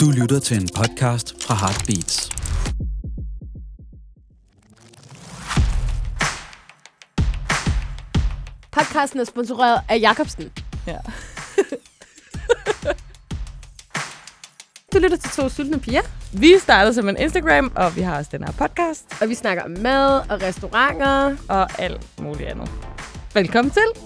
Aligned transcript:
Du 0.00 0.10
lytter 0.10 0.40
til 0.40 0.56
en 0.56 0.68
podcast 0.76 1.44
fra 1.44 1.54
Heartbeats. 1.54 2.30
Podcasten 8.72 9.20
er 9.20 9.24
sponsoreret 9.24 9.80
af 9.88 10.00
Jacobsen. 10.00 10.52
Ja. 10.86 10.96
Du 14.92 14.98
lytter 14.98 15.16
til 15.16 15.30
to 15.30 15.48
sultne 15.48 15.80
piger, 15.80 16.02
Vi 16.32 16.54
startede 16.58 16.94
som 16.94 17.08
en 17.08 17.16
Instagram, 17.16 17.72
og 17.74 17.96
vi 17.96 18.00
har 18.00 18.18
også 18.18 18.30
den 18.32 18.44
her 18.44 18.52
podcast, 18.52 19.04
og 19.20 19.28
vi 19.28 19.34
snakker 19.34 19.62
om 19.62 19.70
mad 19.70 20.20
og 20.30 20.42
restauranter. 20.42 21.36
og 21.48 21.80
alt 21.80 22.20
muligt 22.20 22.48
andet. 22.48 22.70
Velkommen 23.34 23.70
til. 23.70 24.02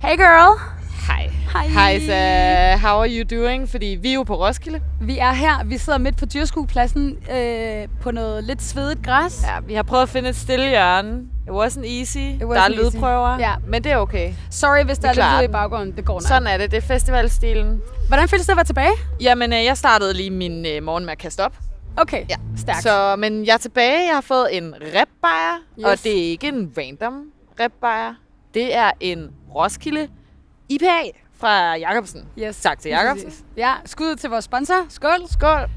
Hey 0.00 0.16
girl! 0.16 0.77
Hej. 1.66 1.98
Hej. 1.98 2.00
Så 2.00 2.86
how 2.86 2.98
are 3.00 3.08
you 3.10 3.40
doing? 3.42 3.68
Fordi 3.68 3.86
vi 4.02 4.10
er 4.10 4.14
jo 4.14 4.22
på 4.22 4.34
Roskilde. 4.46 4.80
Vi 5.00 5.18
er 5.18 5.32
her. 5.32 5.64
Vi 5.64 5.78
sidder 5.78 5.98
midt 5.98 6.16
på 6.16 6.26
dyrskuepladsen 6.26 7.18
øh, 7.32 7.88
på 8.00 8.10
noget 8.10 8.44
lidt 8.44 8.62
svedigt 8.62 9.02
græs. 9.04 9.42
Ja, 9.46 9.60
vi 9.66 9.74
har 9.74 9.82
prøvet 9.82 10.02
at 10.02 10.08
finde 10.08 10.28
et 10.28 10.36
stille 10.36 10.68
hjørne. 10.68 11.20
It 11.46 11.50
wasn't 11.52 11.86
easy. 11.98 12.18
wasn't 12.18 12.54
der 12.54 12.60
er 12.60 12.68
lydprøver, 12.68 13.38
Ja. 13.38 13.54
men 13.66 13.84
det 13.84 13.92
er 13.92 13.96
okay. 13.96 14.32
Sorry, 14.50 14.84
hvis 14.84 14.98
der 14.98 15.12
Vi 15.14 15.18
er 15.20 15.24
lidt 15.24 15.34
lyd 15.36 15.40
i 15.40 15.46
den. 15.46 15.52
baggrunden. 15.52 15.96
Det 15.96 16.04
går 16.04 16.14
nok. 16.14 16.22
Sådan 16.22 16.46
er 16.46 16.56
det. 16.56 16.70
Det 16.70 16.76
er 16.76 16.80
festivalstilen. 16.80 17.80
Hvordan 18.08 18.28
føles 18.28 18.46
det 18.46 18.52
at 18.52 18.56
være 18.56 18.64
tilbage? 18.64 18.92
Jamen, 19.20 19.52
øh, 19.52 19.64
jeg 19.64 19.76
startede 19.76 20.14
lige 20.14 20.30
min 20.30 20.66
øh, 20.66 20.82
morgen 20.82 21.04
med 21.04 21.12
at 21.12 21.18
kaste 21.18 21.44
op. 21.44 21.54
Okay, 21.96 22.24
Ja. 22.30 22.36
stærkt. 22.56 22.82
Så, 22.82 23.16
men 23.18 23.46
jeg 23.46 23.52
er 23.54 23.58
tilbage. 23.58 24.06
Jeg 24.06 24.14
har 24.14 24.20
fået 24.20 24.56
en 24.56 24.74
ribbajer, 24.82 25.54
Yes. 25.78 25.84
og 25.84 26.04
det 26.04 26.18
er 26.18 26.30
ikke 26.30 26.48
en 26.48 26.72
random 26.78 27.14
ribbajer. 27.60 28.14
Det 28.54 28.76
er 28.76 28.90
en 29.00 29.30
Roskilde 29.54 30.08
IPA 30.68 30.86
fra 31.40 31.74
Jacobsen. 31.76 32.24
Yes. 32.38 32.60
Tak 32.60 32.78
til 32.78 32.88
Jacobsen. 32.88 33.32
Ja, 33.56 33.74
skud 33.84 34.16
til 34.16 34.30
vores 34.30 34.44
sponsor. 34.44 34.86
Skål. 34.88 35.28
Skål. 35.30 35.70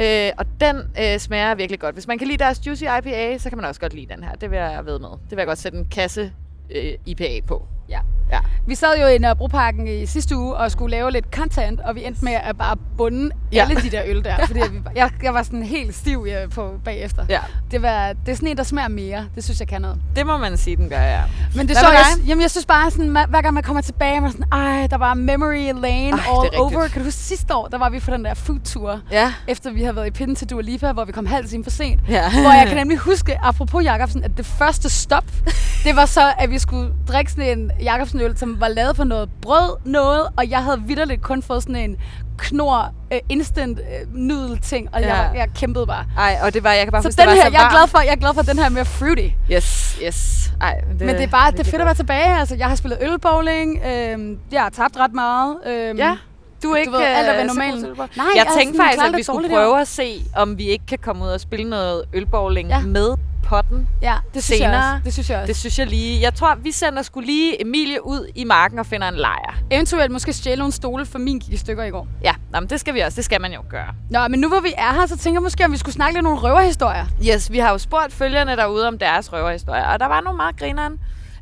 Øh, 0.00 0.30
og 0.38 0.46
den 0.60 0.76
øh, 1.00 1.18
smager 1.18 1.54
virkelig 1.54 1.80
godt. 1.80 1.94
Hvis 1.94 2.06
man 2.06 2.18
kan 2.18 2.26
lide 2.26 2.38
deres 2.38 2.66
Juicy 2.66 2.82
IPA, 2.98 3.38
så 3.38 3.48
kan 3.48 3.58
man 3.58 3.64
også 3.64 3.80
godt 3.80 3.94
lide 3.94 4.14
den 4.14 4.24
her. 4.24 4.32
Det 4.32 4.50
vil 4.50 4.58
jeg 4.58 4.86
ved 4.86 4.98
med. 4.98 5.08
Det 5.08 5.30
vil 5.30 5.36
jeg 5.38 5.46
godt 5.46 5.58
sætte 5.58 5.78
en 5.78 5.86
kasse 5.90 6.32
øh, 6.70 6.92
IPA 7.06 7.40
på. 7.46 7.66
Ja. 7.88 7.98
Ja. 8.32 8.38
Vi 8.66 8.74
sad 8.74 9.00
jo 9.00 9.06
i 9.06 9.18
Nørrebroparken 9.18 9.88
i 9.88 10.06
sidste 10.06 10.36
uge 10.36 10.54
og 10.56 10.70
skulle 10.70 10.90
lave 10.96 11.10
lidt 11.10 11.24
content, 11.34 11.80
og 11.80 11.94
vi 11.94 12.04
endte 12.04 12.24
med 12.24 12.32
at 12.32 12.58
bare 12.58 12.76
bunde 12.96 13.30
Ja. 13.52 13.60
alle 13.62 13.80
de 13.82 13.90
der 13.90 14.02
øl 14.06 14.24
der. 14.24 14.46
Fordi 14.46 14.60
vi, 14.70 14.78
jeg, 14.96 15.10
jeg 15.22 15.34
var 15.34 15.42
sådan 15.42 15.62
helt 15.62 15.94
stiv 15.94 16.26
øh, 16.30 16.50
på 16.50 16.70
bagefter. 16.84 17.26
ja. 17.28 17.38
Det, 17.70 17.82
var, 17.82 18.12
det 18.12 18.32
er 18.32 18.36
sådan 18.36 18.48
en, 18.48 18.56
der 18.56 18.62
smager 18.62 18.88
mere. 18.88 19.26
Det 19.34 19.44
synes 19.44 19.60
jeg 19.60 19.68
kan 19.68 19.80
noget. 19.80 19.98
Det 20.16 20.26
må 20.26 20.36
man 20.36 20.56
sige, 20.56 20.76
den 20.76 20.88
gør, 20.88 21.00
ja. 21.00 21.20
Men 21.56 21.68
det 21.68 21.76
Hvad 21.76 21.76
så 21.76 21.90
jeg, 21.90 22.26
jamen 22.26 22.42
jeg 22.42 22.50
synes 22.50 22.66
bare 22.66 22.90
sådan, 22.90 23.08
hver 23.28 23.42
gang 23.42 23.54
man 23.54 23.62
kommer 23.62 23.80
tilbage, 23.82 24.20
man 24.20 24.28
er 24.28 24.32
sådan, 24.32 24.46
ej, 24.52 24.86
der 24.86 24.96
var 24.98 25.14
memory 25.14 25.72
lane 25.82 26.12
Ej, 26.12 26.18
all 26.28 26.60
over. 26.60 26.88
Kan 26.88 27.00
du 27.00 27.04
huske 27.04 27.12
sidste 27.20 27.54
år, 27.54 27.66
der 27.66 27.78
var 27.78 27.88
vi 27.90 28.00
på 28.00 28.10
den 28.10 28.24
der 28.24 28.34
food 28.34 28.58
tour, 28.60 29.00
Ja. 29.10 29.32
efter 29.48 29.72
vi 29.72 29.80
havde 29.82 29.96
været 29.96 30.06
i 30.06 30.10
pinden 30.10 30.36
til 30.36 30.50
Dua 30.50 30.62
Lipa, 30.62 30.92
hvor 30.92 31.04
vi 31.04 31.12
kom 31.12 31.26
halv 31.26 31.48
time 31.48 31.64
for 31.64 31.70
sent. 31.70 32.00
ja. 32.08 32.30
hvor 32.30 32.52
jeg 32.58 32.64
kan 32.68 32.76
nemlig 32.76 32.98
huske, 32.98 33.38
apropos 33.42 33.84
Jacobsen, 33.84 34.24
at 34.24 34.36
det 34.36 34.46
første 34.46 34.88
stop, 34.90 35.24
det 35.84 35.96
var 35.96 36.06
så, 36.06 36.32
at 36.38 36.50
vi 36.50 36.58
skulle 36.58 36.92
drikke 37.08 37.30
sådan 37.32 37.58
en 37.58 37.70
Jacobsen-øl, 37.82 38.38
som 38.38 38.60
var 38.60 38.68
lavet 38.68 38.96
på 38.96 39.04
noget 39.04 39.28
brød, 39.42 39.76
noget, 39.84 40.22
og 40.36 40.50
jeg 40.50 40.62
havde 40.64 40.82
vidderligt 40.86 41.22
kun 41.22 41.42
fået 41.42 41.62
sådan 41.62 41.76
en 41.76 41.96
knor 42.38 42.92
uh, 43.12 43.18
instant 43.28 43.78
uh, 43.78 44.14
nudel 44.18 44.58
ting, 44.58 44.88
og 44.92 45.00
ja. 45.00 45.14
Jeg, 45.16 45.30
jeg 45.36 45.48
kæmpede 45.54 45.86
bare. 45.86 46.04
Ej, 46.18 46.38
og 46.42 46.54
det 46.54 46.64
var, 46.64 46.72
jeg 46.72 46.84
kan 46.84 46.92
bare 46.92 47.02
Så 47.02 47.08
huske, 47.08 47.20
den 47.22 47.28
det 47.28 47.36
var 47.36 47.42
her, 47.42 47.50
så 47.50 47.56
jeg 47.58 47.64
er, 47.66 47.70
glad 47.70 47.80
varmt. 47.80 47.90
for, 47.90 48.00
jeg 48.00 48.10
er 48.12 48.16
glad 48.16 48.34
for, 48.34 48.42
den 48.42 48.58
her 48.58 48.64
er 48.64 48.68
mere 48.70 48.84
fruity. 48.84 49.28
Yes, 49.52 49.98
yes. 50.06 50.50
Ej, 50.60 50.80
men 50.88 50.98
det, 50.98 51.06
Men 51.06 51.14
det 51.16 51.24
er 51.24 51.28
bare, 51.28 51.50
det 51.50 51.60
er 51.60 51.64
fedt 51.64 51.80
at 51.80 51.84
være 51.86 51.94
tilbage. 51.94 52.38
Altså, 52.38 52.54
jeg 52.56 52.66
har 52.66 52.74
spillet 52.74 52.98
ølbowling, 53.02 53.80
øhm, 53.86 54.38
jeg 54.52 54.62
har 54.62 54.70
tabt 54.70 54.96
ret 54.96 55.12
meget. 55.14 55.56
Øhm, 55.66 55.98
Ja. 55.98 56.16
Du 56.62 56.70
er 56.70 56.76
ikke 56.76 56.92
ved, 56.92 57.00
alt 57.00 57.28
er 57.28 57.32
ved 57.32 57.40
øh, 57.40 57.46
normalen. 57.46 57.84
ølbowling? 57.84 58.16
Nej, 58.16 58.26
jeg 58.36 58.44
jeg 58.46 58.52
er 58.54 58.58
tænkte 58.58 58.82
faktisk, 58.82 59.04
at 59.04 59.16
vi 59.16 59.22
skulle 59.22 59.48
prøve 59.48 59.80
at 59.80 59.88
se, 59.88 60.22
om 60.36 60.58
vi 60.58 60.64
ikke 60.68 60.86
kan 60.86 60.98
komme 60.98 61.24
ud 61.24 61.28
og 61.28 61.40
spille 61.40 61.70
noget 61.70 62.04
ølbowling 62.12 62.68
Ja. 62.68 62.80
med 62.80 63.14
potten. 63.44 63.88
Ja, 64.02 64.14
det 64.34 64.44
synes 64.44 64.60
jeg 64.60 64.70
også. 64.76 65.00
Det 65.04 65.12
synes 65.12 65.30
jeg 65.30 65.38
også. 65.38 65.46
Det 65.46 65.56
synes 65.56 65.78
jeg 65.78 65.86
lige. 65.86 66.20
Jeg 66.22 66.34
tror, 66.34 66.54
vi 66.54 66.70
sender 66.72 67.02
skulle 67.02 67.26
lige 67.26 67.60
Emilie 67.62 68.06
ud 68.06 68.30
i 68.34 68.44
marken 68.44 68.78
og 68.78 68.86
finder 68.86 69.08
en 69.08 69.14
lejr. 69.14 69.58
Eventuelt 69.70 70.10
måske 70.12 70.32
stjæle 70.32 70.58
nogle 70.58 70.72
stole, 70.72 71.06
for 71.06 71.18
min 71.18 71.38
gik 71.38 71.52
i 71.52 71.56
stykker 71.56 71.84
i 71.84 71.90
går. 71.90 72.08
Ja, 72.24 72.34
nå, 72.52 72.60
men 72.60 72.70
det 72.70 72.80
skal 72.80 72.94
vi 72.94 73.00
også. 73.00 73.16
Det 73.16 73.24
skal 73.24 73.40
man 73.40 73.52
jo 73.52 73.60
gøre. 73.70 73.94
Nå, 74.10 74.28
men 74.28 74.40
nu 74.40 74.48
hvor 74.48 74.60
vi 74.60 74.72
er 74.78 74.92
her, 74.92 75.06
så 75.06 75.16
tænker 75.16 75.36
jeg 75.40 75.42
måske, 75.42 75.64
om 75.64 75.72
vi 75.72 75.76
skulle 75.76 75.94
snakke 75.94 76.14
lidt 76.14 76.24
nogle 76.24 76.38
røverhistorier. 76.38 77.06
Yes, 77.34 77.52
vi 77.52 77.58
har 77.58 77.70
jo 77.70 77.78
spurgt 77.78 78.12
følgerne 78.12 78.56
derude 78.56 78.88
om 78.88 78.98
deres 78.98 79.32
røverhistorier, 79.32 79.84
og 79.86 80.00
der 80.00 80.06
var 80.06 80.20
nogle 80.20 80.36
meget 80.36 80.56
grineren. 80.58 80.92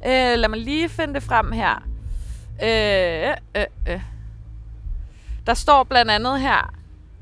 Øh, 0.07 0.39
lad 0.39 0.49
mig 0.49 0.59
lige 0.59 0.89
finde 0.89 1.15
det 1.15 1.23
frem 1.23 1.53
her. 1.53 1.83
Øh, 2.63 3.31
øh, 3.57 3.95
øh. 3.95 4.01
Der 5.47 5.55
står 5.55 5.83
blandt 5.83 6.11
andet 6.11 6.41
her. 6.41 6.75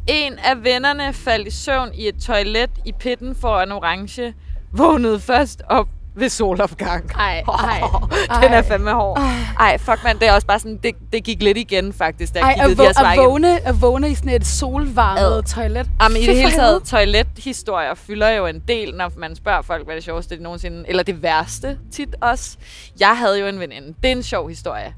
En 0.07 0.39
af 0.39 0.65
vennerne 0.65 1.13
faldt 1.13 1.49
i 1.49 1.51
søvn 1.51 1.91
i 1.95 2.09
et 2.09 2.15
toilet 2.27 2.71
i 2.85 2.93
pitten 2.93 3.35
foran 3.35 3.73
orange. 3.73 4.35
Vågnede 4.73 5.21
først 5.21 5.63
op 5.69 5.89
ved 6.15 6.29
solopgang. 6.29 7.11
Ej, 7.15 7.43
ej, 7.49 7.81
Den 8.43 8.53
er 8.53 8.57
ej. 8.57 8.63
fandme 8.63 8.93
hård. 8.93 9.19
Ej, 9.59 9.79
fuck 9.79 10.05
man, 10.05 10.19
det 10.19 10.29
er 10.29 10.33
også 10.33 10.47
bare 10.47 10.59
sådan, 10.59 10.79
det, 10.83 10.95
det 11.13 11.25
gik 11.25 11.43
lidt 11.43 11.59
igen 11.59 11.93
faktisk, 11.93 12.35
da 12.35 12.39
jeg 12.39 12.49
Ej, 12.49 12.67
kiggede 12.67 12.89
at, 12.89 12.97
de 12.97 13.09
at, 13.09 13.17
vågne, 13.17 13.67
at 13.67 13.81
vågne 13.81 14.11
i 14.11 14.15
sådan 14.15 14.33
et 14.33 14.47
solvarmet 14.47 15.21
Ad. 15.23 15.43
toilet. 15.43 15.91
Jamen, 16.03 16.17
i 16.17 16.21
det 16.21 16.29
for 16.29 16.35
hele 16.35 16.51
taget, 16.53 16.83
toilethistorier 16.83 17.95
fylder 17.95 18.29
jo 18.31 18.47
en 18.47 18.63
del, 18.69 18.95
når 18.95 19.13
man 19.17 19.37
spørger 19.37 19.63
folk, 19.63 19.85
hvad 19.85 19.95
det 19.95 20.05
sjoveste 20.05 20.37
de 20.39 20.43
nogensinde, 20.43 20.85
eller 20.89 21.03
det 21.03 21.23
værste 21.23 21.79
tit 21.93 22.17
også. 22.21 22.57
Jeg 23.01 23.19
havde 23.19 23.41
jo 23.41 23.47
en 23.47 23.61
veninde. 23.61 23.95
Det 24.03 24.09
er 24.09 24.17
en 24.17 24.23
sjov 24.23 24.49
historie. 24.49 24.95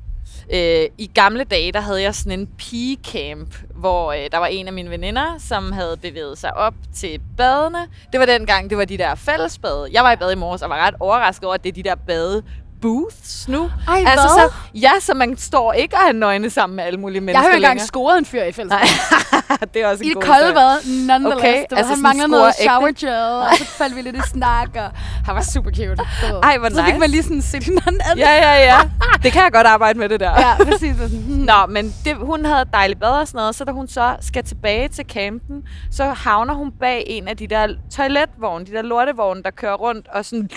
Øh, 0.52 0.88
I 0.98 1.10
gamle 1.14 1.44
dage, 1.44 1.72
der 1.72 1.80
havde 1.80 2.02
jeg 2.02 2.14
sådan 2.14 2.40
en 2.40 2.46
pigecamp, 2.46 3.54
hvor 3.74 4.12
øh, 4.12 4.18
der 4.32 4.38
var 4.38 4.46
en 4.46 4.66
af 4.66 4.72
mine 4.72 4.90
veninder, 4.90 5.38
som 5.38 5.72
havde 5.72 5.96
bevæget 6.02 6.38
sig 6.38 6.56
op 6.56 6.74
til 6.94 7.20
badene. 7.36 7.78
Det 8.12 8.20
var 8.20 8.26
dengang, 8.26 8.70
det 8.70 8.78
var 8.78 8.84
de 8.84 8.98
der 8.98 9.14
fællesbade. 9.14 9.88
Jeg 9.92 10.04
var 10.04 10.12
i 10.12 10.16
bad 10.16 10.32
i 10.32 10.34
morges 10.34 10.62
og 10.62 10.70
var 10.70 10.86
ret 10.86 10.94
overrasket 11.00 11.44
over, 11.44 11.54
at 11.54 11.64
det 11.64 11.68
er 11.68 11.74
de 11.74 11.82
der 11.82 11.94
bade 11.94 12.42
booths 12.84 13.48
nu. 13.48 13.70
Ej, 13.88 14.04
altså, 14.06 14.28
hvad? 14.38 14.48
så, 14.48 14.54
ja, 14.74 14.90
så 15.00 15.14
man 15.14 15.36
står 15.38 15.72
ikke 15.72 15.96
og 15.96 16.08
er 16.08 16.12
nøgne 16.12 16.50
sammen 16.50 16.76
med 16.76 16.84
alle 16.84 17.00
mulige 17.00 17.16
Jeg 17.16 17.22
mennesker 17.22 17.42
har 17.42 17.48
jo 17.50 17.56
engang 17.56 17.80
scoret 17.80 18.18
en 18.18 18.24
fyr 18.24 18.42
i 18.42 18.52
fællesskab. 18.52 18.88
Det 19.74 19.82
er 19.82 19.88
også 19.88 20.04
en 20.04 20.10
I 20.10 20.12
god 20.12 20.22
det 20.22 20.30
kolde 20.30 20.54
bad, 20.54 20.76
nonetheless. 21.06 21.40
Okay, 21.40 21.64
du 21.70 21.74
ved, 21.74 21.78
altså 21.78 21.92
han 21.94 22.02
manglede 22.02 22.28
noget 22.28 22.54
shower 22.54 22.92
gel, 23.00 23.48
og 23.50 23.56
så 23.58 23.64
faldt 23.64 23.96
vi 23.96 24.00
lidt 24.02 24.16
i 24.16 24.20
snak, 24.28 24.68
og 24.74 24.90
han 25.26 25.34
var 25.34 25.42
super 25.42 25.70
cute. 25.70 25.88
ved. 25.88 26.40
Ej, 26.42 26.58
hvor 26.58 26.68
Så 26.68 26.76
fik 26.76 26.84
nice. 26.86 26.98
man 26.98 27.10
lige 27.10 27.22
sådan 27.22 27.42
set 27.42 27.64
hinanden 27.64 28.00
ad. 28.10 28.16
Ja, 28.16 28.30
ja, 28.30 28.64
ja. 28.64 28.78
Det 29.22 29.32
kan 29.32 29.42
jeg 29.42 29.52
godt 29.52 29.66
arbejde 29.66 29.98
med, 29.98 30.08
det 30.08 30.20
der. 30.20 30.30
ja, 30.40 30.64
præcis. 30.64 30.94
Hmm. 30.96 31.36
Nå, 31.36 31.66
men 31.68 31.94
det, 32.04 32.16
hun 32.16 32.44
havde 32.44 32.64
dejligt 32.72 33.00
bad 33.00 33.08
og 33.08 33.28
sådan 33.28 33.38
noget, 33.38 33.54
så 33.54 33.64
da 33.64 33.72
hun 33.72 33.88
så 33.88 34.16
skal 34.20 34.44
tilbage 34.44 34.88
til 34.88 35.04
campen, 35.08 35.62
så 35.90 36.04
havner 36.04 36.54
hun 36.54 36.72
bag 36.80 37.04
en 37.06 37.28
af 37.28 37.36
de 37.36 37.46
der 37.46 37.68
toiletvogne, 37.96 38.66
de 38.66 38.72
der 38.72 38.82
lortevogne, 38.82 39.42
der 39.42 39.50
kører 39.50 39.74
rundt 39.74 40.08
og 40.08 40.24
sådan 40.24 40.48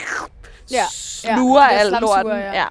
Ja, 0.72 0.86
sluger 0.90 1.64
ja, 1.64 1.70
alt 1.70 2.02
lorten. 2.02 2.32
ja. 2.32 2.52
Ja. 2.54 2.66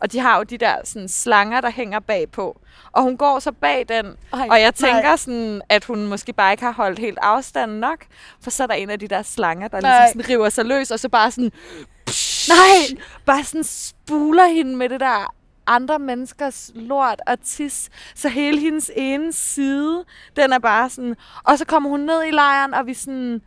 Og 0.00 0.12
de 0.12 0.18
har 0.18 0.36
jo 0.36 0.42
de 0.42 0.58
der 0.58 0.74
sådan, 0.84 1.08
slanger, 1.08 1.60
der 1.60 1.70
hænger 1.70 2.00
bagpå. 2.00 2.60
Og 2.92 3.02
hun 3.02 3.16
går 3.16 3.38
så 3.38 3.52
bag 3.52 3.84
den, 3.88 4.06
Ej, 4.32 4.48
og 4.50 4.60
jeg 4.60 4.74
tænker 4.74 5.02
nej. 5.02 5.16
sådan, 5.16 5.62
at 5.68 5.84
hun 5.84 6.06
måske 6.06 6.32
bare 6.32 6.52
ikke 6.52 6.64
har 6.64 6.72
holdt 6.72 6.98
helt 6.98 7.18
afstanden 7.22 7.80
nok, 7.80 7.98
for 8.42 8.50
så 8.50 8.62
er 8.62 8.66
der 8.66 8.74
en 8.74 8.90
af 8.90 8.98
de 8.98 9.08
der 9.08 9.22
slanger, 9.22 9.68
der 9.68 9.80
Nej. 9.80 10.00
ligesom 10.00 10.22
sådan 10.22 10.34
river 10.34 10.48
sig 10.48 10.64
løs, 10.64 10.90
og 10.90 11.00
så 11.00 11.08
bare 11.08 11.30
sådan, 11.30 11.52
Nej! 12.48 13.00
bare 13.26 13.44
sådan 13.44 13.64
spuler 13.64 14.46
hende 14.46 14.76
med 14.76 14.88
det 14.88 15.00
der 15.00 15.34
andre 15.66 15.98
menneskers 15.98 16.70
lort 16.74 17.20
og 17.26 17.36
tis. 17.44 17.88
Så 18.14 18.28
hele 18.28 18.60
hendes 18.60 18.90
ene 18.96 19.32
side, 19.32 20.04
den 20.36 20.52
er 20.52 20.58
bare 20.58 20.90
sådan... 20.90 21.16
Og 21.44 21.58
så 21.58 21.64
kommer 21.64 21.90
hun 21.90 22.00
ned 22.00 22.24
i 22.24 22.30
lejren, 22.30 22.74
og 22.74 22.86
vi 22.86 22.94
sådan... 22.94 23.40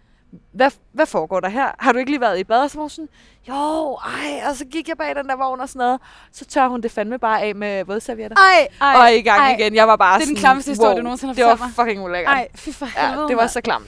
Hvad, 0.51 0.71
hvad 0.91 1.05
foregår 1.05 1.39
der 1.39 1.49
her? 1.49 1.71
Har 1.79 1.91
du 1.91 1.99
ikke 1.99 2.11
lige 2.11 2.21
været 2.21 2.39
i 2.39 2.43
bad? 2.43 2.63
Og 2.63 2.69
så 2.69 2.77
var 2.77 2.81
hun 2.83 2.89
sådan, 2.89 3.09
jo, 3.49 3.97
ej. 4.05 4.49
Og 4.49 4.55
så 4.55 4.65
gik 4.65 4.87
jeg 4.87 4.97
bag 4.97 5.15
den 5.15 5.27
der 5.27 5.35
vogn 5.35 5.61
og 5.61 5.69
sådan 5.69 5.79
noget. 5.79 5.99
Så 6.31 6.45
tør 6.45 6.67
hun 6.67 6.81
det 6.81 6.91
fandme 6.91 7.19
bare 7.19 7.41
af 7.41 7.55
med 7.55 7.83
vådservietter. 7.85 8.37
Ej, 8.37 8.67
ej, 8.81 8.95
og 9.01 9.13
i 9.13 9.21
gang 9.21 9.41
ej. 9.41 9.55
igen. 9.59 9.75
Jeg 9.75 9.87
var 9.87 9.95
bare 9.95 10.15
Det 10.19 10.23
er 10.23 10.25
den 10.25 10.35
sådan, 10.35 10.39
klammeste 10.39 10.71
historie, 10.71 10.89
wow, 10.89 10.97
du 10.97 11.03
nogensinde 11.03 11.33
har 11.33 11.49
Det 11.51 11.59
var 11.59 11.71
fucking 11.75 12.03
ulækkert. 12.05 12.33
Ej, 12.33 12.47
fy 12.55 12.69
for 12.69 12.85
helvede. 12.85 13.21
ja, 13.21 13.27
det 13.27 13.37
var 13.37 13.47
så 13.47 13.61
klamt. 13.61 13.85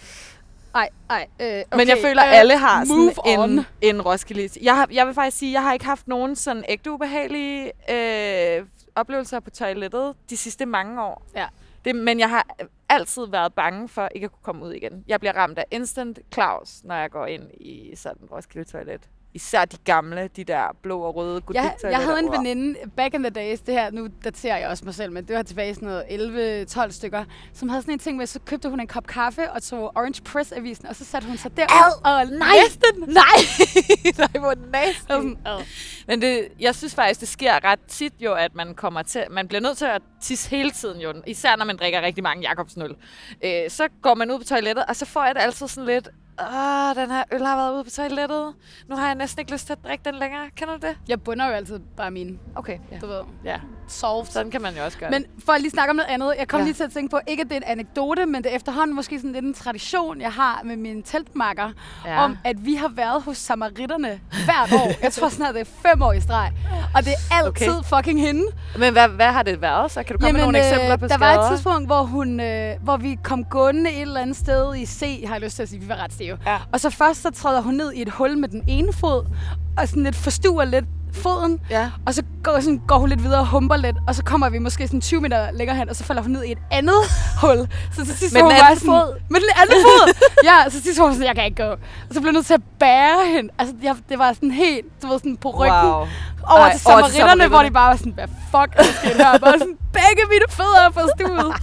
Ej, 0.76 0.90
ej. 1.10 1.28
Øh, 1.40 1.48
okay. 1.48 1.64
Men 1.78 1.88
jeg 1.88 1.98
føler, 2.02 2.24
øh, 2.24 2.32
at 2.32 2.38
alle 2.40 2.58
har 2.58 2.86
sådan 2.86 3.50
en, 3.50 3.66
en 3.82 4.02
Roskilde. 4.02 4.50
Jeg, 4.62 4.76
har, 4.76 4.88
jeg 4.92 5.08
vil 5.08 5.14
faktisk 5.14 5.38
sige, 5.38 5.50
at 5.50 5.54
jeg 5.54 5.64
har 5.64 5.74
ikke 5.74 5.86
haft 5.86 6.08
nogen 6.08 6.36
sådan 6.36 6.64
ægte 6.70 6.92
ubehagelige 6.92 7.72
øh, 7.92 8.66
oplevelser 8.96 9.40
på 9.40 9.50
toilettet 9.50 10.14
de 10.30 10.38
sidste 10.38 10.66
mange 10.66 11.04
år. 11.04 11.22
Ja. 11.36 11.46
Det, 11.86 11.96
men 11.96 12.20
jeg 12.20 12.30
har 12.30 12.46
altid 12.90 13.28
været 13.28 13.54
bange 13.54 13.88
for 13.88 14.10
ikke 14.16 14.26
at 14.26 14.32
kunne 14.32 14.44
komme 14.44 14.66
ud 14.66 14.74
igen. 14.74 15.04
Jeg 15.08 15.20
bliver 15.20 15.34
ramt 15.34 15.58
af 15.60 15.66
instant 15.72 16.20
Claus, 16.34 16.84
når 16.84 16.96
jeg 16.96 17.12
går 17.12 17.26
ind 17.26 17.52
i 17.54 17.96
sådan 17.96 18.24
en 18.24 18.30
Roskilde 18.30 18.70
toilet. 18.70 19.10
Især 19.36 19.66
de 19.66 19.78
gamle, 19.78 20.30
de 20.36 20.44
der 20.44 20.76
blå 20.84 21.00
og 21.00 21.16
røde 21.16 21.42
Jeg, 21.54 21.76
jeg 21.84 21.98
havde 21.98 22.20
en 22.20 22.32
veninde, 22.32 22.80
back 22.96 23.14
in 23.14 23.24
the 23.24 23.30
days, 23.30 23.60
det 23.62 23.74
her, 23.74 23.92
nu 23.92 24.08
daterer 24.24 24.58
jeg 24.58 24.70
også 24.70 24.86
mig 24.86 24.96
selv, 24.96 25.12
men 25.12 25.28
det 25.28 25.36
var 25.36 25.42
tilbage 25.42 25.76
sådan 25.76 25.88
noget 25.88 26.66
11-12 26.70 26.92
stykker, 26.92 27.26
som 27.54 27.70
havde 27.70 27.82
sådan 27.82 27.94
en 27.94 28.00
ting 28.00 28.18
med, 28.18 28.26
så 28.26 28.40
købte 28.46 28.70
hun 28.70 28.80
en 28.80 28.88
kop 28.88 29.08
kaffe 29.08 29.52
og 29.52 29.64
tog 29.64 29.92
Orange 29.96 30.24
Press-avisen, 30.24 30.88
og 30.88 30.96
så 30.96 31.06
satte 31.06 31.28
hun 31.28 31.38
sig 31.38 31.58
der 31.58 31.66
og 32.04 32.26
nej! 32.26 32.48
læste 32.64 32.86
den. 32.96 33.10
Nej! 33.10 33.24
Nej, 34.34 34.40
hvor 34.40 34.54
ad. 35.46 35.64
Men 36.08 36.22
det, 36.22 36.48
jeg 36.60 36.76
synes 36.76 36.96
faktisk, 36.96 37.20
det 37.20 37.30
sker 37.30 37.64
ret 37.64 37.80
tit 37.88 38.14
jo, 38.20 38.34
at 38.34 38.56
man 38.56 38.74
kommer 38.74 39.02
til, 39.02 39.24
man 39.32 39.48
bliver 39.48 39.62
nødt 39.62 39.78
til 39.78 39.86
at 39.86 40.02
tisse 40.22 40.50
hele 40.50 40.72
tiden 40.72 41.02
jo, 41.02 41.14
især 41.28 41.56
når 41.56 41.66
man 41.66 41.78
drikker 41.78 42.02
rigtig 42.02 42.24
mange 42.24 42.50
Jacobsnøl. 42.50 42.96
Øh, 43.44 43.70
så 43.70 43.88
går 44.02 44.14
man 44.14 44.32
ud 44.32 44.38
på 44.38 44.46
toilettet, 44.46 44.86
og 44.86 44.96
så 44.96 45.06
får 45.06 45.26
jeg 45.26 45.36
det 45.36 45.42
altid 45.42 45.68
sådan 45.68 45.86
lidt, 45.86 46.10
Åh, 46.42 46.96
den 46.96 47.12
her 47.12 47.24
øl 47.32 47.46
har 47.46 47.56
været 47.56 47.74
ude 47.74 47.84
på 47.84 47.90
toilettet. 47.90 48.54
Nu 48.88 48.96
har 48.96 49.06
jeg 49.06 49.16
næsten 49.16 49.40
ikke 49.40 49.52
lyst 49.52 49.66
til 49.66 49.74
at 49.74 49.80
drikke 49.86 50.04
den 50.06 50.16
længere. 50.16 50.42
Kender 50.56 50.78
du 50.78 50.88
det? 50.88 50.98
Jeg 51.08 51.22
bunder 51.22 51.48
jo 51.48 51.52
altid 51.54 51.80
bare 51.98 52.12
mine, 52.12 52.38
Okay, 52.56 52.78
ja. 52.92 52.98
du 53.00 53.08
ved, 53.08 53.22
ja. 53.46 53.56
solved. 53.88 54.26
Sådan 54.26 54.52
kan 54.52 54.62
man 54.62 54.76
jo 54.78 54.84
også 54.84 54.98
gøre 54.98 55.10
Men 55.12 55.26
for 55.46 55.54
at 55.54 55.62
lige 55.62 55.72
snakke 55.72 55.90
om 55.90 55.96
noget 55.96 56.10
andet, 56.10 56.34
jeg 56.40 56.48
kom 56.48 56.60
Ja. 56.60 56.64
lige 56.64 56.74
til 56.74 56.84
at 56.84 56.92
tænke 56.92 57.12
på, 57.12 57.20
ikke 57.28 57.42
at 57.42 57.48
det 57.50 57.54
er 57.54 57.58
en 57.58 57.64
anekdote, 57.64 58.26
men 58.26 58.44
det 58.44 58.52
er 58.52 58.56
efterhånden 58.56 58.96
måske 58.96 59.20
sådan 59.20 59.32
lidt 59.32 59.46
en 59.46 59.54
tradition, 59.54 60.22
jeg 60.22 60.32
har 60.32 60.62
med 60.64 60.76
mine 60.78 61.02
teltmakker, 61.02 61.72
Ja. 62.06 62.24
om 62.24 62.38
at 62.44 62.66
vi 62.66 62.76
har 62.76 62.88
været 62.88 63.22
hos 63.22 63.38
samaritterne 63.38 64.20
hvert 64.46 64.72
år. 64.74 64.92
Jeg 65.04 65.14
tror 65.14 65.30
snart, 65.30 65.54
det 65.56 65.62
er 65.62 65.90
fem 65.90 66.02
år 66.02 66.14
i 66.14 66.22
streg. 66.22 66.52
Og 66.96 67.06
det 67.06 67.12
er 67.14 67.36
altid 67.46 67.70
Okay. 67.78 67.84
fucking 67.96 68.22
hende. 68.22 68.44
Men 68.80 68.94
hvad, 68.94 69.08
hvad 69.10 69.28
har 69.32 69.44
det 69.44 69.62
været 69.62 69.92
så? 69.92 70.04
Kan 70.04 70.16
du 70.16 70.20
komme 70.20 70.34
med 70.34 70.42
nogle 70.42 70.58
eksempler 70.60 70.98
på 70.98 71.06
øh, 71.06 71.10
der 71.10 71.16
skader? 71.16 71.36
var 71.38 71.44
et 71.44 71.52
tidspunkt, 71.52 71.88
hvor, 71.88 72.02
hun, 72.04 72.40
øh, 72.40 72.76
hvor 72.82 72.98
vi 72.98 73.18
kom 73.24 73.44
gående 73.46 73.92
et 73.92 74.02
eller 74.02 74.20
andet 74.22 74.36
sted 74.38 74.76
i 74.76 74.86
C, 74.86 75.24
har 75.28 75.36
jeg 75.36 75.42
lyst 75.42 75.56
til 75.56 75.64
at 75.64 75.70
sige, 75.70 75.82
vi 75.82 75.90
var 75.90 76.04
ret 76.04 76.14
stive. 76.26 76.38
Ja. 76.46 76.58
Og 76.74 76.80
så 76.80 76.90
først 76.90 77.22
så 77.22 77.30
træder 77.32 77.62
hun 77.62 77.74
ned 77.74 77.94
i 77.94 78.02
et 78.02 78.10
hul 78.10 78.38
med 78.38 78.50
den 78.50 78.64
ene 78.68 78.94
fod, 78.94 79.26
og 79.78 79.88
sådan 79.88 80.04
lidt 80.04 80.16
forstuer 80.16 80.66
lidt 80.66 80.86
foden, 81.14 81.60
Ja. 81.70 81.92
og 82.06 82.14
så 82.14 82.24
går, 82.44 82.60
sådan, 82.60 82.82
går 82.88 82.98
hun 82.98 83.10
lidt 83.10 83.24
videre 83.24 83.40
og 83.40 83.48
humper 83.48 83.76
lidt, 83.76 83.96
og 84.08 84.16
så 84.16 84.24
kommer 84.24 84.50
vi 84.50 84.60
måske 84.60 84.88
sådan 84.88 85.02
20 85.02 85.22
meter 85.22 85.52
længere 85.52 85.78
hen, 85.78 85.90
og 85.90 85.96
så 85.96 86.04
falder 86.04 86.22
hun 86.22 86.32
ned 86.32 86.44
i 86.44 86.52
et 86.52 86.58
andet 86.72 86.94
hul. 87.42 87.68
Så 87.96 88.06
til 88.06 88.18
sidst 88.18 88.34
Med 88.34 88.42
den 88.42 88.52
anden 88.52 88.80
sådan, 88.80 88.86
fod? 88.88 89.20
Med 89.30 89.40
den 89.40 89.50
anden 89.62 89.76
fod! 89.86 90.14
Ja, 90.50 90.64
så 90.66 90.72
til 90.72 90.84
sidst 90.84 91.00
var 91.00 91.12
sådan, 91.12 91.28
jeg 91.28 91.36
kan 91.36 91.46
ikke 91.46 91.64
gå. 91.64 91.70
Og 92.08 92.12
så 92.12 92.20
blev 92.22 92.26
jeg 92.26 92.34
nødt 92.34 92.46
til 92.46 92.54
at 92.54 92.62
bære 92.80 93.20
hende. 93.36 93.50
Altså, 93.60 93.76
jeg, 93.84 93.96
det 94.10 94.20
var 94.20 94.34
sådan 94.34 94.52
helt, 94.52 94.86
du 95.02 95.08
ved, 95.08 95.20
sådan 95.20 95.38
på 95.38 95.50
ryggen. 95.50 95.90
Wow. 95.90 96.08
Over 96.48 96.60
Ej, 96.60 96.72
til 96.72 96.80
samaritterne, 96.82 97.48
hvor 97.48 97.64
de 97.64 97.72
bare 97.72 97.90
var 97.90 97.96
sådan, 97.98 98.12
hvad 98.12 98.28
fuck 98.28 98.72
er 98.76 98.84
der 98.84 98.92
sket 99.02 99.16
her? 99.26 99.38
Bare 99.38 99.60
sådan, 99.60 99.78
begge 99.94 100.24
mine 100.30 100.46
fødder 100.50 100.82
er 100.86 100.90
på 100.90 101.00
stuet. 101.18 101.54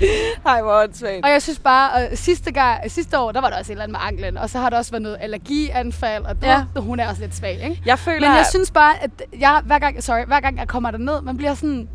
Ej, 0.52 0.62
hvor 0.62 0.82
åndssvagt. 0.82 1.24
Og 1.24 1.30
jeg 1.30 1.42
synes 1.42 1.58
bare, 1.58 2.02
at 2.02 2.18
sidste, 2.18 2.50
gang, 2.52 2.90
sidste 2.90 3.18
år, 3.18 3.32
der 3.32 3.40
var 3.40 3.50
der 3.50 3.58
også 3.58 3.72
et 3.72 3.74
eller 3.74 3.84
andet 3.84 3.92
med 3.98 4.00
anklen, 4.08 4.36
og 4.38 4.50
så 4.50 4.58
har 4.58 4.70
der 4.70 4.76
også 4.78 4.90
været 4.90 5.02
noget 5.02 5.16
allergianfald, 5.20 6.24
og 6.24 6.36
Ja. 6.42 6.64
ja. 6.74 6.80
hun 6.80 7.00
er 7.00 7.08
også 7.08 7.22
lidt 7.22 7.34
svag, 7.36 7.52
ikke? 7.64 7.82
Jeg 7.86 7.98
føler, 7.98 8.28
Men 8.28 8.36
jeg 8.36 8.46
synes 8.50 8.70
bare, 8.70 9.02
at 9.02 9.10
jeg, 9.40 9.60
hver, 9.64 9.78
gang, 9.78 10.02
sorry, 10.02 10.24
hver 10.26 10.40
gang 10.40 10.58
jeg 10.58 10.68
kommer 10.68 10.90
derned, 10.90 11.20
man 11.22 11.36
bliver 11.36 11.54
sådan... 11.54 11.88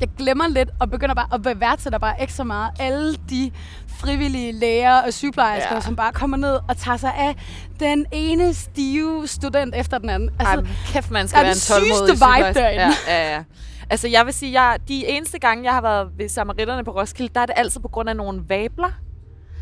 Jeg 0.00 0.08
glemmer 0.18 0.48
lidt 0.48 0.68
og 0.80 0.90
begynder 0.90 1.14
bare 1.14 1.26
at 1.52 1.60
værdsætte 1.60 1.98
bare 1.98 2.22
ekstra 2.22 2.44
meget 2.44 2.70
alle 2.78 3.16
de 3.30 3.50
frivillige 3.96 4.52
læger 4.52 4.94
og 5.02 5.12
sygeplejersker, 5.12 5.74
Ja. 5.74 5.80
som 5.80 5.96
bare 5.96 6.12
kommer 6.12 6.36
ned 6.36 6.58
og 6.68 6.76
tager 6.76 6.96
sig 6.96 7.14
af 7.18 7.34
den 7.80 8.06
ene 8.12 8.54
stive 8.54 9.26
student 9.28 9.74
efter 9.74 9.98
den 9.98 10.10
anden. 10.10 10.30
Altså, 10.38 10.54
Ej, 10.54 10.66
kæft, 10.86 11.10
man 11.10 11.28
skal 11.28 11.42
være 11.42 11.52
en 11.52 11.56
tålmodig 11.58 12.14
vibe 12.14 12.60
derinde. 12.60 12.94
Ja, 13.08 13.24
ja, 13.24 13.34
ja. 13.36 13.42
Altså, 13.90 14.08
jeg 14.08 14.26
vil 14.26 14.34
sige, 14.34 14.62
jeg, 14.62 14.78
de 14.88 15.06
eneste 15.06 15.38
gange, 15.38 15.64
jeg 15.64 15.72
har 15.72 15.80
været 15.80 16.08
ved 16.18 16.28
samaritterne 16.28 16.84
på 16.84 16.90
Roskilde, 16.90 17.30
der 17.34 17.40
er 17.40 17.46
det 17.46 17.54
altid 17.58 17.80
på 17.80 17.88
grund 17.88 18.08
af 18.08 18.16
nogle 18.16 18.42
vabler. 18.48 18.90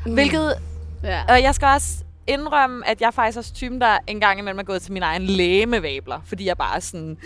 Mm. 0.06 0.12
Hvilket, 0.14 0.54
ja. 1.02 1.20
og 1.28 1.42
jeg 1.42 1.54
skal 1.54 1.68
også 1.68 1.88
indrømme, 2.26 2.88
at 2.88 3.00
jeg 3.00 3.06
er 3.06 3.10
faktisk 3.10 3.38
også 3.38 3.52
typen, 3.54 3.80
der 3.80 3.98
en 4.06 4.20
gang 4.20 4.38
imellem 4.38 4.58
er 4.58 4.62
gået 4.62 4.82
til 4.82 4.92
min 4.92 5.02
egen 5.02 5.22
læge 5.22 5.66
med 5.66 5.80
vabler. 5.80 6.20
Fordi 6.26 6.46
jeg 6.46 6.56
bare 6.56 6.76
er 6.76 6.80
sådan, 6.80 7.18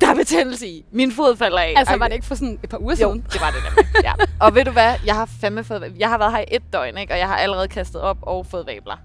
der 0.00 0.10
er 0.10 0.14
betændelse 0.14 0.66
i. 0.66 0.84
Min 0.92 1.12
fod 1.12 1.36
falder 1.36 1.58
af. 1.58 1.74
Altså, 1.76 1.96
var 1.96 2.08
det 2.08 2.14
ikke 2.14 2.26
for 2.26 2.34
sådan 2.34 2.58
et 2.62 2.68
par 2.70 2.78
uger 2.78 2.90
Jo, 2.92 2.96
siden? 2.96 3.24
det 3.32 3.40
var 3.40 3.50
det 3.50 3.58
nemlig. 3.64 4.04
Ja. 4.04 4.12
Og 4.46 4.54
ved 4.54 4.64
du 4.64 4.70
hvad? 4.70 4.94
Jeg 5.06 5.14
har 5.14 5.26
fandme 5.40 5.64
fået... 5.64 5.94
Jeg 5.98 6.08
har 6.08 6.18
været 6.18 6.32
her 6.32 6.38
i 6.40 6.44
et 6.50 6.62
døgn, 6.72 6.98
ikke? 6.98 7.12
Og 7.12 7.18
jeg 7.18 7.28
har 7.28 7.36
allerede 7.36 7.68
kastet 7.68 8.00
op 8.00 8.18
og 8.22 8.46
fået 8.46 8.66
vabler. 8.66 8.96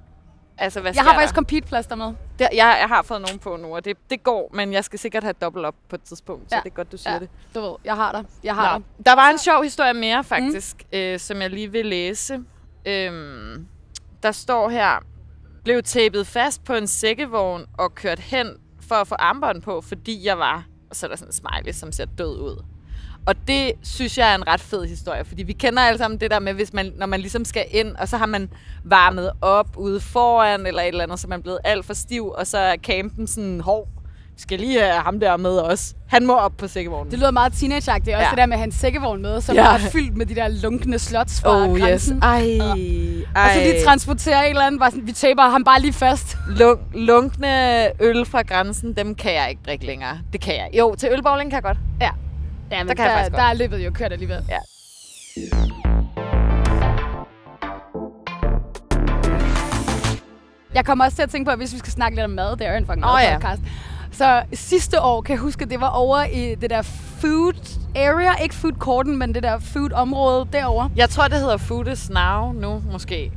Altså, 0.57 0.81
hvad 0.81 0.91
Jeg 0.95 1.03
har 1.03 1.09
sker 1.09 1.13
faktisk 1.15 1.33
der? 1.35 1.41
compete-plaster 1.41 1.95
med. 1.95 2.05
Det, 2.05 2.15
jeg, 2.39 2.77
jeg 2.79 2.87
har 2.87 3.01
fået 3.01 3.21
nogen 3.21 3.39
på 3.39 3.55
nu, 3.57 3.75
og 3.75 3.85
det, 3.85 3.97
det 4.09 4.23
går, 4.23 4.49
men 4.53 4.73
jeg 4.73 4.83
skal 4.83 4.99
sikkert 4.99 5.23
have 5.23 5.33
dobbelt 5.41 5.65
op 5.65 5.75
på 5.89 5.95
et 5.95 6.01
tidspunkt, 6.01 6.49
så 6.49 6.55
Ja. 6.55 6.61
det 6.63 6.69
er 6.71 6.75
godt, 6.75 6.91
du 6.91 6.97
siger 6.97 7.13
Ja. 7.13 7.19
det. 7.19 7.29
Du 7.55 7.61
ved, 7.61 7.75
jeg 7.85 7.95
har 7.95 8.11
dig. 8.11 8.23
Jeg 8.43 8.55
har 8.55 8.73
Nå, 8.79 8.83
dig. 8.97 9.05
der 9.05 9.15
var 9.15 9.29
en 9.29 9.37
sjov 9.37 9.63
historie 9.63 9.93
mere, 9.93 10.23
faktisk, 10.23 10.75
mm. 10.93 10.97
øh, 10.97 11.19
som 11.19 11.41
jeg 11.41 11.49
lige 11.49 11.71
vil 11.71 11.85
læse. 11.85 12.39
Øhm, 12.85 13.67
der 14.23 14.31
står 14.31 14.69
her, 14.69 15.03
blev 15.65 15.83
tapet 15.83 16.27
fast 16.27 16.63
på 16.63 16.73
en 16.73 16.87
sækkevogn 16.87 17.65
og 17.77 17.95
kørt 17.95 18.19
hen 18.19 18.47
for 18.81 18.95
at 18.95 19.07
få 19.07 19.15
armbånd 19.15 19.61
på, 19.61 19.81
fordi 19.81 20.25
jeg 20.25 20.39
var, 20.39 20.65
og 20.89 20.95
så 20.95 21.05
er 21.05 21.07
der 21.07 21.15
sådan 21.15 21.29
en 21.29 21.33
smiley, 21.33 21.73
som 21.73 21.91
ser 21.91 22.05
død 22.05 22.39
ud. 22.39 22.63
Og 23.25 23.35
det 23.47 23.71
synes 23.83 24.17
jeg 24.17 24.31
er 24.31 24.35
en 24.35 24.47
ret 24.47 24.61
fed 24.61 24.85
historie, 24.85 25.25
fordi 25.25 25.43
vi 25.43 25.53
kender 25.53 25.81
alle 25.81 25.97
sammen 25.97 26.19
det 26.19 26.31
der 26.31 26.39
med, 26.39 26.53
hvis 26.53 26.73
man, 26.73 26.93
når 26.95 27.05
man 27.05 27.19
ligesom 27.19 27.45
skal 27.45 27.65
ind, 27.71 27.95
og 27.95 28.07
så 28.07 28.17
har 28.17 28.25
man 28.25 28.49
varmet 28.83 29.31
op 29.41 29.77
ude 29.77 29.99
foran, 29.99 30.65
eller 30.65 30.81
et 30.81 30.87
eller 30.87 31.03
andet, 31.03 31.19
så 31.19 31.27
man 31.27 31.39
er 31.39 31.43
blevet 31.43 31.59
alt 31.63 31.85
for 31.85 31.93
stiv, 31.93 32.27
og 32.27 32.47
så 32.47 32.57
er 32.57 32.77
campen 32.77 33.27
sådan, 33.27 33.59
hov, 33.59 33.87
skal 34.37 34.59
lige 34.59 34.79
have 34.79 34.93
ham 34.93 35.19
der 35.19 35.37
med 35.37 35.59
os. 35.59 35.93
Han 36.07 36.25
må 36.25 36.33
op 36.35 36.51
på 36.57 36.67
sækkevognen. 36.67 37.11
Det 37.11 37.19
lyder 37.19 37.31
meget 37.31 37.53
teenageagtigt. 37.53 38.15
Også 38.15 38.25
Ja. 38.25 38.29
det 38.29 38.37
der 38.37 38.45
med 38.45 38.57
hans 38.57 38.75
sækkevogn 38.75 39.21
med, 39.21 39.41
som 39.41 39.55
Ja. 39.55 39.63
ja. 39.63 39.73
er 39.75 39.77
fyldt 39.79 40.17
med 40.17 40.25
de 40.25 40.35
der 40.35 40.47
lunkne 40.47 40.99
slots 40.99 41.41
fra 41.41 41.61
Oh 41.67 41.77
yes. 41.77 41.83
grænsen. 41.83 42.23
Ej, 42.23 42.57
Og 43.35 43.49
så 43.53 43.59
de 43.59 43.83
transporterer 43.85 44.41
en 44.43 44.49
eller 44.49 44.61
anden, 44.65 44.79
bare 44.79 44.91
sådan, 44.91 45.07
vi 45.07 45.11
taber 45.11 45.41
ham 45.49 45.63
bare 45.63 45.81
lige 45.81 45.93
fast. 45.93 46.37
Lunk, 46.47 46.79
lunkne 46.93 47.87
øl 48.03 48.25
fra 48.25 48.41
grænsen, 48.41 48.93
dem 48.93 49.15
kan 49.15 49.33
jeg 49.33 49.49
ikke 49.49 49.61
drikke 49.65 49.85
længere. 49.85 50.17
Det 50.33 50.41
kan 50.41 50.53
jeg. 50.53 50.69
Jo, 50.77 50.95
til 50.95 51.09
ølbowling 51.11 51.49
kan 51.51 51.55
jeg 51.55 51.63
godt. 51.63 51.77
Ja. 52.01 52.09
Ja, 52.71 52.77
men 52.83 52.87
Der 52.87 52.93
der, 52.93 52.93
kan 52.93 53.03
jeg 53.05 53.09
der, 53.11 53.17
faktisk 53.17 53.31
der 53.35 53.41
godt. 53.47 53.53
er 53.53 53.57
løbet 53.57 53.85
jo 53.85 53.91
kørt 53.91 54.11
alligevel. 54.13 54.39
Ja. 54.49 54.57
Jeg 60.73 60.85
kommer 60.85 61.05
også 61.05 61.15
til 61.17 61.23
at 61.23 61.29
tænke 61.29 61.45
på, 61.45 61.51
at 61.51 61.57
hvis 61.57 61.73
vi 61.73 61.77
skal 61.79 61.91
snakke 61.93 62.15
lidt 62.15 62.23
om 62.25 62.29
mad, 62.31 62.51
det 62.57 62.67
er 62.67 62.71
jo 62.71 62.77
en 62.77 62.85
fucking 62.85 63.05
Åh, 63.05 63.19
ja. 63.23 63.31
madpodcast. 63.31 63.61
Så 64.17 64.43
sidste 64.53 65.01
år, 65.01 65.21
kan 65.21 65.33
jeg 65.33 65.39
huske, 65.39 65.65
det 65.65 65.81
var 65.81 65.89
over 65.89 66.23
i 66.23 66.55
det 66.55 66.69
der 66.69 66.81
food 67.21 67.79
area, 67.95 68.43
ikke 68.43 68.55
food 68.55 68.73
courten, 68.79 69.17
men 69.17 69.35
det 69.35 69.43
der 69.43 69.59
food 69.59 69.91
område 69.91 70.47
derovre. 70.53 70.91
Jeg 70.95 71.09
tror, 71.09 71.27
det 71.27 71.39
hedder 71.39 71.57
Foodies 71.57 72.09
Now 72.09 72.51
nu, 72.51 72.81
måske. 72.91 73.31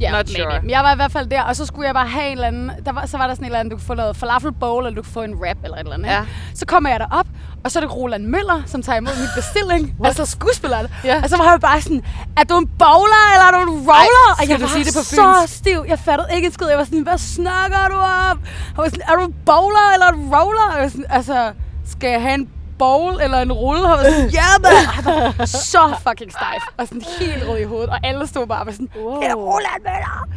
Ja, 0.00 0.10
Not 0.10 0.26
maybe. 0.26 0.42
sure. 0.42 0.60
Men 0.60 0.70
jeg 0.70 0.82
var 0.82 0.92
i 0.92 0.96
hvert 0.96 1.12
fald 1.12 1.26
der, 1.26 1.42
og 1.42 1.56
så 1.56 1.66
skulle 1.66 1.86
jeg 1.86 1.94
bare 1.94 2.06
have 2.08 2.26
en 2.26 2.32
eller 2.32 2.46
anden... 2.46 2.70
Der 2.86 2.92
var, 2.92 3.06
så 3.06 3.16
var 3.18 3.26
der 3.26 3.34
sådan 3.34 3.44
en 3.44 3.46
eller 3.46 3.58
anden, 3.58 3.70
du 3.70 3.76
kunne 3.76 3.86
få 3.86 3.94
noget 3.94 4.16
falafel 4.16 4.52
bowl, 4.52 4.86
eller 4.86 4.94
du 4.96 5.02
kunne 5.02 5.12
få 5.12 5.22
en 5.22 5.34
wrap 5.34 5.56
eller 5.64 5.76
et 5.76 5.80
eller 5.80 5.94
andet. 5.94 6.08
Ja. 6.08 6.20
Så 6.54 6.66
kommer 6.66 6.90
jeg 6.90 7.00
derop, 7.00 7.26
og 7.64 7.70
så 7.70 7.78
er 7.78 7.80
det 7.80 7.94
Roland 7.94 8.24
Møller, 8.26 8.62
som 8.66 8.82
tager 8.82 8.96
imod 8.96 9.12
min 9.18 9.28
bestilling. 9.36 9.94
altså 10.04 10.24
skuespilleren. 10.26 10.86
Ja. 11.04 11.20
Og 11.22 11.28
så 11.28 11.36
var 11.36 11.50
jeg 11.50 11.60
bare 11.60 11.80
sådan, 11.80 12.02
er 12.36 12.44
du 12.44 12.58
en 12.58 12.68
bowler, 12.78 13.24
eller 13.34 13.46
er 13.46 13.64
du 13.64 13.72
en 13.72 13.78
roller? 13.78 14.28
Ej, 14.38 14.42
og 14.44 14.48
jeg 14.48 14.56
du 14.56 14.60
var 14.62 14.68
sige 14.68 14.84
det 14.84 14.94
på 14.96 15.02
så 15.02 15.40
fynsk? 15.42 15.54
stiv. 15.56 15.84
Jeg 15.88 15.98
fattede 15.98 16.28
ikke 16.34 16.46
en 16.46 16.52
skid. 16.52 16.66
Jeg 16.68 16.78
var 16.78 16.84
sådan, 16.84 17.00
hvad 17.00 17.18
snakker 17.18 17.88
du 17.88 17.94
om? 17.96 18.40
Jeg 18.74 18.76
var 18.76 18.84
sådan, 18.84 19.02
er 19.08 19.14
du 19.16 19.24
en 19.24 19.34
bowler, 19.46 19.86
eller 19.94 20.06
en 20.06 20.34
roller? 20.34 20.66
Og 20.70 20.74
jeg 20.76 20.82
var 20.82 20.88
sådan, 20.88 21.06
altså, 21.10 21.52
skal 21.86 22.10
jeg 22.10 22.22
have 22.22 22.34
en 22.34 22.48
bowl 22.78 23.20
eller 23.22 23.38
en 23.42 23.52
rulle? 23.52 23.82
Og 23.92 23.98
var 23.98 24.04
sådan, 24.04 24.28
ja, 24.30 24.48
man! 24.62 24.72
Jeg 25.06 25.34
var 25.38 25.44
så 25.46 25.94
fucking 26.08 26.32
stejf. 26.32 26.62
Og 26.76 26.86
sådan 26.88 27.02
helt 27.20 27.48
rød 27.48 27.58
i 27.58 27.64
hovedet. 27.64 27.90
Og 27.90 27.98
alle 28.02 28.26
stod 28.26 28.46
bare 28.46 28.60
og 28.60 28.66
var 28.66 28.72
sådan, 28.72 28.88
wow. 28.96 29.20
det 29.20 29.30
er 29.30 29.34
Roland 29.34 29.82
Møller! 29.82 30.28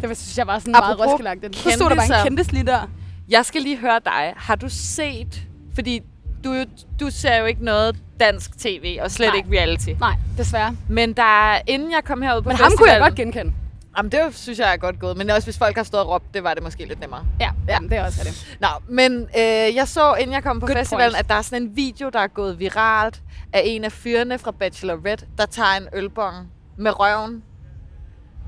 Det 0.00 0.08
var, 0.08 0.14
synes 0.14 0.38
jeg 0.38 0.46
var 0.46 0.58
sådan 0.58 0.72
meget 0.72 0.92
Apropos 0.92 1.06
Roskilde-agtigt. 1.12 1.56
Så 1.56 1.70
stod 1.70 1.90
der 1.90 1.96
bare 1.96 2.18
en 2.20 2.24
kendis 2.26 2.52
lige 2.52 2.66
der. 2.66 2.80
Jeg 3.28 3.44
skal 3.44 3.62
lige 3.62 3.76
høre 3.78 4.00
dig. 4.04 4.32
Har 4.36 4.54
du 4.54 4.66
set... 4.68 5.42
Fordi 5.74 6.00
du, 6.44 6.54
du 7.00 7.10
ser 7.10 7.36
jo 7.36 7.44
ikke 7.44 7.64
noget 7.64 7.96
dansk 8.20 8.58
tv, 8.58 8.98
og 9.02 9.10
slet 9.10 9.28
Nej. 9.28 9.36
ikke 9.36 9.48
reality. 9.60 9.88
Nej, 10.00 10.14
desværre. 10.38 10.76
Men 10.88 11.12
der, 11.12 11.22
er- 11.52 11.60
inden 11.66 11.90
jeg 11.92 12.04
kom 12.04 12.22
herud 12.22 12.42
på 12.42 12.48
Men 12.48 12.56
ham 12.58 12.72
kunne 12.78 12.90
jeg 12.90 13.00
godt 13.00 13.14
genkende. 13.14 13.52
Jamen, 13.96 14.12
det 14.12 14.20
synes 14.32 14.58
jeg 14.58 14.72
er 14.72 14.76
godt 14.76 15.00
gået. 15.00 15.16
Men 15.16 15.30
også 15.30 15.46
hvis 15.46 15.58
folk 15.58 15.76
har 15.76 15.82
stået 15.82 16.02
og 16.02 16.08
råbt, 16.08 16.34
det 16.34 16.44
var 16.44 16.54
det 16.54 16.62
måske 16.62 16.84
lidt 16.84 17.00
nemmere. 17.00 17.26
Ja, 17.40 17.50
ja. 17.68 17.78
det 17.82 17.92
er 17.92 18.04
også 18.04 18.20
det. 18.24 18.56
Nå, 18.60 18.68
men 18.88 19.12
øh, 19.22 19.74
jeg 19.74 19.88
så, 19.88 20.14
inden 20.14 20.32
jeg 20.32 20.42
kom 20.42 20.60
på 20.60 20.66
Good 20.66 20.76
festivalen, 20.76 21.12
point. 21.12 21.18
at 21.18 21.28
der 21.28 21.34
er 21.34 21.42
sådan 21.42 21.62
en 21.62 21.76
video, 21.76 22.08
der 22.08 22.20
er 22.20 22.26
gået 22.26 22.58
viralt 22.58 23.22
af 23.52 23.62
en 23.64 23.84
af 23.84 23.92
fyrene 23.92 24.38
fra 24.38 24.50
Bachelorette, 24.50 25.26
der 25.38 25.46
tager 25.46 25.76
en 25.76 25.88
ølbong 25.94 26.48
med 26.78 27.00
røven. 27.00 27.42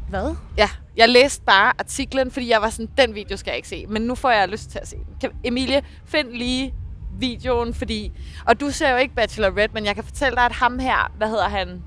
Hvad? 0.09 0.35
Ja, 0.59 0.69
jeg 0.97 1.09
læste 1.09 1.43
bare 1.45 1.73
artiklen, 1.79 2.31
fordi 2.31 2.51
jeg 2.51 2.63
var 2.63 2.71
sådan, 2.71 2.89
den 2.99 3.15
video 3.15 3.37
skal 3.37 3.51
jeg 3.51 3.57
ikke 3.57 3.69
se. 3.69 3.87
Men 3.89 4.03
nu 4.03 4.15
får 4.15 4.31
jeg 4.31 4.49
lyst 4.49 4.71
til 4.71 4.79
at 4.79 4.89
se 4.89 4.97
den. 4.97 5.17
Kan, 5.21 5.31
Emilie, 5.45 5.83
find 6.05 6.33
lige 6.33 6.75
videoen, 7.19 7.75
fordi... 7.75 8.13
Og 8.47 8.61
du 8.61 8.71
ser 8.71 8.91
jo 8.91 8.97
ikke 8.97 9.15
Bachelorette, 9.15 9.75
men 9.75 9.85
jeg 9.85 9.95
kan 9.95 10.05
fortælle 10.05 10.37
dig, 10.37 10.45
at 10.45 10.53
ham 10.53 10.79
her, 10.79 11.13
hvad 11.17 11.29
hedder 11.29 11.49
han? 11.49 11.83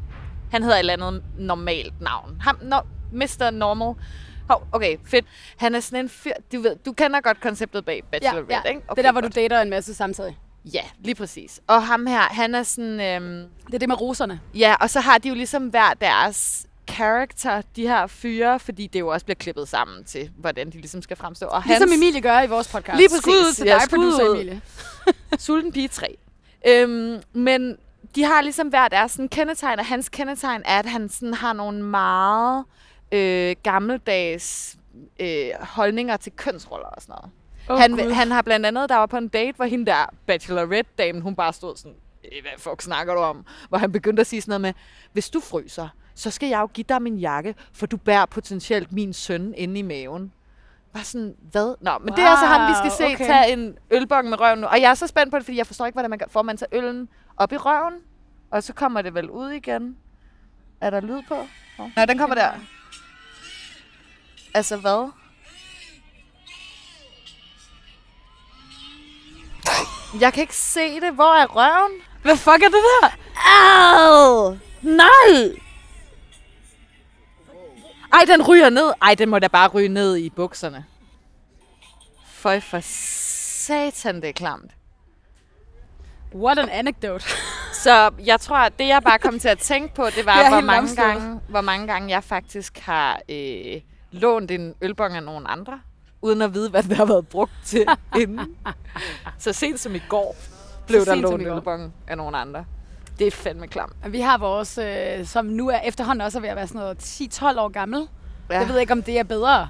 Han 0.52 0.64
hedder 0.64 0.76
et 0.76 0.80
eller 0.80 0.94
andet 0.94 1.24
normalt 1.38 2.02
navn. 2.02 2.38
Ham, 2.42 2.60
no, 2.62 2.78
Mr. 3.12 3.50
Normal. 3.52 3.94
Hov, 4.50 4.68
okay, 4.72 4.98
fedt. 5.06 5.26
Han 5.58 5.76
er 5.76 5.80
sådan 5.80 6.06
en 6.06 6.10
fyr... 6.10 6.32
Du, 6.54 6.62
ved, 6.62 6.76
du 6.86 6.94
kender 6.94 7.22
godt 7.22 7.42
konceptet 7.42 7.86
bag 7.86 7.96
Ja, 7.96 8.20
Bachelorette, 8.20 8.56
ja. 8.56 8.62
ikke? 8.70 8.82
det 8.90 8.98
er 8.98 9.02
der, 9.02 9.12
hvor 9.12 9.22
du 9.22 9.28
dater 9.36 9.62
en 9.62 9.70
masse 9.70 9.94
samtidig. 9.94 10.38
Ja, 10.74 10.82
lige 11.00 11.16
præcis. 11.16 11.60
Og 11.68 11.84
ham 11.88 12.06
her, 12.06 12.20
han 12.20 12.56
er 12.56 12.64
sådan... 12.64 13.00
Øhm, 13.02 13.46
Det 13.68 13.74
er 13.74 13.80
det 13.80 13.88
med 13.88 14.02
roserne. 14.02 14.40
ja, 14.56 14.76
og 14.82 14.90
så 14.90 15.00
har 15.00 15.18
de 15.18 15.30
jo 15.30 15.36
ligesom 15.36 15.68
hver 15.68 15.94
deres 16.02 16.66
character, 16.90 17.62
de 17.76 17.88
her 17.88 18.08
fyre, 18.08 18.60
fordi 18.60 18.88
det 18.88 19.00
jo 19.00 19.08
også 19.08 19.26
bliver 19.26 19.36
klippet 19.36 19.68
sammen 19.68 20.04
til, 20.04 20.30
hvordan 20.38 20.68
de 20.70 20.78
ligesom 20.78 21.02
skal 21.02 21.18
fremstå. 21.18 21.46
Og 21.46 21.64
Ligesom 21.66 21.90
Emilie 21.94 22.22
gør 22.22 22.42
i 22.42 22.48
vores 22.48 22.68
podcast. 22.68 22.98
Lige 22.98 23.10
præcis. 23.10 23.22
Skud 23.24 23.34
ud 23.34 23.54
til 23.54 23.66
Ja, 23.66 23.74
dig, 23.80 23.90
producer. 23.90 24.26
Emilie. 24.34 24.62
Sulten 25.38 25.72
Pige 25.72 25.88
3. 25.88 26.18
Øhm, 26.68 27.22
men 27.34 27.78
de 28.16 28.24
har 28.24 28.42
ligesom 28.42 28.68
hver 28.68 28.88
deres 28.88 29.12
sådan 29.12 29.30
kendetegn, 29.30 29.80
og 29.80 29.86
hans 29.86 30.10
kendetegn 30.10 30.62
er, 30.66 30.80
at 30.80 30.86
han 30.86 31.10
sådan 31.10 31.34
har 31.34 31.54
nogle 31.54 31.84
meget 31.84 32.60
øh, 32.60 32.66
gammeldags 33.64 34.78
øh, 35.20 35.50
holdninger 35.60 36.18
til 36.18 36.32
kønsroller 36.32 36.88
og 36.88 37.02
sådan 37.02 37.16
noget. 37.18 37.32
Oh, 37.70 37.78
han, 37.78 38.14
han 38.14 38.32
har 38.32 38.42
blandt 38.42 38.66
andet, 38.66 38.90
der 38.90 38.96
var 38.96 39.06
på 39.06 39.18
en 39.18 39.28
date, 39.28 39.56
hvor 39.56 39.66
hende 39.66 39.86
der 39.86 40.06
bachelorette-damen, 40.28 41.22
hun 41.22 41.36
bare 41.36 41.54
stod 41.54 41.76
sådan, 41.78 41.96
"Øh, 42.26 42.42
hvad 42.42 42.52
fuck 42.58 42.82
snakker 42.82 43.14
du 43.14 43.20
om? 43.20 43.46
Hvor 43.70 43.78
han 43.78 43.92
begyndte 43.92 44.22
at 44.22 44.28
sige 44.28 44.42
sådan 44.42 44.50
noget 44.50 44.62
med, 44.62 44.74
hvis 45.14 45.30
du 45.30 45.40
fryser, 45.40 45.88
så 46.16 46.32
skal 46.32 46.50
jeg 46.50 46.60
jo 46.60 46.66
give 46.74 46.86
dig 46.90 47.02
min 47.02 47.18
jakke, 47.18 47.56
for 47.74 47.86
du 47.86 47.98
bærer 47.98 48.26
potentielt 48.26 48.92
min 48.92 49.14
søn 49.14 49.54
inde 49.58 49.80
i 49.80 49.82
maven. 49.82 50.32
Var 50.94 51.02
sådan, 51.02 51.36
hvad? 51.52 51.76
Nå, 51.82 51.98
men 51.98 52.10
wow, 52.10 52.16
det 52.16 52.24
er 52.24 52.28
altså 52.30 52.46
ham, 52.46 52.70
vi 52.70 52.76
skal 52.78 52.92
se 53.08 53.14
okay. 53.14 53.26
tage 53.26 53.54
en 53.54 53.78
ølbong 53.92 54.30
med 54.30 54.40
røven 54.40 54.60
nu. 54.60 54.68
Og 54.68 54.82
jeg 54.82 54.90
er 54.90 54.94
så 54.94 55.08
spændt 55.08 55.32
på 55.32 55.38
det, 55.38 55.46
fordi 55.46 55.58
jeg 55.58 55.68
forstår 55.68 55.86
ikke, 55.86 55.96
hvordan 55.96 56.10
man. 56.10 56.20
Får 56.28 56.42
man 56.42 56.58
tager 56.58 56.78
øllen 56.78 57.10
op 57.38 57.52
i 57.54 57.58
røven, 57.58 57.94
og 58.52 58.64
så 58.64 58.74
kommer 58.74 59.02
det 59.02 59.14
vel 59.14 59.30
ud 59.30 59.50
igen? 59.50 59.98
Er 60.82 60.90
der 60.90 61.00
lyd 61.02 61.22
på? 61.28 61.36
Nå, 61.78 61.90
Nej, 61.96 62.06
den 62.06 62.18
kommer 62.18 62.36
der. 62.36 62.52
Altså 64.54 64.78
hvad? 64.78 65.12
Jeg 70.20 70.34
kan 70.34 70.42
ikke 70.42 70.56
se 70.56 71.00
det. 71.00 71.14
Hvor 71.14 71.36
er 71.36 71.46
røven? 71.46 71.92
Hvad 72.22 72.38
fuck 72.38 72.64
er 72.64 72.70
det 72.70 72.84
der? 73.02 73.10
Au! 73.36 74.58
Nej! 74.82 75.60
Ej, 78.14 78.22
den 78.28 78.48
ryger 78.48 78.70
ned. 78.70 78.94
Ej, 79.02 79.16
den 79.16 79.30
må 79.30 79.40
da 79.40 79.48
bare 79.48 79.68
ryge 79.68 79.90
ned 79.90 80.18
i 80.18 80.30
bukserne. 80.30 80.86
Føj 82.26 82.60
for 82.60 82.80
satan, 82.82 84.16
det 84.16 84.30
er 84.30 84.34
klamt. 84.34 84.72
What 86.36 86.60
an 86.60 86.70
anecdote. 86.70 87.26
Så 87.84 88.12
jeg 88.26 88.40
tror, 88.40 88.58
at 88.58 88.80
det 88.80 88.88
jeg 88.88 89.02
bare 89.04 89.20
kom 89.20 89.40
til 89.40 89.48
at 89.48 89.60
tænke 89.60 89.96
på, 89.96 90.06
det 90.06 90.26
var, 90.26 90.50
hvor, 90.50 90.62
mange 90.62 90.96
gange, 90.96 91.42
hvor 91.50 91.62
mange 91.62 91.88
gange 91.88 92.10
jeg 92.10 92.24
faktisk 92.24 92.80
har 92.80 93.22
øh, 93.30 93.82
lånt 94.12 94.52
en 94.52 94.76
ølbong 94.82 95.16
af 95.16 95.24
nogen 95.24 95.46
andre, 95.50 95.80
uden 96.22 96.42
at 96.42 96.54
vide, 96.54 96.70
hvad 96.70 96.84
den 96.84 96.92
har 96.92 97.06
været 97.06 97.28
brugt 97.28 97.52
til 97.66 97.86
inden. 98.22 98.56
Så 99.38 99.54
sent 99.54 99.80
som 99.80 99.96
i 99.96 100.02
går 100.10 100.36
blev 100.88 101.06
der 101.06 101.16
lånt 101.16 101.44
går. 101.46 101.56
ølbong 101.56 101.94
af 102.08 102.18
nogen 102.18 102.36
andre. 102.36 102.66
Det 103.20 103.28
er 103.28 103.32
fandme 103.32 103.68
klamt. 103.68 103.94
Vi 104.10 104.20
har 104.20 104.38
vores, 104.38 104.78
øh, 104.78 105.26
som 105.26 105.46
nu 105.46 105.70
er 105.70 105.80
efterhånden 105.80 106.22
også 106.22 106.38
er 106.38 106.42
ved 106.42 106.50
at 106.50 106.56
være 106.56 106.68
sådan 106.68 106.82
noget 106.82 106.98
10-12 106.98 107.60
år 107.60 107.70
gammel. 107.70 108.08
Ja. 108.50 108.60
Jeg 108.60 108.70
ved 108.70 108.80
ikke, 108.80 108.94
om 108.94 109.04
det 109.04 109.20
er 109.20 109.24
bedre. 109.24 109.70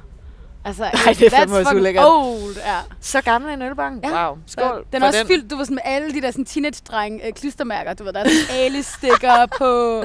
Altså, 0.65 0.83
Ej, 0.83 1.13
det 1.13 1.21
er 1.21 1.29
fandme 1.29 1.57
også 1.57 1.75
ulækkert. 1.75 2.05
Old, 2.07 2.55
ja. 2.57 2.77
Så 3.01 3.21
gammel 3.21 3.53
en 3.53 3.61
ølbong? 3.61 3.99
Ja. 4.03 4.27
Wow. 4.27 4.37
Skål. 4.47 4.85
Den 4.93 5.01
for 5.01 5.05
er 5.05 5.07
også 5.07 5.27
fyldt, 5.27 5.51
du 5.51 5.57
var 5.57 5.63
sådan 5.63 5.75
med 5.75 5.81
alle 5.85 6.13
de 6.13 6.21
der 6.21 6.31
sådan 6.31 6.45
teenage-dreng 6.45 7.21
øh, 7.25 7.33
klistermærker. 7.33 7.93
Du 7.93 8.03
ved, 8.03 8.13
der 8.13 8.19
er 8.19 8.25
sådan 8.29 8.59
Ali-sticker 8.65 9.45
på. 9.57 10.03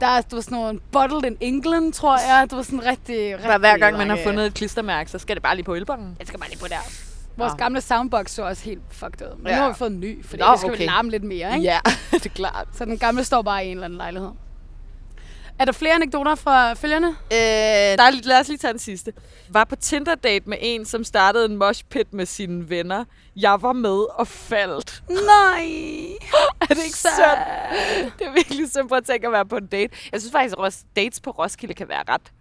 Der 0.00 0.06
er, 0.06 0.20
du 0.20 0.36
var 0.36 0.40
sådan 0.42 0.58
nogle 0.58 0.80
Bottled 0.92 1.24
in 1.24 1.36
England, 1.40 1.92
tror 1.92 2.18
jeg. 2.18 2.46
Du 2.50 2.56
var 2.56 2.62
sådan 2.62 2.86
rigtig, 2.86 3.32
rigtig 3.32 3.48
Bare 3.48 3.58
hver 3.58 3.78
gang 3.78 3.96
man 3.96 4.08
har 4.10 4.18
fundet 4.24 4.46
et 4.46 4.54
klistermærke, 4.54 5.10
så 5.10 5.18
skal 5.18 5.36
det 5.36 5.42
bare 5.42 5.54
lige 5.56 5.64
på 5.64 5.74
ølbongen. 5.74 6.16
Jeg 6.18 6.26
skal 6.26 6.40
bare 6.40 6.48
lige 6.50 6.58
på 6.60 6.68
der. 6.68 6.76
Vores 7.36 7.52
Nå. 7.52 7.56
gamle 7.56 7.80
soundbox 7.80 8.30
så 8.30 8.42
også 8.42 8.64
helt 8.64 8.82
fucked 8.90 9.22
ud. 9.26 9.36
Men 9.38 9.46
Ja. 9.46 9.56
nu 9.56 9.62
har 9.62 9.68
vi 9.68 9.74
fået 9.74 9.90
en 9.90 10.00
ny, 10.00 10.16
Nå, 10.16 10.22
det 10.22 10.28
skal 10.30 10.44
okay. 10.52 10.68
okay. 10.68 10.86
larme 10.86 11.10
lidt 11.10 11.24
mere, 11.24 11.52
ikke? 11.54 11.64
Ja, 11.64 11.78
det 12.12 12.26
er 12.26 12.30
klart. 12.30 12.68
Så 12.74 12.84
den 12.84 12.98
gamle 12.98 13.24
står 13.24 13.42
bare 13.42 13.64
i 13.64 13.68
en 13.68 13.72
eller 13.72 13.84
anden 13.84 13.96
lejlighed. 13.96 14.30
Er 15.58 15.64
der 15.64 15.72
flere 15.72 15.94
anekdoter 15.94 16.34
fra 16.34 16.72
følgerne? 16.74 17.06
Øh, 17.06 17.96
der 17.98 18.02
er, 18.02 18.22
lad 18.24 18.40
os 18.40 18.48
lige 18.48 18.58
tage 18.58 18.72
den 18.72 18.78
sidste. 18.78 19.12
Var 19.48 19.64
på 19.64 19.76
Tinder-date 19.76 20.48
med 20.48 20.58
en, 20.60 20.84
som 20.84 21.04
startede 21.04 21.44
en 21.44 21.56
mosh 21.56 21.84
pit 21.84 22.12
med 22.12 22.26
sine 22.26 22.70
venner. 22.70 23.04
Jeg 23.36 23.62
var 23.62 23.72
med 23.72 24.18
og 24.18 24.28
faldt. 24.28 25.02
Nej! 25.08 25.66
Er 26.70 26.74
det 26.74 26.84
ikke 26.84 26.98
synd? 26.98 28.12
Det 28.18 28.26
er 28.26 28.32
virkelig 28.32 28.70
synd 28.70 28.92
at 28.92 29.04
tænke 29.04 29.26
at 29.26 29.32
være 29.32 29.46
på 29.46 29.56
en 29.56 29.66
date. 29.66 29.96
Jeg 30.12 30.20
synes 30.20 30.32
faktisk, 30.32 30.56
at 30.64 30.78
dates 30.96 31.20
på 31.20 31.30
Roskilde 31.30 31.74
kan 31.74 31.88
være 31.88 32.02
ret 32.08 32.32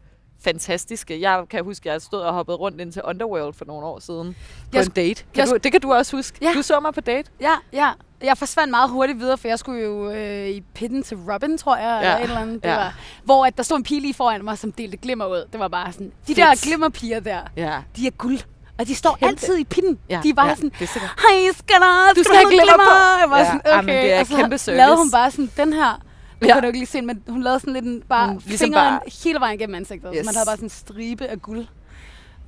fantastiske. 0.43 1.22
Jeg 1.22 1.43
kan 1.50 1.63
huske, 1.63 1.89
at 1.89 1.93
jeg 1.93 2.01
stod 2.01 2.19
og 2.19 2.34
hoppede 2.34 2.57
rundt 2.57 2.81
ind 2.81 2.91
til 2.91 3.01
Underworld 3.05 3.53
for 3.53 3.65
nogle 3.65 3.86
år 3.88 4.00
siden 4.00 4.34
på 4.34 4.69
Jeg 4.74 4.84
en 4.84 4.91
date. 4.91 5.24
Kan 5.34 5.48
du, 5.48 5.57
det 5.57 5.72
kan 5.72 5.81
du 5.81 5.93
også 5.93 6.17
huske. 6.17 6.38
Ja. 6.41 6.51
Du 6.55 6.62
så 6.62 6.79
mig 6.79 6.93
på 6.93 7.01
date. 7.01 7.31
Ja, 7.41 7.53
ja. 7.74 7.91
Jeg 8.25 8.38
forsvandt 8.38 8.72
meget 8.72 8.89
hurtigt 8.89 9.20
videre, 9.20 9.38
for 9.38 9.48
jeg 9.48 9.60
skulle 9.60 9.82
jo 9.84 10.12
øh, 10.12 10.48
i 10.50 10.62
pitten 10.75 11.03
til 11.03 11.17
Robin, 11.17 11.58
tror 11.58 11.75
jeg, 11.77 11.98
eller 11.98 12.12
Ja, 12.12 12.17
et 12.17 12.24
eller 12.24 12.39
andet. 12.39 12.63
Det 12.63 12.70
ja. 12.70 12.75
var, 12.75 12.96
hvor 13.24 13.46
at 13.46 13.58
der 13.58 13.63
stod 13.63 13.77
en 13.77 13.84
pige 13.84 14.01
lige 14.01 14.13
foran 14.13 14.44
mig, 14.46 14.58
som 14.58 14.72
delte 14.72 14.98
glimmer 14.98 15.25
ud. 15.25 15.46
Det 15.51 15.60
var 15.60 15.67
bare 15.67 15.91
sådan, 15.91 16.08
de 16.08 16.12
Fedt. 16.36 16.38
der 16.38 16.55
glimmerpiger 16.63 17.20
der, 17.20 17.39
Ja. 17.55 17.77
de 17.96 18.08
er 18.08 18.12
guld. 18.12 18.39
Og 18.79 18.88
de 18.88 18.96
står 18.96 19.10
Kæmpe. 19.20 19.25
altid 19.25 19.58
i 19.58 19.63
pitten. 19.63 19.98
ja. 20.10 20.20
de 20.24 20.29
er 20.29 20.34
bare 20.34 20.48
ja, 20.48 20.55
sådan, 20.55 20.72
hej, 20.79 21.53
skal 21.58 21.75
der, 21.79 22.13
Du 22.15 22.24
skal 22.24 22.36
have 22.36 22.50
glimmer 22.50 22.74
på. 22.77 22.96
Jeg 23.22 23.29
var 23.29 23.38
Ja, 23.39 23.46
sådan, 23.46 23.62
okay. 23.65 23.75
jamen, 23.75 23.96
det 23.96 24.13
er 24.13 24.20
og 24.20 24.25
så 24.27 24.36
kæmpe 24.36 24.58
service. 24.58 24.77
lavede 24.77 24.98
hun 24.98 25.12
bare 25.12 25.32
sådan, 25.32 25.51
den 25.58 25.74
her, 25.74 26.01
det 26.41 26.48
Ja. 26.48 26.53
kunne 26.53 26.62
du 26.62 26.67
ikke 26.67 26.79
lige 26.79 26.88
se, 26.89 27.01
men 27.01 27.24
hun 27.29 27.44
lavede 27.44 27.60
sådan 27.60 27.74
lidt 27.74 27.86
en, 27.86 28.01
bare 28.10 28.27
Hun 28.27 28.41
ligesom 28.46 28.65
fingeren 28.65 29.00
bare- 29.00 29.24
hele 29.24 29.39
vejen 29.39 29.60
gennem 29.60 29.75
ansigtet. 29.75 30.12
Yes. 30.15 30.20
Så 30.20 30.25
man 30.25 30.36
havde 30.36 30.46
bare 30.46 30.55
sådan 30.55 30.65
en 30.65 30.70
stribe 30.70 31.25
af 31.27 31.41
guld. 31.41 31.65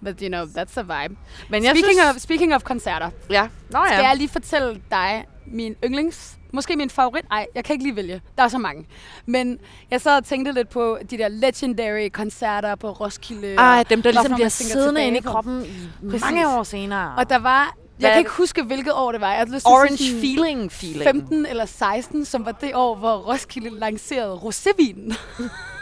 But 0.04 0.20
you 0.22 0.28
know, 0.28 0.44
that's 0.46 0.80
a 0.80 0.82
vibe. 0.82 1.16
Men 1.50 1.64
jeg 1.64 1.72
Speaking, 1.76 2.00
synes... 2.02 2.16
of, 2.16 2.22
speaking 2.22 2.56
of 2.56 2.64
koncerter, 2.64 3.10
Ja. 3.30 3.48
Nå 3.70 3.80
ja. 3.80 3.86
skal 3.86 4.04
jeg 4.06 4.16
lige 4.18 4.30
fortælle 4.30 4.82
dig 4.92 5.26
min 5.52 5.76
yndlings, 5.86 6.38
måske 6.52 6.76
min 6.76 6.90
favorit, 6.90 7.26
ej, 7.32 7.48
jeg 7.56 7.64
kan 7.64 7.74
ikke 7.74 7.84
lige 7.84 7.96
vælge, 7.96 8.22
der 8.38 8.44
er 8.44 8.48
så 8.48 8.58
mange. 8.58 8.86
Men 9.26 9.60
jeg 9.92 10.02
sad 10.02 10.18
og 10.18 10.26
tænkte 10.26 10.52
lidt 10.52 10.70
på 10.70 10.98
de 11.10 11.18
der 11.18 11.28
legendary 11.28 12.10
koncerter 12.10 12.76
på 12.76 12.92
Roskilde. 12.92 13.56
Ej, 13.56 13.84
dem 13.90 14.02
der 14.02 14.12
ligesom 14.12 14.34
bliver 14.34 14.50
siddende 14.50 15.08
inde 15.08 15.18
i 15.18 15.22
kroppen 15.22 15.66
i 15.66 16.06
Præcis. 16.10 16.22
mange 16.22 16.48
år 16.58 16.64
senere. 16.64 17.14
Og 17.18 17.30
der 17.30 17.40
var, 17.40 17.76
jeg 18.00 18.12
kan 18.12 18.20
ikke 18.20 18.32
huske, 18.32 18.64
hvilket 18.64 18.94
år 18.94 19.12
det 19.12 19.22
var. 19.22 19.34
Jeg 19.34 19.48
lyst 19.48 19.66
Orange 19.66 19.98
sige 19.98 20.20
feeling 20.20 20.72
feeling. 20.72 21.04
15 21.04 21.46
eller 21.46 21.66
16, 21.66 22.26
som 22.26 22.46
var 22.46 22.52
det 22.52 22.76
år, 22.76 22.96
hvor 22.96 23.16
Roskilde 23.18 23.80
lancerede 23.80 24.36
rosévinen. 24.36 25.16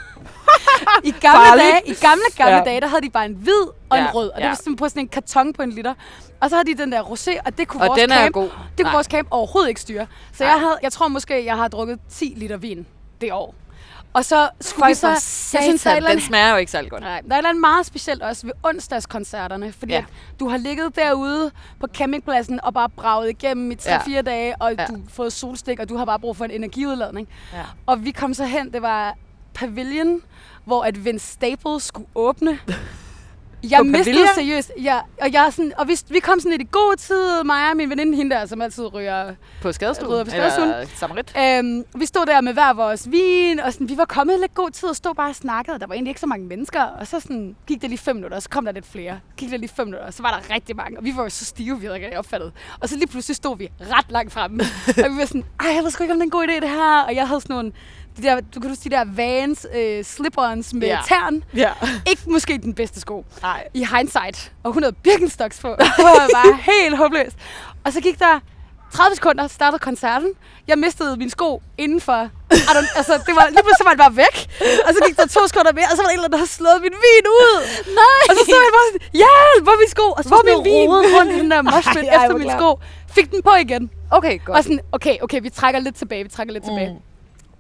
I 1.04 1.12
gamle 1.12 1.46
Farligt. 1.46 1.64
dage, 1.66 1.82
i 1.86 1.94
gamle, 1.94 2.24
gamle 2.38 2.56
Ja. 2.58 2.64
dage, 2.64 2.82
der 2.82 2.88
havde 2.88 3.02
de 3.02 3.10
bare 3.10 3.26
en 3.26 3.34
hvid 3.34 3.62
og 3.90 3.98
en 3.98 4.04
Ja, 4.04 4.12
rød. 4.14 4.30
Og 4.30 4.36
det 4.38 4.44
ja. 4.44 4.48
var 4.48 4.56
sådan 4.56 4.76
på 4.76 4.90
sådan 4.90 5.00
en 5.02 5.08
karton 5.08 5.54
på 5.54 5.62
en 5.62 5.70
liter. 5.72 5.94
Og 6.42 6.50
så 6.50 6.56
havde 6.56 6.68
de 6.68 6.82
den 6.82 6.92
der 6.92 7.02
rosé, 7.04 7.40
og 7.46 7.58
det 7.58 7.68
kunne 7.68 7.82
Og 7.84 7.88
vores 7.88 8.02
den 8.02 8.12
er 8.12 8.16
camp, 8.24 8.34
god. 8.34 8.44
det 8.44 8.52
kunne 8.78 8.84
Nej. 8.84 8.94
vores 8.94 9.08
camp 9.08 9.28
overhovedet 9.32 9.70
ikke 9.70 9.82
styre. 9.82 10.08
Så 10.34 10.44
Nej. 10.44 10.52
jeg, 10.54 10.60
havde, 10.60 10.78
jeg 10.84 10.92
tror 10.92 11.08
måske, 11.08 11.46
jeg 11.46 11.56
har 11.56 11.68
drukket 11.68 12.00
10 12.12 12.34
liter 12.38 12.58
vin 12.58 12.86
det 13.22 13.34
år. 13.34 13.56
Og 14.14 14.26
så 14.26 14.50
skulle 14.62 14.88
vi 14.88 14.94
så... 14.94 15.02
for 15.02 15.08
jeg 15.58 15.64
synes, 15.64 15.84
der 15.84 15.90
er 15.92 15.96
satan, 15.96 16.12
den 16.12 16.22
smager 16.22 16.50
jo 16.52 16.56
ikke 16.58 16.72
særlig 16.72 16.92
godt. 16.92 17.02
Nej, 17.02 17.22
der 17.22 17.30
er 17.30 17.36
et 17.36 17.38
eller 17.38 17.50
andet 17.50 17.62
meget 17.62 17.86
specielt 17.86 18.22
også 18.22 18.46
ved 18.48 18.54
onsdagskoncerterne, 18.64 19.74
fordi. 19.80 19.94
Ja. 19.94 19.98
at 20.00 20.06
du 20.40 20.50
har 20.50 20.58
ligget 20.58 20.96
derude 20.96 21.52
på 21.80 21.88
campingpladsen 21.94 22.60
og 22.64 22.74
bare 22.74 22.90
braget 22.90 23.30
igennem 23.30 23.72
i 23.72 23.76
3-4 23.76 24.12
Ja. 24.12 24.22
dage, 24.22 24.56
og 24.62 24.72
Ja. 24.78 24.86
du 24.86 24.94
har 24.94 25.02
fået 25.10 25.34
solstik, 25.34 25.80
og 25.80 25.90
du 25.90 25.98
har 25.98 26.06
bare 26.06 26.20
brug 26.20 26.38
for 26.38 26.46
en 26.46 26.52
energiudladning. 26.52 27.28
Ja. 27.54 27.60
Og 27.86 28.06
vi 28.06 28.12
kom 28.12 28.34
så 28.34 28.46
hen, 28.46 28.74
det 28.74 28.82
var 28.82 29.16
Pavilion, 29.56 30.22
hvor 30.66 30.84
at 30.84 31.06
Vince 31.06 31.32
Staples 31.34 31.84
skulle 31.84 32.08
åbne. 32.16 32.60
Jeg 33.70 33.78
På 33.80 33.84
mistede 33.84 34.04
Pavilion? 34.06 34.28
seriøst, 34.36 34.72
ja, 34.82 35.00
og, 35.22 35.34
jeg 35.34 35.46
er 35.46 35.50
sådan, 35.50 35.74
og 35.78 35.88
vi, 35.88 35.98
vi 36.10 36.20
kom 36.20 36.40
sådan 36.40 36.52
lidt 36.52 36.62
i 36.62 36.68
god 36.72 36.96
tid, 36.98 37.44
mig 37.44 37.70
og 37.72 37.78
min 37.78 37.90
veninde, 37.90 38.18
hende 38.18 38.36
der, 38.36 38.46
som 38.46 38.62
altid 38.62 38.94
ryger 38.94 39.36
På 39.62 39.72
skadestuen? 39.72 40.12
Rødder 40.12 40.24
på 40.24 40.30
skadestuen. 40.30 40.70
Eller 40.70 40.86
Samarit? 40.96 41.34
Øhm, 41.38 41.84
vi 41.96 42.06
stod 42.06 42.26
der 42.26 42.42
med 42.42 42.54
hver 42.54 42.74
vores 42.74 43.12
vin, 43.12 43.60
og 43.60 43.74
sådan, 43.74 43.90
vi 43.90 43.98
var 43.98 44.06
kommet 44.06 44.38
i 44.38 44.42
lidt 44.42 44.54
god 44.54 44.70
tid 44.72 44.90
og 44.90 44.96
stod 44.96 45.16
bare 45.16 45.30
og 45.30 45.36
snakkede. 45.36 45.80
Der 45.80 45.88
var 45.88 45.94
egentlig 45.94 46.12
ikke 46.12 46.20
så 46.22 46.28
mange 46.28 46.46
mennesker, 46.48 46.82
og 46.82 47.08
så 47.08 47.20
sådan, 47.20 47.56
gik 47.68 47.82
der 47.82 47.88
lige 47.88 47.98
fem 47.98 48.16
minutter, 48.16 48.36
og 48.36 48.42
så 48.44 48.50
kom 48.50 48.66
der 48.66 48.72
lidt 48.72 48.86
flere. 48.88 49.20
Gik 49.38 49.52
der 49.52 49.58
lige 49.58 49.70
fem 49.76 49.88
minutter, 49.88 50.08
og 50.08 50.14
så 50.14 50.22
var 50.24 50.42
der 50.42 50.54
rigtig 50.56 50.76
mange, 50.76 50.98
og 50.98 51.04
vi 51.06 51.14
var 51.16 51.24
jo 51.24 51.30
så 51.30 51.46
stive, 51.46 51.80
vi 51.80 51.86
havde 51.86 52.02
ikke 52.04 52.20
opfattet. 52.20 52.52
Og 52.80 52.90
så 52.90 52.96
lige 52.96 53.08
pludselig 53.08 53.36
stod 53.36 53.58
vi 53.58 53.70
ret 53.82 54.06
langt 54.10 54.34
fremme, 54.34 54.64
og 55.06 55.12
vi 55.12 55.18
var 55.18 55.26
sådan, 55.26 55.44
ej, 55.60 55.68
jeg 55.76 55.84
ved 55.84 55.92
sgu 55.92 56.04
ikke, 56.04 56.14
om 56.14 56.20
det 56.20 56.24
er 56.24 56.28
en 56.28 56.32
god 56.32 56.48
idé, 56.48 56.60
det 56.60 56.70
her. 56.70 57.00
Og 57.08 57.16
jeg 57.16 57.28
havde 57.28 57.42
sådan 57.42 57.56
nogle, 57.56 57.72
de 58.18 58.24
der, 58.24 58.36
du 58.56 58.60
kan 58.60 58.70
huske 58.70 58.84
de 58.84 58.90
der 58.90 59.04
Vans 59.16 59.68
øh, 59.76 60.04
slip-ons 60.04 60.74
med 60.74 60.88
Ja. 60.88 61.00
tern. 61.08 61.44
Ja. 61.56 61.72
Ikke 62.10 62.22
måske 62.28 62.58
den 62.58 62.74
bedste 62.74 63.00
sko 63.00 63.26
Nej. 63.42 63.64
i 63.74 63.86
hindsight, 63.98 64.52
og 64.64 64.74
hun 64.74 64.84
havde 64.84 64.96
Birkenstocks 65.04 65.60
på. 65.62 65.68
Det 65.80 66.04
var 66.04 66.30
bare 66.34 66.58
helt 66.62 66.98
håbløst. 66.98 67.36
Og 67.86 67.94
så 67.94 68.02
gik 68.02 68.20
der 68.20 68.40
30 68.94 69.16
sekunder, 69.16 69.48
startede 69.48 69.80
koncerten. 69.80 70.30
Jeg 70.68 70.78
mistede 70.80 71.18
min 71.18 71.30
sko 71.30 71.62
indenfor. 71.78 72.30
Altså, 72.98 73.14
det 73.28 73.34
var, 73.40 73.46
lige 73.56 73.64
pludselig 73.66 73.86
var 73.86 73.92
den 73.96 73.98
bare 74.06 74.16
væk. 74.24 74.36
Og 74.88 74.90
så 74.96 75.00
gik 75.08 75.18
der 75.18 75.28
to 75.28 75.42
sekunder 75.48 75.74
mere, 75.74 75.86
og 75.92 75.96
så 75.98 76.02
var 76.04 76.08
der 76.08 76.10
en 76.10 76.20
eller 76.20 76.24
anden, 76.28 76.32
der 76.32 76.38
havde 76.44 76.56
slået 76.60 76.80
min 76.86 76.96
vin 77.06 77.26
ud. 77.40 77.54
Nej! 78.02 78.22
Og 78.30 78.34
så 78.38 78.42
stod 78.48 78.60
jeg 78.68 78.74
bare 78.78 78.88
sådan, 78.92 79.06
hjælp, 79.22 79.62
hvor 79.66 79.74
er 79.78 79.80
min 79.84 79.90
sko? 79.96 80.06
Og 80.18 80.22
så 80.24 80.30
Hvor 80.30 80.38
var 80.44 80.48
min 80.52 80.62
vin? 80.70 80.88
rundt 81.16 81.32
i 81.36 81.38
den 81.42 81.52
der 81.54 81.62
moshpit 81.72 82.06
efter 82.18 82.36
min 82.44 82.52
sko. 82.58 82.70
Fik 83.16 83.28
den 83.32 83.42
på 83.48 83.52
igen. 83.66 83.84
Okay, 84.18 84.36
godt. 84.46 84.58
Og 84.58 84.64
sådan, 84.64 84.80
okay, 84.98 85.16
okay, 85.26 85.40
vi 85.42 85.50
trækker 85.60 85.80
lidt 85.88 85.96
tilbage, 86.02 86.24
vi 86.24 86.30
trækker 86.30 86.54
lidt 86.54 86.66
tilbage. 86.70 86.90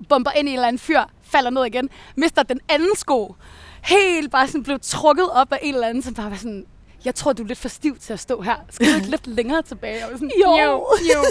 Bomber 0.09 0.31
ind 0.31 0.47
i 0.47 0.51
en 0.51 0.55
eller 0.57 0.67
anden 0.67 0.79
fyr, 0.79 1.01
falder 1.23 1.49
ned 1.49 1.65
igen, 1.65 1.89
mister 2.15 2.43
den 2.43 2.59
anden 2.69 2.95
sko. 2.95 3.35
Helt 3.83 4.31
bare 4.31 4.47
sådan 4.47 4.63
blev 4.63 4.79
trukket 4.81 5.29
op 5.31 5.53
af 5.53 5.59
en 5.61 5.73
eller 5.73 5.87
anden, 5.87 6.03
som 6.03 6.13
bare 6.13 6.29
var 6.31 6.37
sådan, 6.37 6.65
jeg 7.05 7.15
tror, 7.15 7.33
du 7.33 7.43
er 7.43 7.47
lidt 7.47 7.59
for 7.59 7.69
stiv 7.69 7.97
til 7.97 8.13
at 8.13 8.19
stå 8.19 8.41
her. 8.41 8.55
Skal 8.69 8.91
du 8.91 8.95
ikke 8.95 9.09
lidt 9.09 9.27
længere 9.37 9.61
tilbage? 9.61 9.99
Jeg 9.99 10.07
var 10.11 10.13
sådan, 10.17 10.31
Jo. 10.45 10.55
jo. 10.57 10.87
jo. 11.15 11.23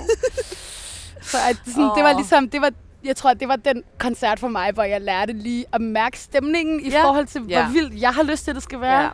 Så 1.22 1.36
at, 1.48 1.56
sådan, 1.66 1.90
det 1.96 2.04
var 2.04 2.12
ligesom, 2.12 2.48
det 2.50 2.60
var, 2.60 2.70
jeg 3.04 3.16
tror, 3.16 3.30
at 3.30 3.40
det 3.40 3.48
var 3.48 3.56
den 3.56 3.82
koncert 3.98 4.40
for 4.40 4.48
mig, 4.48 4.72
hvor 4.72 4.82
jeg 4.82 5.00
lærte 5.00 5.32
lige 5.32 5.64
at 5.72 5.80
mærke 5.80 6.18
stemningen 6.18 6.80
i 6.80 6.90
Ja. 6.90 7.04
forhold 7.04 7.26
til, 7.26 7.42
Ja. 7.48 7.62
hvor 7.64 7.72
vildt 7.72 8.00
jeg 8.00 8.10
har 8.14 8.22
lyst 8.22 8.44
til, 8.44 8.50
at 8.50 8.54
det 8.54 8.62
skal 8.62 8.80
være. 8.80 9.00
Ja. 9.02 9.08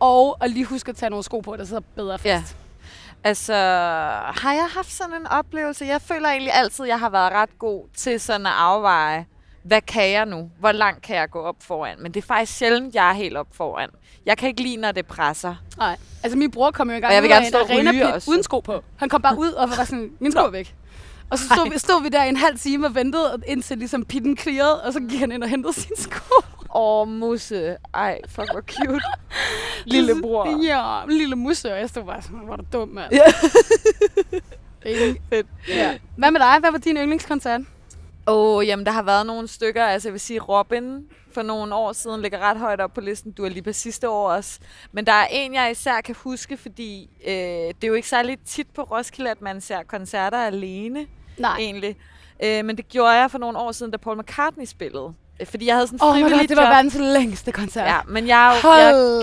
Og 0.00 0.36
at 0.44 0.50
lige 0.50 0.64
huske 0.64 0.88
at 0.90 0.96
tage 0.96 1.10
nogle 1.10 1.24
sko 1.24 1.40
på, 1.40 1.56
der 1.56 1.64
sidder 1.64 1.82
bedre 1.96 2.18
fast. 2.18 2.26
Ja. 2.26 2.42
Altså, 3.24 3.52
har 4.42 4.52
jeg 4.52 4.66
haft 4.74 4.92
sådan 4.92 5.14
en 5.14 5.26
oplevelse? 5.26 5.84
Jeg 5.84 6.00
føler 6.02 6.28
egentlig 6.28 6.52
altid, 6.54 6.84
at 6.84 6.88
jeg 6.88 6.98
har 7.00 7.10
været 7.10 7.32
ret 7.32 7.58
god 7.58 7.84
til 7.96 8.20
sådan 8.20 8.46
at 8.46 8.52
afveje, 8.56 9.26
hvad 9.62 9.80
kan 9.80 10.10
jeg 10.10 10.26
nu? 10.26 10.50
Hvor 10.60 10.72
langt 10.72 11.02
kan 11.02 11.16
jeg 11.16 11.30
gå 11.30 11.40
op 11.40 11.56
foran? 11.60 11.96
Men 12.02 12.14
det 12.14 12.22
er 12.22 12.26
faktisk 12.26 12.58
sjældent, 12.58 12.94
jeg 12.94 13.08
er 13.08 13.12
helt 13.12 13.36
op 13.36 13.46
foran. 13.52 13.88
Jeg 14.26 14.38
kan 14.38 14.48
ikke 14.48 14.62
lide, 14.62 14.76
når 14.76 14.92
det 14.92 15.06
presser. 15.06 15.54
Nej. 15.78 15.96
Altså, 16.22 16.38
min 16.38 16.50
bror 16.50 16.70
kom 16.70 16.90
jo 16.90 16.94
engang 16.96 17.10
Og 17.10 17.14
jeg 17.14 17.22
vil 17.22 17.30
gerne 17.30 17.46
stå 17.46 17.58
og 17.58 17.70
ryge 17.70 18.14
også. 18.14 18.30
uden 18.30 18.42
sko 18.42 18.60
på. 18.60 18.84
Han 18.96 19.08
kom 19.08 19.22
bare 19.22 19.38
ud 19.38 19.52
og 19.52 19.68
var 19.68 19.84
sådan, 19.84 20.10
min 20.20 20.32
sko 20.32 20.40
er 20.40 20.50
væk. 20.50 20.74
Og 21.30 21.38
så 21.38 21.44
stod 21.44 21.70
vi, 21.70 21.78
stod 21.78 22.02
vi 22.02 22.08
der 22.08 22.24
i 22.24 22.28
en 22.28 22.36
halv 22.36 22.58
time 22.58 22.86
og 22.86 22.94
ventede, 22.94 23.42
indtil 23.46 23.78
ligesom 23.78 24.04
pitten 24.04 24.36
clearede, 24.36 24.82
og 24.82 24.92
så 24.92 25.00
gik 25.00 25.20
han 25.20 25.32
ind 25.32 25.42
og 25.42 25.48
hentede 25.48 25.72
sine 25.72 25.96
sko. 25.96 26.34
Åh, 26.74 27.00
oh, 27.00 27.08
musse. 27.08 27.76
Ej, 27.94 28.20
fuck, 28.28 28.52
hvor 28.52 28.60
cute. 28.60 29.04
Lillebror. 29.92 30.62
Ja, 30.64 31.06
lille 31.08 31.36
musse, 31.36 31.72
og 31.72 31.78
jeg 31.78 31.88
stod 31.88 32.04
bare 32.04 32.22
sådan, 32.22 32.38
hvor 32.38 32.56
du 32.56 32.64
dum, 32.72 32.88
mand. 32.88 33.12
Ja. 33.12 33.32
Fedt. 35.30 35.46
ja. 35.68 35.98
Hvad 36.16 36.30
med 36.30 36.40
dig? 36.40 36.58
Hvad 36.60 36.70
var 36.70 36.78
din 36.78 36.96
yndlingskoncert? 36.96 37.60
Åh, 38.26 38.56
oh, 38.56 38.66
jamen 38.66 38.86
der 38.86 38.92
har 38.92 39.02
været 39.02 39.26
nogle 39.26 39.48
stykker, 39.48 39.84
altså 39.84 40.08
jeg 40.08 40.12
vil 40.12 40.20
sige 40.20 40.40
Robin 40.40 41.04
for 41.32 41.42
nogle 41.42 41.74
år 41.74 41.92
siden 41.92 42.22
ligger 42.22 42.38
ret 42.38 42.56
højt 42.56 42.80
op 42.80 42.94
på 42.94 43.00
listen. 43.00 43.32
Du 43.32 43.44
er 43.44 43.48
lige 43.48 43.62
på 43.62 43.72
sidste 43.72 44.08
år 44.08 44.30
også. 44.30 44.58
Men 44.92 45.06
der 45.06 45.12
er 45.12 45.26
en, 45.30 45.54
jeg 45.54 45.70
især 45.70 46.00
kan 46.00 46.14
huske, 46.18 46.56
fordi 46.56 47.10
øh, 47.26 47.32
det 47.32 47.84
er 47.84 47.88
jo 47.88 47.94
ikke 47.94 48.08
særlig 48.08 48.38
tit 48.44 48.66
på 48.74 48.82
Roskilde, 48.82 49.30
at 49.30 49.42
man 49.42 49.60
ser 49.60 49.82
koncerter 49.82 50.38
alene 50.38 51.06
Nej. 51.40 51.56
egentlig. 51.58 51.96
Øh, 52.44 52.64
men 52.64 52.76
det 52.76 52.88
gjorde 52.88 53.10
jeg 53.10 53.30
for 53.30 53.38
nogle 53.38 53.58
år 53.58 53.72
siden, 53.72 53.92
da 53.92 53.98
Paul 53.98 54.18
McCartney 54.18 54.64
spillede. 54.64 55.12
Øh, 55.40 55.46
Fordi 55.46 55.66
jeg 55.66 55.74
havde 55.74 55.86
sådan 55.86 55.96
en 55.96 56.02
Åh 56.02 56.08
oh 56.08 56.14
frivillig 56.14 56.38
god, 56.38 56.46
det 56.48 56.56
var 56.56 56.62
job. 56.62 56.70
verdens 56.72 56.94
længste 56.94 57.52
koncert. 57.52 57.86
Ja, 57.86 57.98
men 58.08 58.26
jeg 58.26 58.48
er 58.48 58.54
jo 58.54 58.68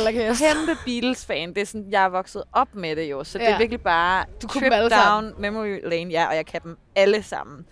jeg 0.06 0.28
er 0.28 0.34
kæmpe 0.54 0.82
Beatles-fan. 0.86 1.50
Det 1.54 1.58
er 1.62 1.66
sådan, 1.66 1.88
jeg 1.90 2.04
er 2.04 2.10
vokset 2.10 2.44
op 2.54 2.76
med 2.76 2.96
det 2.96 3.12
jo. 3.12 3.24
Så 3.24 3.38
det 3.38 3.44
Ja. 3.44 3.54
er 3.54 3.58
virkelig 3.58 3.82
bare 3.82 4.26
Du 4.42 4.48
trip 4.48 4.72
down 4.72 4.90
sammen. 4.90 5.34
memory 5.40 5.80
lane. 5.90 6.12
Ja, 6.12 6.28
og 6.28 6.36
jeg 6.36 6.46
kan 6.46 6.62
dem 6.64 6.78
alle 6.96 7.24
sammen. 7.24 7.66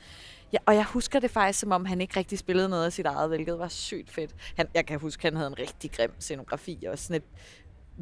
Ja, 0.53 0.57
og 0.65 0.75
jeg 0.75 0.83
husker 0.83 1.19
det 1.19 1.31
faktisk, 1.31 1.59
som 1.59 1.71
om 1.71 1.85
han 1.85 2.01
ikke 2.01 2.19
rigtig 2.19 2.39
spillede 2.39 2.69
noget 2.69 2.85
af 2.85 2.93
sit 2.93 3.05
eget, 3.05 3.29
hvilket 3.29 3.59
var 3.59 3.67
sygt 3.67 4.11
fedt. 4.11 4.31
Han, 4.57 4.67
jeg 4.73 4.85
kan 4.85 4.99
huske, 4.99 5.23
han 5.23 5.35
havde 5.35 5.47
en 5.47 5.59
rigtig 5.59 5.91
grim 5.91 6.11
scenografi 6.19 6.85
og 6.91 6.99
sådan 6.99 7.15
et 7.15 7.23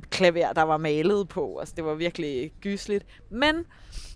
klaver, 0.09 0.53
der 0.53 0.61
var 0.63 0.77
malet 0.77 1.27
på. 1.27 1.57
Altså, 1.59 1.73
det 1.77 1.85
var 1.85 1.93
virkelig 1.93 2.51
gysligt. 2.61 3.05
Men 3.31 3.55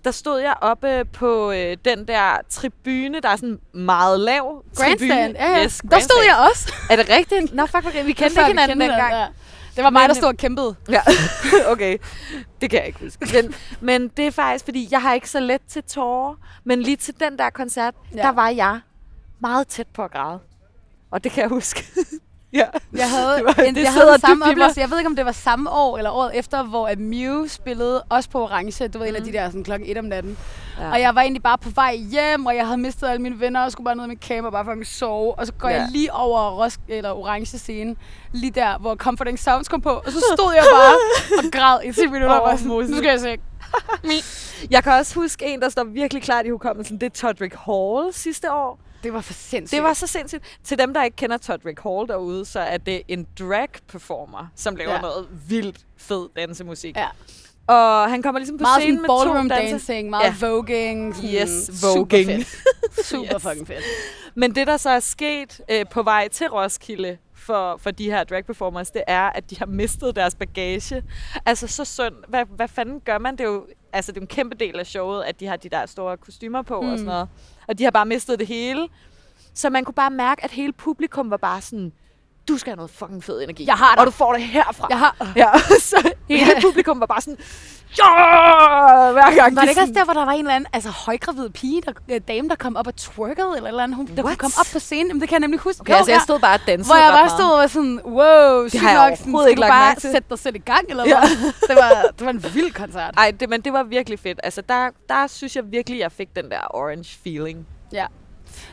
der 0.03 0.12
stod 0.12 0.39
jeg 0.39 0.55
oppe 0.62 1.05
på 1.05 1.51
øh, 1.51 1.77
den 1.86 2.08
der 2.08 2.38
tribune, 2.50 3.20
der 3.22 3.29
er 3.29 3.36
sådan 3.36 3.60
meget 3.74 4.20
lav 4.20 4.63
Grandstand, 4.75 5.36
ja, 5.36 5.50
ja. 5.58 5.63
Yes, 5.63 5.77
der 5.77 5.88
stod 5.88 5.89
grandstand. 5.89 6.25
jeg 6.27 6.48
også. 6.51 6.74
Er 6.91 6.96
det 6.96 7.10
rigtigt? 7.10 7.53
Nå, 7.53 7.65
fuck, 7.65 7.86
okay. 7.86 8.05
vi 8.05 8.13
kendte 8.13 8.25
ikke 8.25 8.46
hinanden 8.46 8.79
kendte 8.79 8.86
dengang. 8.94 9.13
ja. 9.13 9.27
Det 9.75 9.84
var 9.84 9.89
mig, 9.89 10.01
Men- 10.01 10.10
der 10.10 10.15
stod 10.15 10.27
og 10.29 10.38
kæmpede. 10.38 10.75
Ja, 10.89 11.01
okay. 11.74 11.98
Det 12.62 12.70
kan 12.70 12.79
jeg 12.79 12.88
ikke 12.88 13.00
huske. 13.00 13.27
Men, 13.34 13.55
men 13.82 14.08
det 14.08 14.27
er 14.27 14.32
faktisk, 14.32 14.65
fordi 14.65 14.88
jeg 14.91 15.01
har 15.01 15.13
ikke 15.13 15.29
så 15.29 15.39
let 15.39 15.62
til 15.67 15.84
tårer. 15.84 16.36
Men 16.63 16.82
lige 16.82 16.98
til 16.98 17.20
den 17.20 17.38
der 17.38 17.50
koncert, 17.50 17.94
ja. 18.15 18.22
der 18.22 18.29
var 18.32 18.50
jeg 18.50 18.79
meget 19.39 19.67
tæt 19.67 19.88
på 19.88 20.03
at 20.03 20.12
græde. 20.12 20.39
Og 21.12 21.24
det 21.24 21.32
kan 21.32 21.41
jeg 21.41 21.50
huske. 21.50 21.84
ja. 22.54 22.66
Jeg 22.98 23.10
havde, 23.10 23.36
Det 23.38 23.46
var- 23.46 23.64
en, 23.64 23.75
det 23.75 23.84
jeg 23.84 23.94
havde 23.94 24.20
samme 24.20 24.46
oplevelse. 24.46 24.82
Jeg 24.82 24.92
ved 24.92 24.98
ikke, 24.98 25.08
om 25.10 25.16
det 25.16 25.25
var 25.25 25.32
samme 25.32 25.70
år 25.70 25.98
eller 25.98 26.12
året 26.12 26.32
efter, 26.34 26.64
hvor 26.64 26.90
Mew 26.98 27.48
spillede 27.48 28.04
også 28.10 28.30
på 28.30 28.44
Orange. 28.44 28.88
Du 28.88 29.00
ved, 29.00 29.08
en 29.08 29.16
af 29.16 29.24
de 29.24 29.32
der 29.34 29.46
sådan, 29.50 29.64
klokken 29.64 29.90
1 29.90 29.98
om 29.98 30.06
natten. 30.06 30.38
Ja. 30.80 30.92
Og 30.92 31.02
jeg 31.02 31.16
var 31.16 31.22
egentlig 31.22 31.44
bare 31.44 31.58
på 31.58 31.70
vej 31.70 31.96
hjem, 31.96 32.46
og 32.46 32.56
jeg 32.56 32.66
havde 32.66 32.78
mistet 32.78 33.08
alle 33.08 33.22
mine 33.22 33.40
venner, 33.40 33.62
og 33.66 33.72
skulle 33.72 33.86
bare 33.86 33.96
ned 33.96 34.08
med 34.08 34.16
kamera 34.16 34.50
bare 34.52 34.66
for 34.66 34.72
at 34.72 34.88
sove. 34.88 35.36
Og 35.40 35.46
så 35.46 35.54
går 35.54 35.70
ja. 35.70 35.75
Jeg 35.75 35.88
lige 35.92 36.14
over 36.14 36.64
Rosk 36.64 36.80
eller 36.88 37.12
Orange 37.12 37.58
scene, 37.58 37.96
lige 38.34 38.52
der, 38.52 38.78
hvor 38.78 38.96
Comforting 38.96 39.40
Sounds 39.40 39.68
kom 39.68 39.82
på. 39.82 39.90
Og 39.90 40.12
så 40.12 40.20
stod 40.38 40.54
jeg 40.56 40.64
bare 40.74 40.94
og 41.46 41.52
græd 41.52 41.80
i 41.84 41.94
10 41.94 42.06
minutter. 42.08 42.42
Åh, 42.42 42.50
og 42.52 42.60
sådan, 42.60 42.72
nu 42.72 42.98
skal 42.98 43.10
jeg 43.10 43.20
se. 43.20 43.38
Jeg 44.72 44.84
kan 44.84 44.94
også 44.94 45.16
huske 45.16 45.46
en, 45.46 45.62
der 45.62 45.70
står 45.70 45.84
virkelig 45.84 46.24
klart 46.24 46.46
i 46.46 46.50
hukommelsen. 46.50 46.98
Det 47.02 47.06
er 47.06 47.10
Todrick 47.10 47.56
Hall 47.66 48.14
sidste 48.14 48.52
år. 48.52 48.80
Det 49.06 49.14
var 49.14 49.22
for 49.22 49.34
sindssygt. 49.34 49.78
Det 49.78 49.84
var 49.84 49.94
så 49.94 50.08
sindssygt. 50.08 50.44
Til 50.64 50.78
dem, 50.80 50.94
der 50.94 51.04
ikke 51.04 51.16
kender 51.18 51.38
Todrick 51.38 51.80
Hall 51.84 52.08
derude, 52.08 52.46
så 52.46 52.60
er 52.60 52.78
det 52.78 53.02
en 53.08 53.28
drag 53.40 53.68
performer, 53.88 54.48
som 54.56 54.76
laver 54.76 54.94
Ja. 54.94 55.02
noget 55.02 55.28
vildt 55.48 55.78
fed 55.98 56.30
dansemusik. 56.36 56.98
Ja. 56.98 57.08
Og 57.68 58.10
han 58.10 58.22
kommer 58.22 58.40
ligesom 58.40 58.58
på 58.58 58.62
meget 58.62 58.82
scenen 58.82 59.02
med 59.02 59.10
to 59.10 59.18
ballroom 59.24 59.50
danser. 59.50 59.70
dancing, 59.70 60.10
meget 60.10 60.36
Ja. 60.42 60.48
voguing. 60.48 61.16
Yes, 61.24 61.50
Super 61.82 61.98
voguing. 62.00 62.28
fedt. 62.46 63.06
Super 63.06 63.34
Yes. 63.36 63.44
fucking 63.44 63.68
fedt. 63.68 63.84
Men 64.36 64.56
det, 64.56 64.68
der 64.68 64.78
så 64.78 64.90
er 64.90 65.00
sket 65.00 65.62
øh, 65.72 65.86
på 65.92 66.04
vej 66.04 66.28
til 66.28 66.48
Roskilde 66.48 67.18
for, 67.36 67.78
for 67.78 67.92
de 67.92 68.06
her 68.12 68.24
drag 68.24 68.46
performers, 68.46 68.91
det 68.91 69.04
er, 69.08 69.22
at 69.30 69.50
de 69.50 69.58
har 69.60 69.65
mistet 69.65 70.15
deres 70.15 70.36
bagage. 70.36 71.04
Altså 71.46 71.68
så 71.68 71.86
synd. 71.86 72.13
Hvad, 72.28 72.46
hvad 72.56 72.68
fanden 72.68 73.00
gør 73.00 73.18
man? 73.18 73.34
Det 73.34 73.41
er 73.41 73.50
jo 73.50 73.65
altså, 73.94 74.12
det 74.12 74.18
er 74.18 74.22
en 74.22 74.28
kæmpe 74.28 74.56
del 74.56 74.80
af 74.80 74.86
showet, 74.88 75.24
at 75.24 75.39
de 75.39 75.46
har 75.48 75.56
de 75.56 75.70
der 75.70 75.86
store 75.86 76.18
kostymer 76.18 76.62
på 76.62 76.82
mm. 76.82 76.88
og 76.89 76.98
sådan 76.98 77.06
noget. 77.06 77.28
Og 77.67 77.78
de 77.78 77.84
har 77.84 77.91
bare 77.91 78.06
mistet 78.06 78.39
det 78.39 78.47
hele. 78.47 78.88
Så 79.54 79.69
man 79.69 79.86
kunne 79.86 79.93
bare 79.93 80.12
mærke, 80.12 80.43
at 80.43 80.51
hele 80.51 80.73
publikum 80.73 81.30
var 81.30 81.38
bare 81.38 81.62
sådan, 81.62 81.93
du 82.47 82.58
skal 82.58 82.69
have 82.71 82.75
noget 82.75 82.91
fucking 82.91 83.23
fed 83.23 83.41
energi. 83.43 83.65
Jeg 83.67 83.75
har 83.75 83.91
dig. 83.95 83.99
Og 83.99 84.05
du 84.05 84.12
får 84.12 84.34
det 84.34 84.41
herfra. 84.41 84.88
Jeg 84.89 84.99
har... 84.99 85.31
Ja, 85.36 85.49
så 85.89 86.12
hele 86.29 86.45
Ja. 86.55 86.62
publikum 86.62 86.99
var 86.99 87.05
bare 87.05 87.21
sådan, 87.21 87.38
ja, 87.97 89.12
hver 89.12 89.36
gang 89.36 89.55
Var 89.55 89.62
de 89.62 89.65
det 89.65 89.69
ikke 89.69 89.81
også 89.81 89.93
der, 89.93 90.03
hvor 90.03 90.13
der 90.13 90.25
var 90.25 90.31
en 90.31 90.39
eller 90.39 90.53
anden 90.55 90.67
altså, 90.73 90.89
højgravid 90.89 91.49
pige, 91.49 91.81
der, 91.81 91.91
øh, 92.10 92.21
dame, 92.27 92.49
der 92.49 92.55
kom 92.55 92.75
op 92.75 92.88
og 92.88 92.95
twerkede, 92.95 93.53
eller 93.58 93.67
eller 93.69 93.84
andet, 93.84 93.95
hun, 93.97 94.05
der 94.08 94.13
kunne 94.15 94.25
What? 94.25 94.38
komme 94.38 94.53
op 94.60 94.65
på 94.73 94.79
scenen? 94.79 95.08
Jamen, 95.08 95.21
det 95.21 95.29
kan 95.29 95.34
jeg 95.36 95.39
nemlig 95.39 95.60
huske. 95.60 95.81
Okay, 95.81 95.93
altså 95.93 96.12
jeg 96.12 96.21
stod 96.21 96.39
bare 96.39 96.53
og 96.55 96.67
dansede 96.67 96.88
Hvor 96.88 97.03
jeg 97.03 97.12
bare 97.13 97.29
stod 97.29 97.51
og 97.51 97.60
var 97.60 97.67
sådan, 97.67 98.01
wow, 98.05 98.67
sygt 98.67 98.84
nok, 98.84 99.17
sådan, 99.17 99.34
skal 99.39 99.49
ikke 99.49 99.62
du 99.62 99.67
bare 99.67 99.95
sætte 99.99 100.23
dig 100.29 100.39
selv 100.39 100.55
i 100.55 100.60
gang, 100.60 100.86
eller 100.89 101.03
Ja. 101.08 101.19
hvad? 101.19 101.29
det, 101.69 101.75
var, 101.75 102.01
det 102.19 102.25
var 102.25 102.31
en 102.31 102.43
vild 102.53 102.71
koncert. 102.73 103.13
Ej, 103.17 103.31
det, 103.39 103.49
men 103.49 103.62
det 103.62 103.73
var 103.73 103.84
virkelig 103.84 104.19
fedt. 104.19 104.39
Altså, 104.43 104.62
der, 104.69 104.89
der 105.10 105.27
synes 105.27 105.55
jeg 105.55 105.63
virkelig, 105.71 105.99
jeg 105.99 106.12
fik 106.12 106.36
den 106.36 106.49
der 106.51 106.60
orange 106.69 107.17
feeling. 107.23 107.67
Ja. 107.93 108.05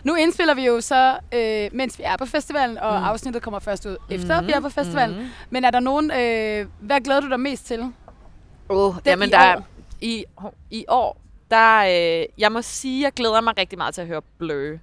Nu 0.05 0.15
indspiller 0.15 0.55
vi 0.55 0.67
jo 0.67 0.81
så, 0.81 1.19
øh, 1.35 1.71
mens 1.73 1.99
vi 1.99 2.03
er 2.07 2.17
på 2.17 2.27
festivalen, 2.27 2.79
og 2.79 2.99
mm. 3.01 3.05
afsnittet 3.07 3.43
kommer 3.43 3.59
først 3.61 3.87
ud 3.87 3.97
efter, 4.11 4.41
Mhm, 4.41 4.47
vi 4.49 4.53
er 4.53 4.61
på 4.61 4.69
festivalen. 4.69 5.17
mhm. 5.19 5.27
Men 5.51 5.65
er 5.65 5.71
der 5.71 5.81
nogen, 5.81 6.11
øh, 6.11 6.67
hvad 6.81 7.01
glæder 7.01 7.21
du 7.21 7.29
dig 7.29 7.41
mest 7.41 7.67
til? 7.67 7.93
Oh, 8.69 8.95
Den 8.95 9.01
jamen, 9.07 9.29
i 9.29 9.33
der, 9.33 9.57
år. 9.57 9.67
I, 10.01 10.25
I 10.71 10.85
år, 10.89 11.21
der, 11.51 11.79
øh, 12.21 12.27
jeg 12.39 12.53
må 12.53 12.63
sige, 12.63 13.03
jeg 13.05 13.13
glæder 13.13 13.41
mig 13.41 13.59
rigtig 13.59 13.79
meget 13.79 13.95
til 13.95 14.01
at 14.01 14.07
høre 14.07 14.23
Blø. 14.39 14.77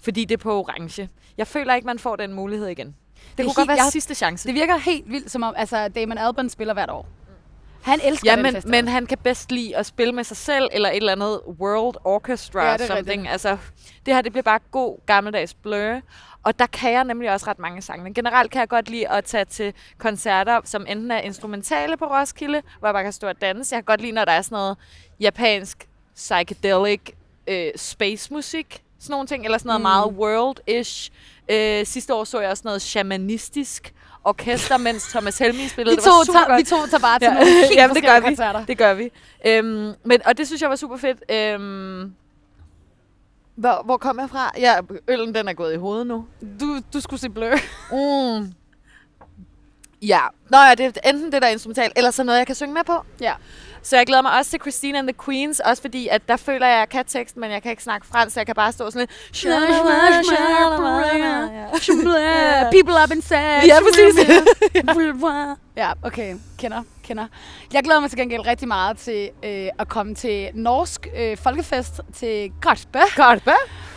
Fordi 0.00 0.24
det 0.24 0.34
er 0.34 0.42
på 0.42 0.58
orange. 0.58 1.08
Jeg 1.38 1.46
føler 1.46 1.74
ikke, 1.74 1.86
man 1.86 1.98
får 1.98 2.16
den 2.16 2.32
mulighed 2.32 2.66
igen. 2.68 2.86
Det, 2.86 2.94
det 3.38 3.46
kunne 3.46 3.54
godt 3.54 3.68
være 3.68 3.76
jeg- 3.84 3.92
sidste 3.92 4.14
chance. 4.14 4.48
Det 4.48 4.54
virker 4.54 4.76
helt 4.76 5.10
vildt, 5.10 5.30
som 5.30 5.42
om 5.42 5.54
altså, 5.56 5.88
Damon 5.88 6.18
Albarn 6.18 6.48
spiller 6.48 6.74
hvert 6.74 6.90
år. 6.90 7.06
Han 7.84 8.00
elsker 8.04 8.30
Ja, 8.30 8.34
den 8.36 8.42
men, 8.42 8.54
festival. 8.54 8.84
men 8.84 8.88
han 8.92 9.06
kan 9.06 9.18
bedst 9.18 9.52
lide 9.52 9.76
at 9.76 9.86
spille 9.86 10.12
med 10.12 10.24
sig 10.24 10.36
selv, 10.36 10.68
eller 10.72 10.88
et 10.88 10.96
eller 10.96 11.12
andet 11.12 11.40
World 11.60 11.94
Orchestra 12.04 12.70
Ja, 12.70 12.76
something. 12.76 13.08
rigtigt. 13.08 13.28
Altså, 13.32 13.56
det 14.06 14.14
her, 14.14 14.22
det 14.22 14.32
bliver 14.32 14.42
bare 14.42 14.58
god 14.70 14.98
gammeldags 15.06 15.54
blur. 15.54 16.00
Og 16.42 16.58
der 16.58 16.66
kan 16.66 16.92
jeg 16.92 17.04
nemlig 17.04 17.30
også 17.32 17.46
ret 17.46 17.58
mange 17.58 17.82
sange. 17.82 18.04
Men 18.04 18.14
generelt 18.14 18.50
kan 18.50 18.60
jeg 18.60 18.68
godt 18.68 18.88
lide 18.88 19.08
at 19.08 19.24
tage 19.24 19.44
til 19.44 19.72
koncerter, 19.98 20.60
som 20.64 20.86
enten 20.88 21.10
er 21.10 21.18
instrumentale 21.20 21.96
på 21.96 22.04
Roskilde, 22.04 22.62
hvor 22.78 22.88
jeg 22.88 22.94
bare 22.94 23.02
kan 23.02 23.12
stå 23.12 23.28
og 23.28 23.40
danse. 23.40 23.74
Jeg 23.74 23.78
kan 23.82 23.84
godt 23.84 24.00
lide, 24.00 24.12
når 24.12 24.24
der 24.24 24.32
er 24.32 24.42
sådan 24.42 24.56
noget 24.56 24.76
japansk 25.20 25.88
psychedelic 26.14 27.00
øh, 27.46 27.70
space 27.76 28.32
musik, 28.32 28.82
sådan 28.98 29.12
nogle 29.12 29.26
ting, 29.26 29.44
eller 29.44 29.58
sådan 29.58 29.68
noget 29.68 29.80
mm. 29.80 29.82
meget 29.82 30.04
world-ish. 30.18 31.10
Øh, 31.48 31.86
sidste 31.86 32.14
år 32.14 32.24
så 32.24 32.40
jeg 32.40 32.50
også 32.50 32.62
noget 32.66 32.82
shamanistisk 32.82 33.94
orkester, 34.24 34.76
mens 34.78 35.02
Thomas 35.08 35.38
Helmi 35.38 35.68
spillede. 35.68 35.96
vi, 35.96 36.00
det 36.00 36.06
var 36.06 36.24
super 36.24 36.38
tager, 36.38 36.46
godt. 36.48 36.58
vi 36.58 36.64
to 36.64 36.86
tager 36.86 36.98
bare 37.00 37.18
til 37.18 37.26
Ja. 37.26 37.34
nogle 37.34 37.50
helt 37.50 37.74
Jamen, 37.76 37.96
det 37.96 38.04
gør 38.04 38.20
vi. 38.20 38.26
koncerter. 38.26 38.64
Det 38.64 38.78
gør 38.78 38.94
vi. 38.94 39.10
Øhm, 39.46 39.92
men, 40.04 40.20
og 40.26 40.38
det 40.38 40.46
synes 40.46 40.62
jeg 40.62 40.70
var 40.70 40.76
super 40.76 40.96
fedt. 40.96 41.18
Øhm, 41.30 42.14
hvor, 43.56 43.82
hvor 43.84 43.96
kom 43.96 44.18
jeg 44.20 44.30
fra? 44.30 44.50
Ja, 44.58 44.74
øllen 45.08 45.34
den 45.34 45.48
er 45.48 45.52
gået 45.52 45.74
i 45.74 45.76
hovedet 45.76 46.06
nu. 46.06 46.26
Du, 46.60 46.80
du 46.92 47.00
skulle 47.00 47.20
se 47.20 47.28
Blur. 47.30 47.54
Mm. 47.92 48.52
Ja. 50.02 50.20
Nå 50.50 50.58
ja, 50.58 50.74
det 50.74 50.96
er 51.04 51.10
enten 51.10 51.32
det 51.32 51.42
der 51.42 51.48
er 51.48 51.52
instrumental, 51.52 51.92
eller 51.96 52.10
så 52.10 52.24
noget, 52.24 52.38
jeg 52.38 52.46
kan 52.46 52.54
synge 52.56 52.74
med 52.74 52.84
på. 52.86 53.04
Ja. 53.20 53.32
Så 53.84 53.96
jeg 53.96 54.06
glæder 54.06 54.22
mig 54.22 54.32
også 54.38 54.50
til 54.50 54.60
Christine 54.60 54.98
and 54.98 55.08
the 55.08 55.14
Queens, 55.24 55.60
også 55.60 55.82
fordi, 55.82 56.08
at 56.08 56.28
der 56.28 56.36
føler 56.36 56.66
jeg, 56.66 56.74
at 56.74 56.80
jeg 56.80 56.88
kan 56.88 57.04
teksten, 57.04 57.40
men 57.40 57.50
jeg 57.50 57.62
kan 57.62 57.70
ikke 57.70 57.82
snakke 57.82 58.06
fransk, 58.06 58.34
så 58.34 58.40
jeg 58.40 58.46
kan 58.46 58.54
bare 58.54 58.72
stå 58.72 58.90
sådan 58.90 59.00
lidt... 59.00 59.10
Ja. 61.52 62.70
People 62.70 62.94
up 63.04 63.10
inside. 63.12 63.66
Ja, 63.66 63.76
præcis. 63.80 64.14
ja, 65.76 65.92
okay. 66.02 66.36
Kender, 66.58 66.82
kender. 67.02 67.26
Jeg 67.72 67.82
glæder 67.82 68.00
mig 68.00 68.10
til 68.10 68.18
gengæld 68.18 68.46
rigtig 68.46 68.68
meget 68.68 68.98
til 68.98 69.30
øh, 69.44 69.68
at 69.78 69.88
komme 69.88 70.14
til 70.14 70.50
norsk 70.54 71.06
øh, 71.16 71.36
folkefest 71.36 72.00
til 72.14 72.52
Godt, 72.60 72.88
hvad? 72.92 73.02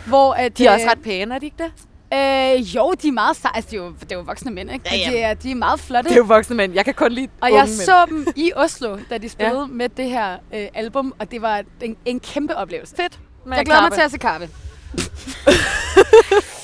hvor 0.06 0.32
at, 0.32 0.58
De 0.58 0.66
er 0.66 0.72
også 0.72 0.86
øh, 0.86 0.90
ret 0.90 1.02
pæne, 1.02 1.34
er 1.34 1.38
de 1.38 1.46
ikke 1.46 1.62
det? 1.64 1.72
Øh, 2.14 2.76
jo, 2.76 2.94
de 3.02 3.08
er 3.08 3.12
meget 3.12 3.36
seje. 3.36 3.52
Altså, 3.54 3.70
det 3.70 3.78
er 3.78 3.82
jo, 3.84 3.92
det 4.00 4.12
er 4.12 4.16
jo 4.16 4.22
voksne 4.22 4.50
mænd, 4.50 4.70
ikke? 4.72 4.84
Ja, 4.96 5.06
Men 5.06 5.14
de, 5.14 5.18
ja. 5.18 5.30
er, 5.30 5.34
de 5.34 5.50
er 5.50 5.54
meget 5.54 5.80
flotte. 5.80 6.08
Det 6.08 6.14
er 6.14 6.18
jo 6.18 6.24
voksne 6.24 6.56
mænd. 6.56 6.74
Jeg 6.74 6.84
kan 6.84 6.94
kun 6.94 7.12
lide 7.12 7.28
Og 7.40 7.52
jeg 7.52 7.58
mænd. 7.64 7.68
så 7.70 8.04
dem 8.08 8.26
i 8.36 8.52
Oslo, 8.56 8.98
da 9.10 9.18
de 9.18 9.28
spillede 9.28 9.60
ja. 9.60 9.66
med 9.66 9.88
det 9.88 10.08
her 10.10 10.32
øh, 10.54 10.66
album, 10.74 11.14
og 11.18 11.30
det 11.30 11.42
var 11.42 11.62
en, 11.80 11.96
en 12.04 12.20
kæmpe 12.20 12.56
oplevelse. 12.56 12.96
Fedt. 12.96 13.18
Med 13.46 13.56
Jeg 13.56 13.66
glæder 13.66 13.82
mig 13.82 13.92
til 13.92 14.00
at 14.00 14.10
se 14.10 14.18
Karpe. 14.18 14.48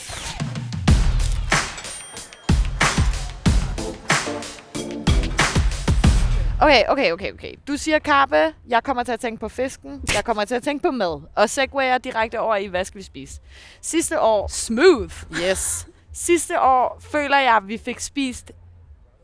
Okay, 6.65 6.85
okay, 6.89 7.13
okay, 7.13 7.33
okay. 7.33 7.55
Du 7.69 7.77
siger 7.77 7.99
karpe, 7.99 8.55
jeg 8.69 8.83
kommer 8.83 9.03
til 9.03 9.13
at 9.13 9.21
tænke 9.21 9.41
på 9.41 9.49
fisken, 9.49 10.03
jeg 10.15 10.25
kommer 10.25 10.45
til 10.45 10.55
at 10.55 10.63
tænke 10.63 10.83
på 10.83 10.91
mad, 10.91 11.23
og 11.37 11.51
segwayer 11.51 11.99
direkte 11.99 12.41
over 12.41 12.57
i, 12.57 12.67
hvad 12.67 12.85
skal 12.85 12.99
vi 12.99 13.03
spise? 13.05 13.41
Sidste 13.81 14.21
år, 14.21 14.49
Smooth. 14.49 15.15
yes, 15.51 15.89
sidste 16.13 16.61
år 16.61 17.01
føler 17.13 17.39
jeg, 17.39 17.57
at 17.57 17.69
vi 17.69 17.79
fik 17.79 18.01
spist 18.01 18.53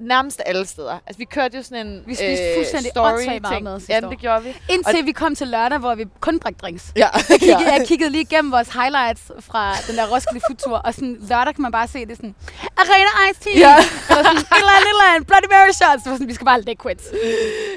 nærmest 0.00 0.42
alle 0.46 0.66
steder. 0.66 0.98
Altså, 1.06 1.18
vi 1.18 1.24
kørte 1.24 1.56
jo 1.56 1.62
sådan 1.62 1.86
en 1.86 1.96
øh, 1.98 2.06
Vi 2.08 2.14
spiste 2.14 2.44
fuldstændig 2.56 2.90
åndssvagt 2.96 3.42
meget 3.42 3.62
mad 3.62 3.80
sidste 3.80 3.92
Ja, 3.94 4.00
det 4.00 4.18
gjorde 4.18 4.42
vi. 4.42 4.48
Indtil 4.68 4.98
Og- 5.00 5.06
vi 5.06 5.12
kom 5.12 5.34
til 5.34 5.48
lørdag, 5.48 5.78
hvor 5.78 5.94
vi 5.94 6.04
kun 6.20 6.38
drak 6.38 6.54
drinks. 6.62 6.92
Ja, 6.96 7.08
Jeg 7.28 7.40
kiggede, 7.40 7.72
jeg 7.72 7.84
kiggede 7.88 8.10
lige 8.10 8.22
igennem 8.22 8.52
vores 8.52 8.68
highlights 8.68 9.22
fra 9.40 9.74
den 9.88 9.96
der 9.96 10.06
Roskilde 10.14 10.40
Foodtour, 10.48 10.76
og 10.76 10.94
sådan 10.94 11.16
lørdag 11.30 11.54
kan 11.54 11.62
man 11.62 11.72
bare 11.72 11.88
se 11.88 12.06
det 12.06 12.16
sådan, 12.16 12.34
Arena 12.76 13.30
Ice 13.30 13.40
Tea, 13.40 13.58
Ja. 13.58 13.76
eller 13.76 14.22
sådan, 14.24 14.36
et 14.36 14.46
eller 14.58 14.72
andet, 14.76 14.86
et 14.86 14.90
eller 14.90 15.14
andet, 15.14 15.26
Bloody 15.26 15.48
Mary 15.50 15.70
shots, 15.72 16.04
så 16.04 16.10
sådan, 16.10 16.28
vi 16.28 16.34
skal 16.34 16.44
bare 16.44 16.54
have 16.54 16.64
liquids. 16.64 17.04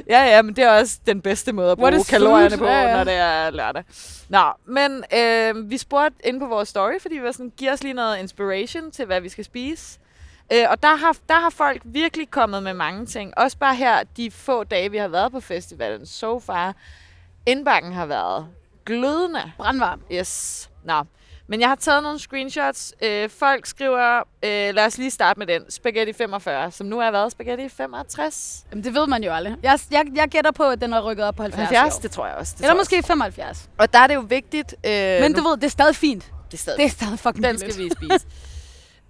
Ja, 0.09 0.23
ja, 0.35 0.41
men 0.41 0.55
det 0.55 0.63
er 0.63 0.71
også 0.79 0.97
den 1.07 1.21
bedste 1.21 1.53
måde 1.53 1.71
at 1.71 1.77
bruge 1.77 2.03
kalorierne 2.03 2.49
food? 2.49 2.57
på, 2.59 2.65
Ja, 2.65 2.81
ja. 2.89 2.97
når 2.97 3.03
det 3.03 3.13
er 3.13 3.49
lørdag. 3.49 3.83
Nå, 4.29 4.43
men 4.67 5.03
øh, 5.17 5.69
vi 5.71 5.77
spurgte 5.77 6.15
inde 6.27 6.39
på 6.39 6.45
vores 6.45 6.69
story, 6.69 6.99
fordi 7.01 7.15
vi 7.17 7.23
var 7.23 7.31
sådan, 7.31 7.51
giv 7.57 7.69
os 7.71 7.83
lige 7.83 7.93
noget 7.93 8.19
inspiration 8.19 8.91
til, 8.91 9.05
hvad 9.05 9.21
vi 9.21 9.29
skal 9.29 9.45
spise. 9.45 9.99
Øh, 10.53 10.65
og 10.69 10.83
der 10.83 10.95
har, 10.95 11.15
der 11.29 11.39
har 11.39 11.49
folk 11.49 11.81
virkelig 11.85 12.29
kommet 12.31 12.63
med 12.63 12.73
mange 12.73 13.05
ting. 13.05 13.37
Også 13.37 13.57
bare 13.57 13.75
her, 13.75 14.03
de 14.17 14.31
få 14.31 14.63
dage, 14.63 14.91
vi 14.91 14.97
har 14.97 15.07
været 15.07 15.31
på 15.31 15.39
festivalen, 15.39 16.05
so 16.05 16.39
far. 16.39 16.75
Indbakken 17.45 17.93
har 17.93 18.05
været 18.05 18.47
glødende. 18.85 19.51
Brandvarm. 19.57 20.01
Yes. 20.11 20.69
Nå. 20.83 21.03
Men 21.47 21.59
jeg 21.61 21.69
har 21.69 21.75
taget 21.75 22.03
nogle 22.03 22.19
screenshots. 22.19 22.93
Øh, 23.01 23.29
folk 23.29 23.65
skriver, 23.65 24.17
øh, 24.19 24.75
lad 24.75 24.85
os 24.85 24.97
lige 24.97 25.11
starte 25.11 25.39
med 25.39 25.47
den, 25.47 25.71
Spaghetti 25.71 26.13
45, 26.13 26.71
som 26.71 26.87
nu 26.87 26.99
er 26.99 27.11
været 27.11 27.31
Spaghetti 27.31 27.69
65. 27.69 28.65
Jamen, 28.71 28.83
det 28.83 28.93
ved 28.93 29.07
man 29.07 29.23
jo 29.23 29.33
aldrig. 29.33 29.55
Jeg, 29.63 29.79
jeg, 29.91 30.05
jeg 30.15 30.27
gætter 30.29 30.51
på, 30.51 30.63
at 30.63 30.81
den 30.81 30.93
er 30.93 31.01
rykket 31.01 31.25
op 31.25 31.35
på 31.35 31.41
70, 31.43 31.67
70, 31.69 31.95
år. 31.95 32.01
det 32.01 32.11
tror 32.11 32.27
jeg 32.27 32.35
også. 32.35 32.53
Det 32.57 32.63
Eller 32.63 32.75
måske 32.75 33.03
75. 33.03 33.69
Og 33.77 33.93
der 33.93 33.99
er 33.99 34.07
det 34.07 34.15
jo 34.15 34.19
vigtigt... 34.29 34.75
Øh, 34.85 35.21
Men 35.21 35.31
nu, 35.31 35.37
du 35.37 35.43
ved, 35.49 35.57
det 35.57 35.63
er 35.63 35.67
stadig 35.69 35.95
fint. 35.95 36.31
det 36.51 36.53
er 36.53 36.57
stadig, 36.57 36.77
Det 36.77 36.85
er 36.85 36.89
stadig 36.89 37.19
fucking 37.19 37.43
den 37.43 37.57
skal 37.57 37.77
vi 37.77 37.89
spise. 37.89 38.25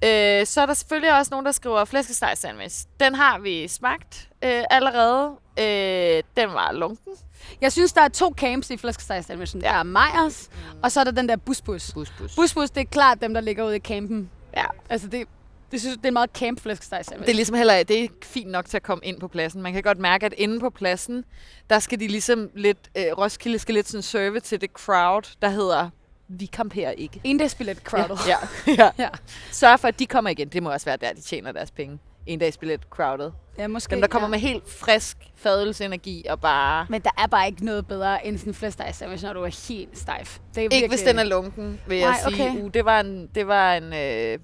øh, 0.04 0.46
så 0.46 0.62
er 0.62 0.66
der 0.66 0.74
selvfølgelig 0.74 1.18
også 1.18 1.30
nogen, 1.32 1.46
der 1.46 1.52
skriver 1.52 1.86
flæskesteg 1.86 2.34
sandwich. 2.36 2.86
Den 3.00 3.16
har 3.16 3.39
vi 3.39 3.68
smagt 3.68 4.30
øh, 4.44 4.63
allerede. 4.70 5.32
Øh, 5.60 6.24
den 6.38 6.54
var 6.54 6.72
lunken. 6.72 7.13
Jeg 7.62 7.72
synes, 7.72 7.94
der 7.94 8.02
er 8.02 8.08
to 8.08 8.34
camps 8.38 8.70
i 8.70 8.78
flæskesteg 8.78 9.26
sandwichen. 9.26 9.62
Der 9.62 9.70
er 9.70 9.84
Meyers, 9.84 10.50
og 10.84 10.92
så 10.92 11.00
er 11.00 11.04
der 11.04 11.12
den 11.12 11.30
der 11.30 11.36
busbus. 11.36 11.92
Bus, 11.94 12.13
bus. 12.18 12.36
Busbus, 12.36 12.70
det 12.70 12.82
er 12.82 12.86
klart 12.86 13.22
dem, 13.22 13.34
der 13.34 13.42
ligger 13.42 13.66
ude 13.66 13.76
i 13.76 13.80
campen. 13.80 14.30
Ja. 14.58 14.66
Altså, 14.89 15.08
det, 15.08 15.28
det 15.72 15.82
synes 15.82 15.98
det 15.98 16.06
er 16.06 16.08
en 16.08 16.13
meget 16.13 16.30
camp 16.34 16.62
flæskesteg 16.62 17.06
sandwich. 17.06 17.26
Det 17.26 17.32
er 17.32 17.36
ligesom 17.36 17.56
heller 17.56 17.84
det 17.84 18.04
er 18.04 18.08
fint 18.24 18.52
nok 18.52 18.66
til 18.66 18.78
at 18.78 18.84
komme 18.84 19.06
ind 19.06 19.20
på 19.20 19.28
pladsen. 19.28 19.62
Man 19.62 19.74
kan 19.74 19.84
godt 19.84 20.00
mærke, 20.00 20.26
at 20.26 20.34
inde 20.38 20.60
på 20.60 20.70
pladsen, 20.70 21.26
der 21.70 21.80
skal 21.80 22.00
de 22.00 22.08
ligesom 22.08 22.50
lidt, 22.56 22.78
øh, 22.98 23.04
Roskilde 23.18 23.60
skal 23.60 23.76
lidt 23.76 23.88
sådan 23.88 24.02
serve 24.02 24.39
til 24.39 24.62
det 24.62 24.70
crowd, 24.70 25.36
der 25.42 25.50
hedder, 25.50 25.89
vi 26.27 26.45
kamperer 26.45 26.91
ikke. 26.91 27.21
Endagsbillet 27.23 27.77
crowded. 27.77 28.17
Ja, 28.27 28.38
ja. 28.77 28.91
ja. 29.03 29.09
Sørg 29.51 29.79
for, 29.79 29.88
at 29.88 29.99
de 29.99 30.05
kommer 30.05 30.29
igen. 30.29 30.47
Det 30.47 30.63
må 30.63 30.71
også 30.71 30.86
være 30.86 30.97
der, 30.97 31.13
de 31.13 31.21
tjener 31.21 31.51
deres 31.51 31.71
penge. 31.71 31.99
En 32.25 32.39
dags 32.39 32.57
billet 32.57 32.81
crowded. 32.89 33.31
ja 33.57 33.67
måske. 33.67 33.91
Dem, 33.91 34.01
der 34.01 34.07
kommer 34.07 34.27
ja. 34.27 34.31
med 34.31 34.39
helt 34.39 34.69
frisk 34.69 35.17
fadelsenergi 35.36 36.25
og 36.29 36.41
bare... 36.41 36.86
Men 36.89 37.01
der 37.01 37.09
er 37.17 37.27
bare 37.27 37.47
ikke 37.47 37.65
noget 37.65 37.88
bedre 37.88 38.25
end 38.25 38.38
sådan 38.38 38.49
en 38.49 38.53
flæskesteg 38.53 38.95
sandwich, 38.95 39.23
når 39.23 39.33
du 39.33 39.43
er 39.43 39.67
helt 39.67 39.97
stejf. 39.97 40.38
Det 40.49 40.57
er 40.57 40.62
Ikke 40.62 40.73
virkelig... 40.75 40.89
hvis 40.89 41.01
den 41.01 41.19
er 41.19 41.23
lunken, 41.23 41.79
vil 41.88 41.97
jeg 41.97 42.09
Nej, 42.09 42.31
sige. 42.31 42.49
okay. 42.49 42.62
Uh, 42.62 42.69
det 42.73 42.86
var 42.86 42.99
en, 42.99 43.29
det 43.36 43.47
var 43.47 43.73
en 43.73 43.83
uh, 43.83 44.41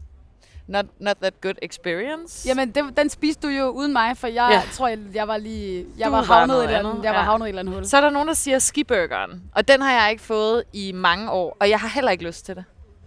not, 0.69 0.85
not 0.99 1.15
that 1.21 1.41
good 1.41 1.53
experience. 1.61 2.47
Jamen, 2.49 2.71
det, 2.71 2.83
den 2.97 3.09
spiste 3.09 3.47
du 3.47 3.53
jo 3.53 3.69
uden 3.69 3.93
mig, 3.93 4.17
for 4.17 4.27
jeg 4.27 4.49
Ja. 4.51 4.61
tror, 4.73 4.87
jeg, 4.87 4.99
jeg 5.13 5.27
var 5.27 5.37
lige... 5.37 5.85
Jeg 5.97 6.05
Du 6.05 6.11
var 6.11 6.17
var 6.17 6.25
havnet 6.25 6.45
i 6.45 6.47
noget 6.47 6.63
et 6.63 6.75
eller 6.77 6.89
andet, 6.89 7.03
jeg 7.03 7.11
var 7.13 7.19
ja. 7.19 7.25
havnet 7.25 7.45
i 7.45 7.47
et 7.47 7.49
eller 7.49 7.59
andet 7.61 7.73
hul. 7.75 7.85
Så 7.85 7.97
er 7.97 8.01
der 8.01 8.09
nogen, 8.09 8.27
der 8.27 8.33
siger 8.33 8.59
skiburgeren, 8.59 9.41
og 9.55 9.67
den 9.67 9.81
har 9.81 10.01
jeg 10.01 10.11
ikke 10.11 10.23
fået 10.23 10.63
i 10.73 10.91
mange 10.91 11.31
år, 11.31 11.57
og 11.59 11.69
jeg 11.69 11.79
har 11.79 11.87
heller 11.87 12.11
ikke 12.11 12.23
lyst 12.23 12.45
til 12.45 12.55
det. 12.55 12.63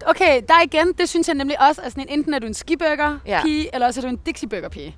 Okay, 0.07 0.43
der 0.49 0.55
igen, 0.65 0.93
det 0.99 1.09
synes 1.09 1.29
jeg 1.29 1.35
nemlig 1.35 1.61
også 1.69 1.81
er 1.85 1.89
sådan 1.89 2.03
en, 2.09 2.19
enten 2.19 2.35
er 2.35 2.39
du 2.39 2.47
en 2.47 2.55
skiburger 2.55 3.19
Ja. 3.27 3.41
pige, 3.43 3.75
eller 3.75 3.87
også 3.87 4.01
er 4.01 4.03
du 4.03 4.09
en 4.09 4.17
Dixie 4.17 4.49
burger 4.49 4.69
pige. 4.69 4.97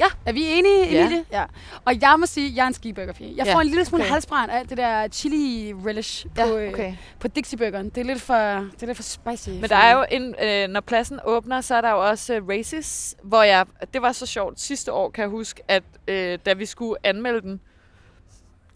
Ja. 0.00 0.04
Er 0.26 0.32
vi 0.32 0.44
enige, 0.44 0.90
Ja. 0.90 1.00
Emilie? 1.06 1.24
Ja. 1.32 1.44
Og 1.84 2.00
jeg 2.00 2.16
må 2.18 2.26
sige, 2.26 2.48
at 2.50 2.56
jeg 2.56 2.62
er 2.62 2.66
en 2.66 2.74
skiburger 2.74 3.12
pige. 3.12 3.34
Jeg 3.36 3.46
Ja, 3.46 3.54
får 3.54 3.60
en 3.60 3.66
lille 3.66 3.84
smule 3.84 4.02
okay. 4.04 4.12
halsbrand 4.12 4.50
af 4.50 4.66
det 4.68 4.76
der 4.76 5.08
chili 5.08 5.74
relish 5.86 6.26
på, 6.26 6.30
Ja, 6.36 6.56
øh, 6.56 6.72
okay. 6.72 6.94
på 7.20 7.28
Dixie 7.28 7.58
burgeren. 7.58 7.88
Det 7.88 7.98
er 8.00 8.04
lidt 8.04 8.20
for, 8.22 8.34
det 8.34 8.82
er 8.82 8.86
lidt 8.86 8.96
for 8.96 9.02
spicy. 9.02 9.48
Men 9.48 9.62
der 9.70 9.76
er 9.76 9.96
jo 9.98 10.04
en, 10.10 10.34
øh, 10.42 10.68
når 10.68 10.80
pladsen 10.80 11.20
åbner, 11.24 11.60
så 11.60 11.74
er 11.74 11.80
der 11.80 11.90
jo 11.90 12.08
også 12.08 12.38
uh, 12.40 12.48
Races, 12.48 13.16
hvor 13.22 13.42
jeg, 13.42 13.66
det 13.94 14.02
var 14.02 14.12
så 14.12 14.26
sjovt. 14.26 14.60
Sidste 14.60 14.92
år 14.92 15.10
kan 15.10 15.22
jeg 15.22 15.30
huske, 15.30 15.62
at 15.68 15.82
øh, 16.08 16.38
da 16.46 16.52
vi 16.52 16.66
skulle 16.66 16.94
anmelde 17.04 17.40
den, 17.40 17.60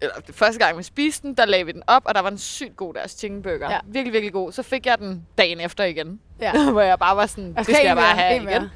eller 0.02 0.14
det 0.26 0.34
første 0.34 0.58
gang 0.64 0.78
vi 0.78 0.82
spiste 0.82 1.22
den, 1.26 1.34
der 1.34 1.44
lagde 1.46 1.66
vi 1.66 1.72
den 1.72 1.82
op, 1.86 2.02
og 2.04 2.14
der 2.14 2.20
var 2.20 2.30
en 2.30 2.38
sygt 2.38 2.76
god 2.76 2.94
deres 2.94 3.10
chicken 3.12 3.42
burger. 3.42 3.70
Ja. 3.70 3.78
Virkelig, 3.86 4.12
virkelig 4.12 4.32
god. 4.32 4.52
Så 4.52 4.62
fik 4.62 4.86
jeg 4.86 4.98
den 4.98 5.26
dagen 5.38 5.60
efter 5.60 5.84
igen, 5.84 6.20
Ja. 6.40 6.70
hvor 6.72 6.80
jeg 6.80 6.98
bare 6.98 7.16
var 7.16 7.26
sådan, 7.26 7.44
det 7.44 7.52
Okay, 7.58 7.72
skal 7.72 7.86
jeg 7.86 7.96
bare 7.96 8.16
have 8.16 8.36
en 8.36 8.42
igen. 8.42 8.60
mere. 8.62 8.70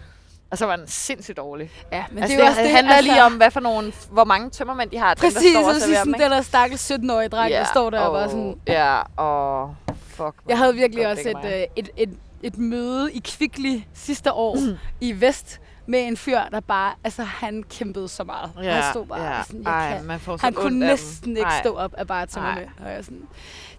Og 0.50 0.58
så 0.58 0.66
var 0.66 0.76
den 0.76 0.86
sindssygt 0.88 1.36
dårlig. 1.36 1.70
Ja, 1.92 2.04
men 2.10 2.22
altså, 2.22 2.36
det 2.36 2.44
er 2.44 2.48
også 2.48 2.60
det 2.60 2.66
det, 2.68 2.76
handler 2.76 2.94
altså, 2.94 3.12
lige 3.12 3.22
om, 3.24 3.32
hvad 3.32 3.50
for 3.50 3.60
nogle, 3.60 3.92
hvor 4.10 4.24
mange 4.24 4.50
tømmermænd 4.50 4.90
de 4.90 4.98
har. 4.98 5.14
Præcis, 5.14 5.42
dem, 5.42 5.54
der 5.54 5.60
står 5.60 5.68
og 5.68 5.74
så 5.74 5.80
serverer 5.80 5.98
sådan 5.98 6.06
dem, 6.06 6.14
ikke? 6.14 6.24
den 6.24 6.32
der 6.32 6.42
stakkels 6.42 6.90
17-årige 6.90 7.28
dreng, 7.28 7.52
der 7.52 7.64
står 7.64 7.90
der 7.90 8.00
og 8.00 8.12
bare 8.12 8.28
sådan... 8.30 8.56
Ja, 8.68 9.00
og 9.16 9.76
fuck. 10.08 10.34
Jeg 10.48 10.58
havde 10.58 10.74
virkelig 10.74 11.06
også 11.08 11.28
et, 11.28 11.36
mig. 11.42 11.44
øh, 11.44 11.66
et, 11.76 11.90
et, 11.96 12.10
et 12.42 12.58
møde 12.58 13.12
i 13.12 13.18
Kvickly 13.24 13.80
sidste 13.94 14.32
år 14.32 14.58
i 15.00 15.20
Vest 15.20 15.60
med 15.86 16.00
en 16.06 16.16
fyr, 16.16 16.38
der 16.50 16.60
bare, 16.60 16.92
altså 17.04 17.22
han 17.22 17.64
kæmpede 17.70 18.08
så 18.08 18.24
meget. 18.24 18.50
Ja, 18.62 18.72
han 18.72 18.92
stod 18.92 19.06
bare 19.06 19.22
ja. 19.22 19.42
sådan, 19.42 19.62
jeg 19.62 19.72
Ej, 19.72 19.96
kan. 19.96 20.06
man 20.06 20.20
får 20.20 20.38
Han 20.40 20.52
kunne 20.52 20.78
næsten 20.78 21.28
dem. 21.28 21.36
ikke 21.36 21.48
Ej. 21.48 21.60
stå 21.60 21.74
op 21.74 21.94
af 21.94 22.06
bare 22.06 22.26
Nej. 22.36 22.54
med. 22.54 22.86
Og 22.86 22.92
jeg 22.92 23.04
sådan, 23.04 23.22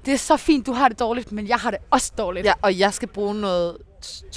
det 0.06 0.14
er 0.14 0.18
så 0.18 0.38
fint, 0.38 0.66
du 0.66 0.74
har 0.74 0.88
det 0.88 1.00
dårligt, 1.00 1.32
men 1.32 1.48
jeg 1.48 1.58
har 1.58 1.72
det 1.72 1.80
også 1.92 2.12
dårligt. 2.18 2.46
Ja, 2.46 2.54
og 2.62 2.80
jeg 2.80 2.94
skal 2.94 3.08
bruge 3.08 3.36
noget 3.36 3.78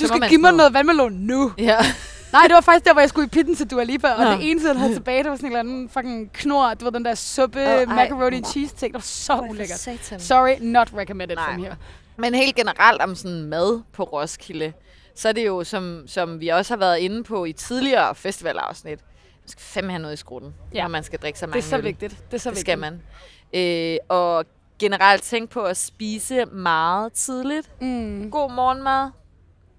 du 0.01 0.07
skal 0.07 0.29
give 0.29 0.41
mig 0.41 0.53
noget 0.53 0.75
vandmelon 0.75 1.13
nu. 1.13 1.53
Ja. 1.59 1.79
Nej, 2.33 2.43
det 2.47 2.55
var 2.55 2.61
faktisk 2.61 2.85
der, 2.85 2.93
hvor 2.93 3.01
jeg 3.01 3.09
skulle 3.09 3.27
i 3.27 3.29
pitten 3.29 3.57
til 3.57 3.71
Dua 3.71 3.85
Lipa, 3.85 4.09
og 4.13 4.25
Nå. 4.25 4.31
det 4.31 4.51
eneste, 4.51 4.69
han 4.69 4.77
havde 4.77 4.95
tilbage, 4.95 5.23
det 5.23 5.31
var 5.31 5.37
sådan 5.37 5.47
en 5.53 5.57
eller 5.57 5.61
anden 5.73 5.89
fucking 5.89 6.33
knor. 6.33 6.69
Det 6.75 6.85
var 6.85 6.91
den 6.91 7.05
der 7.05 7.15
suppe, 7.15 7.83
oh, 7.83 7.89
macaroni 7.89 8.37
and 8.37 8.45
cheese 8.45 8.75
ting. 8.77 8.93
Det 8.93 8.99
var 8.99 9.01
så 9.01 9.47
ulækkert. 9.51 9.79
Satan. 9.79 10.21
Sorry, 10.21 10.55
not 10.61 10.91
recommended 10.97 11.37
Nej. 11.37 11.45
from 11.53 11.63
here. 11.63 11.77
Men 12.17 12.35
helt 12.35 12.57
generelt 12.57 13.03
om 13.03 13.15
sådan 13.15 13.43
mad 13.43 13.81
på 13.93 14.03
Roskilde, 14.03 14.73
så 15.15 15.29
er 15.29 15.33
det 15.33 15.47
jo, 15.47 15.65
som, 15.65 16.03
som 16.07 16.41
vi 16.41 16.49
også 16.49 16.73
har 16.75 16.79
været 16.79 16.99
inde 16.99 17.25
på 17.25 17.45
i 17.45 17.53
tidligere 17.53 18.15
festivalafsnit, 18.15 18.99
man 19.43 19.49
skal 19.49 19.63
fandme 19.63 19.93
have 19.93 20.03
noget 20.03 20.15
i 20.15 20.17
skrutten, 20.17 20.55
Ja. 20.73 20.77
ja. 20.79 20.83
når 20.83 20.89
man 20.89 21.05
skal 21.05 21.19
drikke 21.19 21.39
så 21.39 21.47
Det 21.47 21.51
mange 21.51 21.59
er 21.59 21.69
så 21.69 21.77
øl. 21.77 21.85
vigtigt. 21.85 22.17
Det 22.31 22.35
er 22.35 22.39
så 22.39 22.51
Det 22.51 22.57
vigtigt. 22.57 22.61
skal 22.61 22.79
man. 22.79 23.03
Øh, 23.55 23.97
og 24.09 24.45
generelt 24.79 25.23
tænk 25.23 25.51
på 25.51 25.63
at 25.63 25.77
spise 25.77 26.45
meget 26.45 27.13
tidligt. 27.13 27.71
Mm. 27.83 28.31
God 28.31 28.53
morgenmad, 28.53 29.11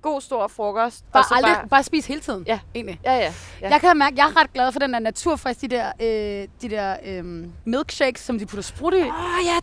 god 0.01 0.21
stor 0.21 0.47
frokost. 0.47 1.03
Bare, 1.13 1.21
og 1.23 1.27
så 1.27 1.33
aldrig, 1.35 1.53
bare... 1.55 1.67
bare 1.67 1.83
spise 1.83 2.07
hele 2.07 2.21
tiden. 2.21 2.43
Ja. 2.47 2.59
Egentlig. 2.75 2.99
Ja, 3.05 3.13
ja. 3.13 3.19
Ja. 3.19 3.31
ja. 3.61 3.69
Jeg 3.69 3.81
kan 3.81 3.97
mærke, 3.97 4.13
at 4.13 4.17
jeg 4.17 4.25
er 4.25 4.41
ret 4.41 4.53
glad 4.53 4.71
for 4.71 4.79
den 4.79 4.93
der 4.93 4.99
naturfrisk, 4.99 5.61
de 5.61 5.67
der, 5.67 5.85
øh, 6.01 6.47
de 6.61 6.69
der 6.75 6.95
øh, 7.05 7.23
milkshakes, 7.65 8.21
som 8.21 8.39
de 8.39 8.45
putter 8.45 8.63
sprut 8.63 8.93
i. 8.93 8.97
Åh, 8.97 9.03
ja, 9.03 9.09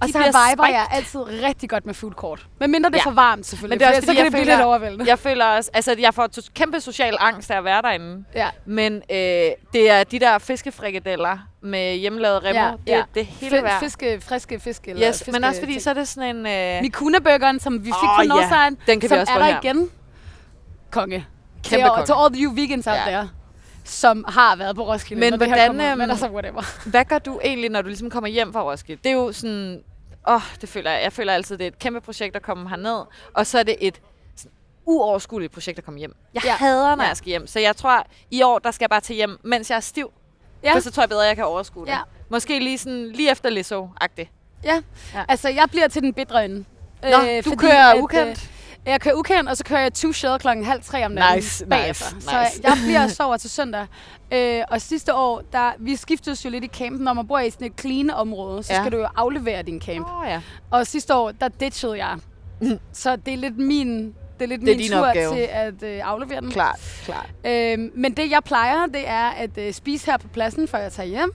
og 0.01 0.07
de 0.07 0.13
så 0.13 0.19
bliver 0.19 0.27
viber 0.51 0.65
spiked. 0.65 0.75
jeg 0.75 0.87
altid 0.93 1.21
rigtig 1.49 1.71
godt 1.71 1.87
med 1.87 1.95
food 1.95 2.13
court. 2.13 2.47
Men 2.61 2.71
mindre 2.71 2.91
det 2.91 2.97
er 2.97 3.01
Ja. 3.07 3.11
for 3.11 3.15
varmt, 3.15 3.47
selvfølgelig. 3.47 3.75
Men 3.75 3.79
det 3.81 3.85
er 3.87 3.89
også 3.89 4.03
for 4.03 4.07
fordi, 4.07 4.17
så 4.17 4.23
kan 4.23 4.25
det 4.25 4.33
blive 4.33 4.45
føler- 4.45 4.57
lidt 4.57 4.67
overvældende. 4.67 5.05
Jeg 5.09 5.19
føler 5.19 5.45
også, 5.47 5.71
altså 5.75 5.95
jeg 5.99 6.15
får 6.15 6.29
kæmpe 6.55 6.81
social 6.81 7.17
angst 7.21 7.51
af 7.51 7.57
at 7.59 7.65
være 7.65 7.83
derinde. 7.83 8.25
Ja. 8.35 8.49
Men 8.67 8.95
øh, 8.95 9.17
det 9.73 9.91
er 9.91 10.05
de 10.05 10.19
der 10.19 10.39
fiskefrikadeller 10.39 11.39
med 11.63 11.95
hjemmelavet 11.97 12.45
remmer. 12.45 12.63
Ja, 12.63 12.71
det, 12.71 12.79
ja. 12.87 13.03
det 13.15 13.21
er 13.21 13.25
hele 13.25 13.59
Fi- 13.59 13.63
værd. 13.63 13.81
fiske, 13.81 14.21
friske 14.21 14.61
fisk. 14.61 14.89
Eller 14.89 15.09
Yes, 15.09 15.19
fiske 15.19 15.33
men 15.33 15.45
også 15.45 15.61
fordi, 15.61 15.73
ting. 15.73 15.83
så 15.83 15.91
er 15.91 15.95
det 15.95 16.09
sådan 16.09 16.37
en... 16.37 16.47
Øh, 16.47 16.83
Mikuna-burgeren, 16.83 17.61
som 17.61 17.75
vi 17.81 17.85
fik 17.85 17.93
Åh, 17.95 18.17
på 18.17 18.23
ja. 18.23 18.29
Northside, 18.29 18.77
Den 18.87 19.01
kan 19.01 19.03
vi 19.03 19.09
som 19.09 19.19
også 19.19 19.33
er 19.33 19.39
der 19.39 19.45
her. 19.45 19.61
igen. 19.63 19.91
Konge. 20.91 21.27
Kæmpe 21.65 21.85
til, 21.85 21.91
konge. 21.91 22.07
til 22.07 22.15
all 22.19 22.45
you 22.45 22.55
vegans 22.55 22.87
out 22.87 22.97
Ja. 22.97 23.03
there, 23.07 23.29
som 23.85 24.25
har 24.29 24.57
været 24.57 24.77
på 24.77 24.87
Roskilde. 24.93 25.21
Men 25.21 25.33
når 25.33 25.37
det 25.39 25.49
hvordan, 25.49 25.67
kommer 25.69 25.85
ud. 25.85 25.89
øhm, 25.91 25.99
Men 25.99 26.11
altså, 26.11 26.29
whatever. 26.29 26.63
Hvad 26.91 27.05
gør 27.05 27.19
du 27.19 27.41
egentlig, 27.45 27.71
når 27.71 27.83
du 27.83 27.89
ligesom 27.89 28.11
kommer 28.11 28.29
hjem 28.29 28.53
fra 28.53 28.63
Roskilde? 28.63 29.01
Det 29.05 29.11
er 29.11 29.15
jo 29.17 29.33
sådan... 29.33 29.83
Åh, 30.29 30.35
oh, 30.35 30.41
det 30.61 30.69
føler 30.69 30.91
jeg. 30.91 31.03
Jeg 31.03 31.13
føler 31.13 31.33
altid, 31.33 31.59
det 31.59 31.65
er 31.65 31.69
et 31.69 31.79
kæmpe 31.79 32.01
projekt 32.01 32.37
at 32.37 32.43
komme 32.43 32.69
herned. 32.69 33.05
Og 33.35 33.47
så 33.47 33.59
er 33.59 33.63
det 33.63 33.77
et 33.81 34.01
uoverskueligt 34.87 35.53
projekt 35.53 35.79
at 35.79 35.85
komme 35.85 35.99
hjem. 35.99 36.17
Jeg 36.35 36.43
Ja. 36.45 36.53
hader, 36.57 36.95
når 36.95 37.03
Ja. 37.05 37.09
jeg 37.09 37.17
skal 37.17 37.29
hjem. 37.29 37.47
Så 37.47 37.61
jeg 37.61 37.77
tror, 37.77 38.07
i 38.31 38.43
år, 38.43 38.59
der 38.59 38.71
skal 38.71 38.83
jeg 38.85 38.91
bare 38.91 39.01
til 39.01 39.17
hjem, 39.17 39.39
mens 39.43 39.71
jeg 39.71 39.77
er 39.77 39.81
stiv. 39.81 40.13
Ja. 40.63 40.75
For 40.75 40.81
så 40.81 40.91
tror 40.93 41.03
jeg 41.03 41.09
bedre, 41.09 41.23
jeg 41.23 41.37
kan 41.37 41.45
overskue 41.45 41.85
det. 41.87 41.91
Ja. 41.93 41.99
Måske 42.29 42.59
lige, 42.59 42.79
sådan, 42.79 43.11
lige 43.15 43.31
efter 43.31 43.51
Lizzo-agtigt. 43.51 44.29
Ja. 44.65 44.83
Ja. 45.15 45.25
Altså, 45.29 45.49
jeg 45.49 45.65
bliver 45.71 45.89
til 45.89 46.03
den 46.03 46.15
bedre 46.15 46.45
ende. 46.45 46.65
Nå, 47.03 47.09
du 47.11 47.43
fordi 47.43 47.57
kører 47.57 47.93
at, 47.93 48.01
ukendt? 48.01 48.31
Øh, 48.43 48.49
jeg 48.87 49.01
kører 49.01 49.15
ukendt, 49.15 49.51
og 49.51 49.57
så 49.57 49.65
kører 49.65 49.81
jeg 49.81 49.93
two 49.95 50.13
shell 50.13 50.39
klokken 50.39 50.65
halv 50.65 50.83
tre 50.83 51.05
om 51.07 51.11
natten 51.13 51.37
Nice, 51.39 51.67
bagefter. 51.67 52.15
nice, 52.15 52.27
Så 52.29 52.41
nice. 52.43 52.61
jeg 52.65 52.77
bliver 52.85 53.05
og 53.05 53.11
sover 53.11 53.37
til 53.37 53.51
søndag. 53.51 53.87
Øh, 54.33 54.63
og 54.71 54.81
sidste 54.81 55.15
år, 55.15 55.43
der, 55.53 55.73
vi 55.79 55.97
skiftedes 55.97 56.45
jo 56.45 56.51
lidt 56.51 56.65
i 56.65 56.69
campen. 56.69 57.05
Når 57.05 57.13
man 57.13 57.27
bor 57.27 57.39
i 57.39 57.51
sådan 57.51 57.67
et 57.67 57.81
clean 57.81 58.11
område, 58.11 58.63
så 58.63 58.73
Ja. 58.73 58.81
skal 58.83 58.93
du 58.93 58.97
jo 58.97 59.07
aflevere 59.17 59.63
din 59.63 59.81
camp. 59.81 60.07
Oh, 60.19 60.25
ja. 60.29 60.41
Og 60.71 60.87
sidste 60.87 61.15
år, 61.15 61.31
der 61.33 61.49
ditchede 61.49 62.05
jeg. 62.07 62.17
Så 62.93 63.17
det 63.17 63.35
er 63.35 63.39
lidt 63.39 63.59
min, 63.59 64.07
det 64.07 64.15
er 64.41 64.47
lidt 64.47 64.61
Det 64.61 64.73
er 64.73 64.77
min 64.77 64.91
tur 64.91 65.07
opgave. 65.07 65.35
til 65.35 65.49
at 65.51 65.83
øh, 65.83 66.01
aflevere 66.05 66.41
den. 66.41 66.51
Klart, 66.51 66.81
klart. 67.05 67.31
Øhm, 67.47 67.91
men 67.95 68.13
det 68.13 68.31
jeg 68.31 68.41
plejer, 68.45 68.87
det 68.87 69.09
er 69.09 69.29
at 69.31 69.59
øh, 69.59 69.73
spise 69.73 70.07
her 70.11 70.17
på 70.19 70.29
pladsen, 70.29 70.69
før 70.69 70.79
jeg 70.79 70.93
tager 70.93 71.09
hjem. 71.09 71.33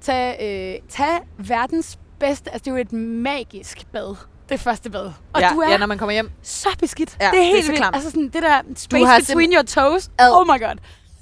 Tag, 0.00 0.36
øh, 0.42 0.88
tag 0.88 1.18
verdens 1.38 1.98
bedste, 2.20 2.50
altså 2.52 2.64
det 2.64 2.70
er 2.70 2.74
jo 2.74 2.80
et 2.80 2.92
magisk 2.92 3.86
bad. 3.92 4.16
Det 4.48 4.60
første 4.60 4.90
bad. 4.90 5.12
Og 5.32 5.40
ja, 5.40 5.50
du 5.52 5.58
er 5.60 5.70
ja, 5.70 5.76
når 5.76 5.86
man 5.86 5.98
kommer 5.98 6.12
hjem. 6.12 6.30
så 6.42 6.68
beskidt. 6.80 7.16
Ja, 7.20 7.24
det 7.30 7.38
er 7.38 7.42
det 7.42 7.48
er 7.50 7.54
helt 7.54 7.68
vildt. 7.68 7.84
Altså 7.94 8.10
sådan 8.10 8.24
det 8.28 8.42
der 8.42 8.60
space 8.76 9.06
between 9.26 9.52
your 9.52 9.62
toes. 9.62 10.10
Ad. 10.18 10.30
Oh 10.32 10.46
my 10.46 10.60
god. 10.60 10.76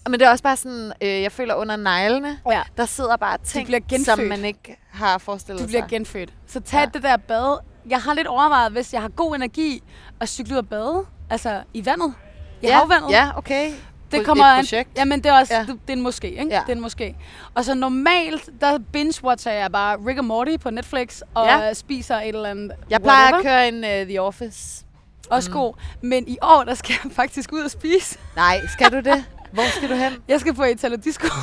Men 0.08 0.20
det 0.20 0.26
er 0.26 0.30
også 0.30 0.42
bare 0.44 0.56
sådan, 0.56 0.92
øh, 1.02 1.08
jeg 1.22 1.32
føler 1.32 1.54
under 1.54 1.76
neglene, 1.76 2.38
Ja. 2.50 2.62
der 2.76 2.86
sidder 2.86 3.16
bare 3.16 3.38
ting, 3.44 3.66
bliver 3.66 3.80
genfødt. 3.88 4.06
som 4.18 4.18
man 4.24 4.44
ikke 4.44 4.76
har 4.92 5.18
forestillet 5.18 5.62
Du 5.62 5.66
bliver 5.66 5.82
sig. 5.82 5.88
genfødt. 5.90 6.32
Så 6.46 6.60
tag 6.60 6.78
ja. 6.80 6.86
det 6.94 7.02
der 7.02 7.16
bad. 7.16 7.58
Jeg 7.88 7.98
har 8.00 8.14
lidt 8.14 8.26
overvejet, 8.26 8.72
hvis 8.72 8.92
jeg 8.92 9.00
har 9.02 9.08
god 9.08 9.34
energi, 9.36 9.82
at 10.20 10.28
cykle 10.28 10.52
ud 10.54 10.58
og 10.58 10.68
bade. 10.68 11.04
Altså 11.30 11.62
i 11.74 11.86
vandet. 11.86 12.14
I 12.62 12.66
ja, 12.66 12.78
havvandet. 12.78 13.10
Ja, 13.10 13.30
okay. 13.36 13.72
Det 14.18 14.26
kommer 14.26 14.44
et 14.44 14.50
an- 14.50 14.64
projekt. 14.64 14.90
Jamen, 14.96 15.18
det 15.24 15.26
er 15.30 15.38
også, 15.38 15.54
Ja. 15.54 15.60
det, 15.60 15.68
det 15.68 15.92
er 15.92 15.92
en 15.96 16.02
måske, 16.02 16.30
ikke? 16.30 16.46
Ja. 16.50 16.60
Det 16.60 16.68
er 16.68 16.72
en 16.76 16.80
måske. 16.80 17.16
Og 17.54 17.64
så 17.64 17.74
normalt, 17.74 18.50
der 18.60 18.78
binge-watcher 18.96 19.50
jeg 19.50 19.72
bare 19.72 19.96
Rick 20.06 20.18
and 20.18 20.26
Morty 20.26 20.56
på 20.62 20.70
Netflix, 20.70 21.20
og 21.34 21.46
Ja. 21.46 21.72
spiser 21.74 22.16
et 22.16 22.28
eller 22.28 22.48
andet 22.50 22.72
Jeg 22.90 23.02
plejer 23.02 23.26
at 23.26 23.32
whatever. 23.34 23.54
køre 23.54 23.68
en 23.68 24.02
uh, 24.02 24.08
The 24.08 24.22
Office. 24.22 24.84
Også 25.30 25.50
Mm. 25.50 25.56
god. 25.56 25.74
Men 26.02 26.28
i 26.28 26.38
år, 26.42 26.64
der 26.64 26.74
skal 26.74 26.94
jeg 27.04 27.12
faktisk 27.22 27.52
ud 27.52 27.60
og 27.60 27.70
spise. 27.70 28.18
Nej, 28.36 28.60
skal 28.72 28.92
du 28.92 28.96
det? 28.96 29.24
Hvor 29.52 29.76
skal 29.76 29.90
du 29.90 29.94
hen? 29.94 30.12
Jeg 30.28 30.40
skal 30.40 30.54
på 30.54 30.64
Italo 30.64 30.96
Disco. 30.96 31.26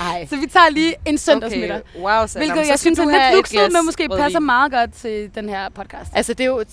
Ej. 0.00 0.26
så 0.26 0.36
vi 0.36 0.46
tager 0.46 0.70
lige 0.70 0.94
en 1.06 1.18
søndagsmiddag. 1.18 1.76
Okay. 1.76 2.00
Wow, 2.00 2.26
så, 2.26 2.38
Hvilket 2.38 2.56
så 2.66 2.70
jeg 2.70 2.78
synes 2.78 2.98
er 2.98 3.04
lidt 3.04 3.36
luksus, 3.36 3.58
men 3.72 3.84
måske 3.84 4.08
passer 4.18 4.40
meget 4.40 4.72
godt 4.72 4.92
til 4.92 5.30
den 5.34 5.48
her 5.48 5.68
podcast. 5.68 6.10
Altså, 6.14 6.34
det 6.34 6.44
er 6.44 6.48
jo... 6.48 6.64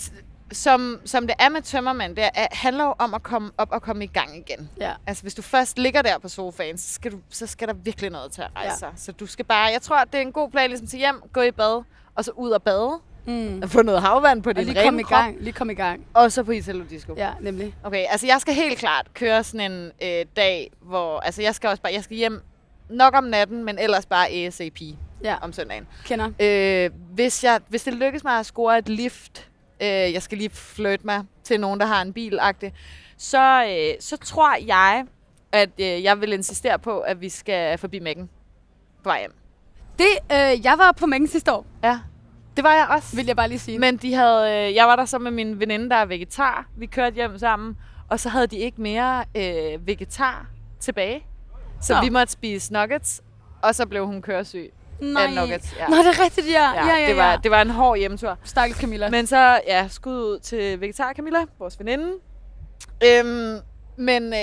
Som, 0.52 1.00
som 1.06 1.28
det 1.28 1.36
er 1.40 1.50
med 1.50 1.62
tømmermand, 1.62 2.16
det 2.16 2.24
er, 2.36 2.48
handler 2.52 2.84
jo 2.84 2.94
om 3.00 3.14
at 3.14 3.24
komme 3.24 3.52
op 3.58 3.72
og 3.72 3.82
komme 3.82 4.04
i 4.04 4.08
gang 4.08 4.38
igen. 4.38 4.70
Ja. 4.80 4.94
Altså, 5.08 5.24
hvis 5.24 5.34
du 5.36 5.42
først 5.42 5.78
ligger 5.80 6.02
der 6.02 6.18
på 6.20 6.28
sofaen, 6.30 6.78
så 6.78 6.94
skal, 6.94 7.12
du, 7.12 7.18
så 7.30 7.48
skal 7.48 7.68
der 7.68 7.74
virkelig 7.74 8.10
noget 8.10 8.32
til 8.32 8.42
at 8.42 8.50
rejse 8.56 8.70
Ja. 8.72 8.76
sig. 8.76 8.90
Så 8.96 9.12
du 9.12 9.26
skal 9.26 9.46
bare... 9.46 9.66
Jeg 9.72 9.82
tror, 9.82 10.04
det 10.04 10.16
er 10.16 10.22
en 10.22 10.32
god 10.32 10.50
plan 10.52 10.70
ligesom 10.70 10.88
til 10.88 11.00
hjem, 11.00 11.22
gå 11.34 11.42
i 11.42 11.52
bad, 11.52 11.84
og 12.16 12.26
så 12.26 12.32
ud 12.32 12.50
og 12.50 12.64
bade. 12.64 13.00
Mm. 13.26 13.70
Få 13.70 13.82
noget 13.82 14.02
havvand 14.02 14.44
på 14.44 14.50
Og 14.50 14.56
din 14.56 14.66
lige 14.66 14.82
rene 14.82 15.00
i 15.00 15.04
krop, 15.04 15.10
gang. 15.20 15.38
Lige 15.40 15.54
komme 15.54 15.74
i 15.74 15.76
gang. 15.76 16.06
og 16.14 16.32
så 16.32 16.44
på 16.44 16.52
Italo 16.52 16.84
Disco. 16.90 17.14
Ja, 17.18 17.32
nemlig. 17.42 17.76
Okay, 17.84 18.06
altså 18.10 18.28
jeg 18.28 18.42
skal 18.42 18.54
helt 18.54 18.78
klart 18.80 19.08
køre 19.14 19.44
sådan 19.44 19.72
en 19.72 19.92
øh, 20.04 20.26
dag, 20.36 20.72
hvor... 20.82 21.20
Altså 21.20 21.42
jeg 21.42 21.56
skal 21.56 21.70
også 21.70 21.82
bare... 21.84 21.94
Jeg 21.94 22.04
skal 22.04 22.18
hjem 22.18 22.42
nok 22.90 23.16
om 23.16 23.24
natten, 23.24 23.64
men 23.64 23.80
ellers 23.80 24.06
bare 24.06 24.30
ASAP 24.30 24.80
Ja, 25.24 25.36
om 25.42 25.54
søndagen. 25.54 25.88
kender. 26.06 26.32
Øh, 26.40 26.90
hvis, 27.14 27.44
jeg, 27.44 27.60
hvis 27.68 27.84
det 27.84 27.94
lykkes 27.94 28.24
mig 28.24 28.40
at 28.40 28.46
score 28.46 28.78
et 28.78 28.90
lift, 28.90 29.47
øh, 29.82 29.88
jeg 29.88 30.22
skal 30.22 30.38
lige 30.38 30.50
flytte 30.50 31.06
mig 31.06 31.24
til 31.44 31.60
nogen, 31.60 31.80
der 31.80 31.86
har 31.86 32.02
en 32.02 32.14
bil 32.14 32.40
så, 33.18 33.66
øh, 33.66 33.96
så 34.00 34.18
tror 34.18 34.56
jeg, 34.66 35.06
at 35.52 35.70
øh, 35.80 36.04
jeg 36.04 36.22
vil 36.22 36.34
insistere 36.34 36.80
på, 36.80 37.00
at 37.00 37.22
vi 37.22 37.30
skal 37.30 37.78
forbi 37.78 38.00
Mækken 38.00 38.30
på 39.04 39.10
vej 39.10 39.20
hjem. 39.20 39.34
Det, 39.98 40.08
øh, 40.32 40.66
jeg 40.66 40.76
var 40.78 40.92
på 40.92 41.06
Mængen 41.06 41.28
sidste 41.28 41.54
år, 41.54 41.66
Ja, 41.84 42.00
det 42.56 42.64
var 42.64 42.74
jeg 42.74 42.88
også. 42.90 43.16
vil 43.16 43.26
jeg 43.26 43.36
bare 43.36 43.48
lige 43.48 43.60
sige. 43.60 43.80
Men 43.80 43.98
de 43.98 44.14
havde, 44.14 44.68
øh, 44.70 44.76
jeg 44.76 44.88
var 44.88 44.96
der 44.96 45.06
så 45.06 45.20
med 45.20 45.32
min 45.32 45.60
veninde, 45.60 45.90
der 45.90 45.96
er 45.96 46.06
vegetar. 46.06 46.66
Vi 46.78 46.86
kørte 46.86 47.16
hjem 47.16 47.38
sammen, 47.38 47.78
og 48.10 48.20
så 48.20 48.30
havde 48.30 48.48
de 48.48 48.58
ikke 48.58 48.82
mere 48.82 49.26
øh, 49.36 49.88
vegetar 49.88 50.48
tilbage. 50.80 51.26
Så 51.82 51.94
Nå. 51.94 52.02
vi 52.02 52.10
måtte 52.10 52.34
spise 52.34 52.74
nuggets, 52.74 53.22
og 53.62 53.76
så 53.76 53.86
blev 53.88 54.06
hun 54.06 54.22
køresyg 54.22 54.74
Nej. 55.00 55.24
af 55.24 55.34
nuggets. 55.34 55.76
Ja. 55.80 55.88
Nå, 55.88 55.96
det 55.96 56.08
er 56.08 56.24
rigtigt, 56.24 56.48
ja. 56.48 56.74
Ja, 56.74 56.88
ja, 56.88 56.98
ja, 56.98 57.08
det, 57.08 57.18
var, 57.18 57.32
ja. 57.32 57.38
det 57.44 57.52
var 57.52 57.62
en 57.62 57.70
hård 57.70 57.98
hjemtur. 57.98 58.38
Stakkels 58.44 58.80
Camilla. 58.80 59.10
Men 59.10 59.28
så, 59.28 59.62
ja, 59.68 59.88
skud 59.88 60.14
ud 60.14 60.40
til 60.40 60.82
Vegetar 60.82 61.14
Camilla, 61.14 61.40
vores 61.60 61.80
veninde. 61.80 62.14
Øhm, 63.04 63.60
men 63.98 64.34
øh, 64.34 64.40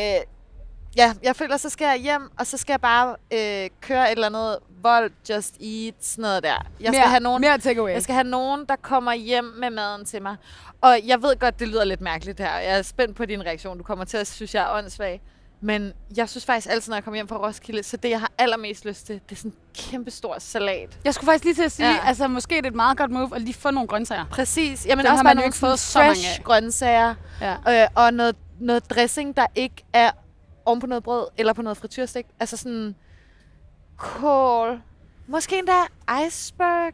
ja, 0.96 1.14
jeg 1.22 1.36
føler, 1.36 1.56
så 1.56 1.70
skal 1.70 1.84
jeg 1.84 1.96
hjem, 1.96 2.30
og 2.38 2.46
så 2.46 2.56
skal 2.58 2.72
jeg 2.72 2.80
bare 2.80 3.16
øh, 3.32 3.70
køre 3.80 4.04
et 4.04 4.12
eller 4.12 4.26
andet 4.26 4.58
vold, 4.82 5.10
just 5.30 5.54
eat, 5.60 5.94
sådan 6.00 6.22
noget 6.22 6.42
der. 6.42 6.66
Jeg 6.80 6.88
skal 6.88 6.92
mere, 6.92 7.08
have 7.08 7.20
nogen, 7.20 7.40
mere 7.40 7.58
takeaway. 7.58 7.92
jeg 7.92 8.02
skal 8.02 8.14
have 8.14 8.26
nogen, 8.26 8.64
der 8.68 8.76
kommer 8.76 9.12
hjem 9.12 9.44
med 9.44 9.70
maden 9.70 10.04
til 10.04 10.22
mig. 10.22 10.36
Og 10.80 10.98
jeg 11.06 11.22
ved 11.22 11.38
godt, 11.38 11.60
det 11.60 11.68
lyder 11.68 11.84
lidt 11.84 12.00
mærkeligt 12.00 12.40
her. 12.40 12.58
Jeg 12.58 12.78
er 12.78 12.82
spændt 12.82 13.16
på 13.16 13.24
din 13.24 13.46
reaktion. 13.46 13.78
Du 13.78 13.84
kommer 13.84 14.04
til 14.04 14.16
at 14.16 14.26
synes, 14.26 14.54
jeg 14.54 14.62
er 14.62 14.78
åndssvag. 14.78 15.22
Men 15.60 15.92
jeg 16.16 16.28
synes 16.28 16.44
faktisk 16.44 16.68
altid, 16.70 16.90
når 16.90 16.96
jeg 16.96 17.04
kommer 17.04 17.16
hjem 17.16 17.28
fra 17.28 17.36
Roskilde, 17.46 17.82
så 17.82 17.96
det, 17.96 18.10
jeg 18.10 18.20
har 18.20 18.30
allermest 18.38 18.84
lyst 18.84 19.06
til, 19.06 19.14
det 19.28 19.32
er 19.32 19.36
sådan 19.36 19.50
en 19.50 19.56
kæmpe 19.74 20.10
stor 20.10 20.36
salat. 20.38 20.98
Jeg 21.04 21.14
skulle 21.14 21.26
faktisk 21.26 21.44
lige 21.44 21.54
til 21.54 21.62
at 21.62 21.72
sige, 21.72 21.88
Ja. 21.90 21.98
altså 22.06 22.28
måske 22.28 22.56
er 22.56 22.60
det 22.60 22.68
et 22.68 22.74
meget 22.74 22.98
godt 22.98 23.10
move 23.10 23.30
at 23.34 23.42
lige 23.42 23.54
få 23.54 23.70
nogle 23.70 23.88
grøntsager. 23.88 24.24
Præcis. 24.30 24.86
Jamen 24.86 25.04
Dem 25.04 25.12
også 25.12 25.16
har 25.16 25.22
bare 25.22 25.34
man 25.34 25.36
jo 25.36 25.40
nogle 25.40 25.52
fået 25.52 25.78
så 25.78 25.98
mange 25.98 26.10
af. 26.38 26.44
grøntsager. 26.44 27.14
Ja. 27.40 27.82
Øh, 27.82 27.88
og 27.94 28.14
noget, 28.14 28.36
noget 28.60 28.90
dressing, 28.90 29.36
der 29.36 29.46
ikke 29.54 29.84
er 29.92 30.10
oven 30.64 30.80
på 30.80 30.86
noget 30.86 31.04
brød 31.04 31.26
eller 31.38 31.52
på 31.52 31.62
noget 31.62 31.76
frityrstik. 31.76 32.26
Altså 32.40 32.56
sådan 32.56 32.94
kål. 33.96 34.80
Måske 35.26 35.58
endda 35.58 35.72
iceberg. 36.26 36.92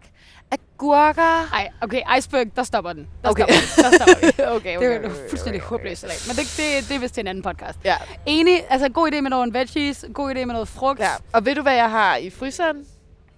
Agurker. 0.85 1.49
Ej, 1.55 1.69
okay, 1.81 2.03
iceberg, 2.19 2.47
der 2.57 2.63
stopper 2.63 2.93
den. 2.93 3.07
Der 3.23 3.31
Okay. 3.31 3.43
stopper 3.43 3.55
den. 3.77 3.85
Der 3.85 3.99
stopper 3.99 4.27
vi. 4.37 4.45
okay, 4.57 4.79
Det 4.79 4.95
er 4.95 5.03
jo 5.09 5.11
fuldstændig 5.29 5.63
håbløst 5.63 6.01
salat. 6.01 6.25
Men 6.29 6.37
det, 6.37 6.55
det, 6.57 6.89
det 6.89 6.97
er 6.97 6.99
vist 7.01 7.15
til 7.15 7.21
en 7.21 7.27
anden 7.27 7.43
podcast. 7.43 7.79
Ja. 7.85 7.97
Enig, 8.27 8.65
altså 8.71 8.89
god 8.89 9.13
idé 9.13 9.21
med 9.21 9.31
nogle 9.31 9.53
veggies, 9.53 10.05
god 10.15 10.31
idé 10.31 10.35
med 10.35 10.47
noget 10.47 10.69
frugt. 10.69 11.01
ja. 11.01 11.11
Og 11.33 11.47
ved 11.47 11.55
du, 11.55 11.63
hvad 11.63 11.75
jeg 11.75 11.91
har 11.91 12.17
i 12.17 12.31
fryseren? 12.31 12.77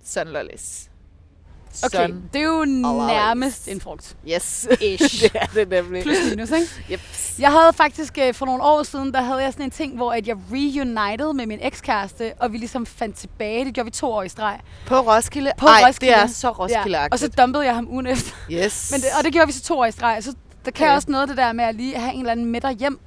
Sunlollies. 0.05 0.89
Okay, 1.85 2.07
Sun. 2.09 2.23
det 2.33 2.41
er 2.41 2.45
jo 2.45 2.65
nærmest 3.07 3.69
en 3.69 3.81
frugt. 3.81 4.17
Yes. 4.29 4.69
Ish. 4.81 5.23
det 5.23 5.31
er 5.35 5.47
det 5.55 5.69
nemlig. 5.69 6.03
Plus 6.03 6.17
minus, 6.31 6.51
ikke? 6.51 6.67
Yep. 6.93 7.01
Jeg 7.39 7.51
havde 7.51 7.73
faktisk 7.73 8.19
øh, 8.19 8.35
for 8.35 8.47
nogle 8.47 8.63
år 8.63 8.83
siden, 8.83 9.13
der 9.15 9.23
havde 9.23 9.43
jeg 9.43 9.53
sådan 9.53 9.65
en 9.65 9.71
ting, 9.71 9.97
hvor 9.97 10.13
at 10.13 10.27
jeg 10.29 10.37
reunited 10.53 11.33
med 11.33 11.47
min 11.47 11.59
ekskæreste, 11.63 12.33
og 12.41 12.53
vi 12.53 12.59
ligesom 12.59 12.87
fandt 12.87 13.17
tilbage. 13.17 13.65
Det 13.65 13.75
gjorde 13.75 13.85
vi 13.85 13.91
to 13.91 14.13
år 14.13 14.23
i 14.23 14.29
streg. 14.29 14.59
På 14.87 15.01
Roskilde. 15.01 15.53
På 15.59 15.67
Ej, 15.67 15.83
Roskilde. 15.89 16.15
det 16.15 16.23
er 16.23 16.27
så 16.27 16.51
roskilde 16.51 16.99
Og 17.13 17.19
så 17.19 17.29
dumpede 17.29 17.65
jeg 17.65 17.75
ham 17.75 17.89
ugen 17.91 18.07
efter. 18.07 18.31
Yes. 18.51 18.89
Men 18.93 19.01
det, 19.01 19.09
og 19.19 19.25
det 19.25 19.33
gjorde 19.33 19.47
vi 19.47 19.53
så 19.53 19.63
to 19.63 19.79
år 19.79 19.85
i 19.85 19.93
streg. 19.93 20.19
Så 20.25 20.35
der 20.65 20.71
kan 20.71 20.87
Okay. 20.87 20.95
også 20.97 21.11
noget 21.11 21.29
det 21.29 21.37
der 21.37 21.53
med 21.53 21.65
at 21.65 21.75
lige 21.75 21.97
have 21.99 22.13
en 22.15 22.19
eller 22.21 22.33
anden 22.33 22.47
med 22.47 22.79
hjem. 22.79 22.99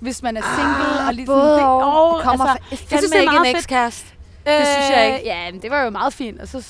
Hvis 0.00 0.22
man 0.22 0.36
er 0.36 0.42
single 0.56 1.00
Ah, 1.00 1.06
og 1.08 1.14
lige 1.14 1.26
sådan... 1.26 1.42
og. 1.64 2.12
Åh, 2.12 2.16
Det 2.16 2.24
kommer 2.24 2.46
altså, 2.46 2.64
fa- 2.72 2.86
jeg 2.90 2.98
synes, 2.98 3.10
det 3.12 3.18
er 3.18 3.22
ikke 3.22 3.48
en 3.50 3.56
ekskæreste. 3.56 4.06
Det 4.46 4.66
synes 4.66 4.90
jeg 4.96 5.06
ikke. 5.06 5.18
Øh, 5.20 5.26
Ja, 5.26 5.52
men 5.52 5.62
det 5.62 5.70
var 5.70 5.82
jo 5.82 5.90
meget 5.90 6.12
fint, 6.12 6.40
og 6.40 6.48
så, 6.48 6.62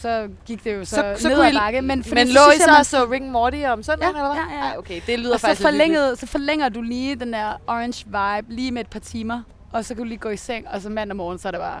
så 0.00 0.28
gik 0.46 0.64
det 0.64 0.74
jo 0.74 0.84
så, 0.84 0.94
Så, 0.96 1.12
så 1.16 1.22
så 1.22 1.28
ned 1.28 1.40
ad 1.44 1.52
bakke. 1.54 1.82
Men, 1.82 2.04
fordi 2.04 2.14
men 2.20 2.26
så 2.28 2.32
lå 2.34 2.52
I 2.52 2.58
så 2.58 2.76
og 2.78 2.86
så 2.86 3.04
Rick 3.12 3.22
and 3.22 3.30
Morty 3.30 3.62
om 3.66 3.82
søndagen, 3.82 4.16
Ja, 4.16 4.20
eller 4.22 4.34
hvad? 4.34 4.42
ja, 4.52 4.58
ja. 4.64 4.70
Ej, 4.70 4.78
okay, 4.78 5.00
det 5.06 5.18
lyder 5.18 5.34
og 5.34 5.40
så, 5.40 5.46
faktisk 5.46 5.66
hyggeligt. 5.68 5.82
forlængede, 5.88 6.16
så 6.16 6.26
forlænger 6.26 6.68
du 6.68 6.82
lige 6.82 7.14
den 7.16 7.32
der 7.32 7.52
orange 7.66 8.04
vibe 8.06 8.54
lige 8.54 8.70
med 8.72 8.80
et 8.80 8.90
par 8.90 8.98
timer, 9.00 9.42
og 9.72 9.84
så 9.84 9.94
kan 9.94 10.02
du 10.04 10.08
lige 10.08 10.18
gå 10.18 10.28
i 10.28 10.36
seng, 10.36 10.68
og 10.68 10.80
så 10.80 10.88
mandag 10.88 11.16
morgen, 11.16 11.38
så 11.38 11.48
er 11.48 11.52
det 11.52 11.60
bare 11.60 11.80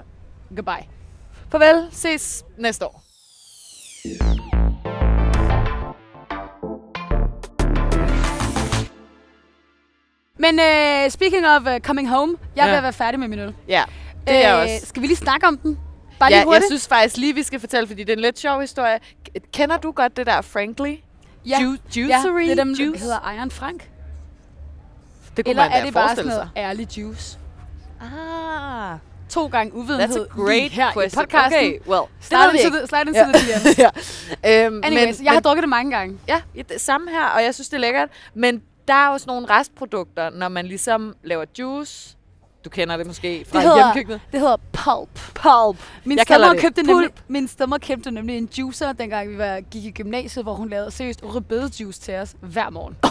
goodbye. 0.56 0.86
Farvel, 1.50 1.88
ses 1.92 2.44
næste 2.58 2.84
år. 2.84 3.02
Men 10.38 10.58
uh, 10.58 11.10
speaking 11.10 11.46
of 11.46 11.62
uh, 11.66 11.78
coming 11.80 12.08
home, 12.08 12.36
jeg 12.56 12.62
er 12.62 12.66
Ja. 12.66 12.70
ved 12.70 12.76
at 12.76 12.82
være 12.82 12.92
færdig 12.92 13.20
med 13.20 13.28
min 13.28 13.38
øl. 13.38 13.54
Ja, 13.68 13.84
det 14.26 14.36
er 14.36 14.48
jeg 14.48 14.56
Øh, 14.68 14.74
også. 14.74 14.86
Skal 14.86 15.02
vi 15.02 15.06
lige 15.06 15.16
snakke 15.16 15.46
om 15.46 15.58
den? 15.58 15.78
Bare 16.18 16.30
lige 16.30 16.36
Ja, 16.36 16.40
jeg 16.40 16.44
hurtigt. 16.46 16.66
synes 16.66 16.88
faktisk 16.88 17.16
lige, 17.16 17.34
vi 17.34 17.42
skal 17.42 17.60
fortælle, 17.60 17.86
fordi 17.86 18.00
det 18.04 18.12
er 18.12 18.16
en 18.16 18.22
lidt 18.22 18.38
sjov 18.38 18.60
historie. 18.60 18.98
Kender 19.52 19.76
du 19.76 19.90
godt 19.92 20.16
det 20.16 20.26
der 20.26 20.40
Frankly? 20.42 20.94
ja. 21.46 21.58
Ju- 21.60 21.76
ja, 21.96 22.00
juicery 22.00 22.40
det 22.42 22.50
er 22.50 22.54
dem, 22.54 22.70
juice? 22.72 22.92
der 22.92 22.98
hedder 22.98 23.32
Iron 23.38 23.50
Frank. 23.50 23.90
Det 25.36 25.44
kunne 25.44 25.50
Eller 25.50 25.62
man 25.62 25.72
da 25.72 25.78
er 25.78 25.84
det 25.84 25.94
bare 25.94 26.08
sådan 26.16 26.26
noget 26.30 26.50
ærlig 26.56 26.98
juice? 26.98 27.38
Ah, 28.00 28.98
To 29.28 29.46
gange 29.46 29.72
that's 29.72 29.76
uvidenhed 29.76 30.26
a 30.30 30.42
great 30.42 30.70
her 30.70 30.92
question. 30.92 31.22
i 31.22 31.24
podcasten. 31.26 31.54
Okay, 31.58 31.78
well, 31.88 32.02
det 32.18 32.26
Slide 32.26 32.50
into 32.54 32.76
the, 32.78 32.86
slide 32.86 33.00
into 33.08 33.20
Ja. 33.20 33.58
the 33.58 33.82
ja. 34.44 34.66
Øhm, 34.66 34.80
Anyways, 34.84 35.18
men, 35.18 35.24
jeg 35.24 35.30
har 35.32 35.36
men, 35.36 35.42
drukket 35.42 35.62
det 35.62 35.68
mange 35.68 35.90
gange. 35.90 36.18
Ja, 36.28 36.40
ja, 36.54 36.62
det 36.62 36.80
samme 36.80 37.10
her, 37.10 37.24
og 37.26 37.42
jeg 37.42 37.54
synes, 37.54 37.68
det 37.68 37.76
er 37.76 37.80
lækkert. 37.80 38.08
Men 38.34 38.62
der 38.88 38.94
er 38.94 39.18
sådan 39.18 39.30
nogle 39.30 39.46
restprodukter, 39.50 40.30
når 40.30 40.48
man 40.48 40.66
ligesom 40.66 41.14
laver 41.24 41.44
juice. 41.58 42.16
Du 42.68 42.70
kender 42.70 42.96
det 42.96 43.06
måske 43.06 43.44
fra 43.48 43.58
Det 43.58 43.62
hedder- 43.68 43.84
hjemkøkkenet. 43.84 44.20
Det 44.32 44.40
hedder 44.40 44.56
pulp. 44.72 45.08
Pulp. 45.34 45.76
Min 46.04 46.18
Jeg 46.18 46.24
stemmer 46.26 46.48
det 46.52 46.60
købte 46.60 46.82
pulp. 46.82 46.86
nemlig, 46.88 47.10
min 47.28 47.48
stemmer 47.48 47.78
købte 47.78 48.10
nemlig 48.10 48.38
en 48.38 48.48
juicer, 48.58 48.92
dengang 48.92 49.30
vi 49.30 49.38
var, 49.38 49.60
gik 49.60 49.84
i 49.84 49.90
gymnasiet, 49.90 50.44
hvor 50.44 50.54
hun 50.54 50.68
lavede 50.68 50.90
seriøst 50.90 51.20
rødbedejuice 51.22 52.00
til 52.00 52.14
os 52.14 52.34
hver 52.40 52.70
morgen. 52.70 52.96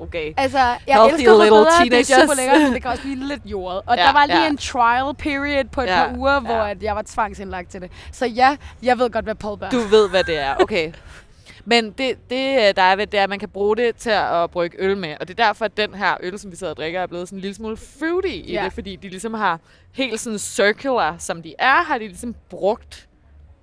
Okay. 0.00 0.32
Altså, 0.36 0.58
jeg 0.58 0.76
Healthy 0.86 1.14
elsker 1.14 1.16
little 1.16 1.32
rødbeder, 1.32 1.64
det 1.64 1.70
er 1.70 1.78
teenagers. 1.84 2.06
super 2.22 2.34
lækkert, 2.36 2.60
men 2.62 2.72
det 2.72 2.82
kan 2.82 2.90
også 2.94 3.02
blive 3.02 3.16
lidt 3.28 3.40
jordet. 3.44 3.80
Og 3.86 3.96
Ja, 3.96 4.02
der 4.02 4.12
var 4.12 4.26
lige 4.26 4.40
ja. 4.42 4.48
en 4.48 4.56
trial 4.56 5.14
period 5.14 5.64
på 5.64 5.80
et 5.80 5.86
Ja, 5.86 6.06
par 6.08 6.16
uger, 6.18 6.40
hvor 6.40 6.54
ja. 6.54 6.70
at 6.70 6.82
jeg 6.82 6.96
var 6.96 7.02
tvangsindlagt 7.06 7.70
til 7.70 7.80
det. 7.80 7.90
Så 8.12 8.26
ja, 8.26 8.56
jeg 8.82 8.98
ved 8.98 9.10
godt, 9.10 9.24
hvad 9.24 9.34
pulp 9.34 9.62
er. 9.62 9.70
Du 9.70 9.78
ved, 9.80 10.08
hvad 10.10 10.24
det 10.24 10.38
er. 10.38 10.54
Okay. 10.60 10.92
Men 11.68 11.84
det, 11.90 12.30
det, 12.30 12.76
der 12.76 12.82
er 12.82 12.96
ved, 12.96 13.06
det 13.06 13.18
er, 13.20 13.22
at 13.24 13.28
man 13.30 13.38
kan 13.38 13.48
bruge 13.48 13.76
det 13.76 13.96
til 13.96 14.10
at 14.10 14.50
brygge 14.50 14.76
øl 14.80 14.96
med. 14.96 15.14
Og 15.20 15.28
det 15.28 15.40
er 15.40 15.44
derfor, 15.46 15.64
at 15.64 15.76
den 15.76 15.94
her 15.94 16.16
øl, 16.20 16.38
som 16.38 16.50
vi 16.50 16.56
sidder 16.56 16.70
og 16.70 16.76
drikker, 16.76 17.00
er 17.00 17.06
blevet 17.06 17.28
sådan 17.28 17.36
en 17.38 17.40
lille 17.40 17.54
smule 17.54 17.76
fruity 17.76 18.28
i 18.28 18.52
Ja. 18.52 18.64
det. 18.64 18.72
Fordi 18.72 18.96
de 18.96 19.08
ligesom 19.08 19.34
har 19.34 19.60
helt 19.92 20.20
sådan 20.20 20.38
circular, 20.38 21.16
som 21.18 21.42
de 21.42 21.54
er, 21.58 21.82
har 21.82 21.98
de 21.98 22.06
ligesom 22.06 22.34
brugt 22.50 23.08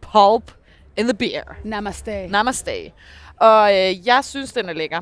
pulp 0.02 0.52
in 0.98 1.06
the 1.06 1.14
beer. 1.14 1.44
Namaste. 1.64 2.28
Namaste. 2.28 2.72
Og 3.38 3.72
øh, 3.74 4.08
jeg 4.08 4.24
synes, 4.24 4.54
den 4.54 4.70
er 4.70 4.74
lækker. 4.74 5.02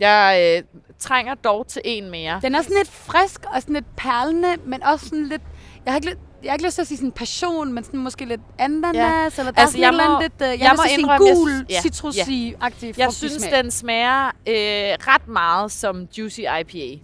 Jeg 0.00 0.56
øh, 0.58 0.80
trænger 0.98 1.34
dog 1.34 1.66
til 1.66 1.82
en 1.84 2.10
mere. 2.10 2.40
Den 2.42 2.54
er 2.54 2.62
sådan 2.62 2.76
lidt 2.76 2.88
frisk 2.90 3.40
og 3.54 3.60
sådan 3.62 3.74
lidt 3.74 3.96
perlende, 3.96 4.56
men 4.64 4.82
også 4.82 5.06
sådan 5.08 5.26
lidt... 5.26 5.42
Jeg 5.84 5.92
har 5.92 5.98
ikke 5.98 6.08
lidt... 6.08 6.18
jeg 6.42 6.50
har 6.50 6.54
ikke 6.54 6.64
lyst 6.64 6.74
til 6.74 6.82
at 6.82 6.88
sige 6.88 6.98
sådan 6.98 7.12
passion, 7.12 7.72
men 7.72 7.84
sådan 7.84 8.00
måske 8.00 8.24
lidt 8.24 8.40
ananas, 8.58 8.94
Ja. 8.94 9.42
eller 9.42 9.52
der 9.52 9.60
Altså, 9.62 9.62
er 9.62 9.66
sådan 9.66 9.80
jeg 9.80 9.92
må- 9.92 10.00
andet 10.16 10.20
lidt, 10.20 10.42
øh, 10.42 10.48
jeg, 10.48 10.60
jeg 10.60 10.72
må 10.76 10.82
indrømme, 10.98 11.26
jeg 11.26 11.36
gul, 11.36 11.50
synes- 11.50 11.70
ja, 11.70 11.80
citrusig-agtig 11.80 12.94
Jeg 12.98 13.12
synes, 13.12 13.42
den 13.42 13.70
smager 13.70 14.26
øh, 14.26 14.54
ret 15.08 15.28
meget 15.28 15.72
som 15.72 16.06
Juicy 16.18 16.40
IPA. 16.40 17.02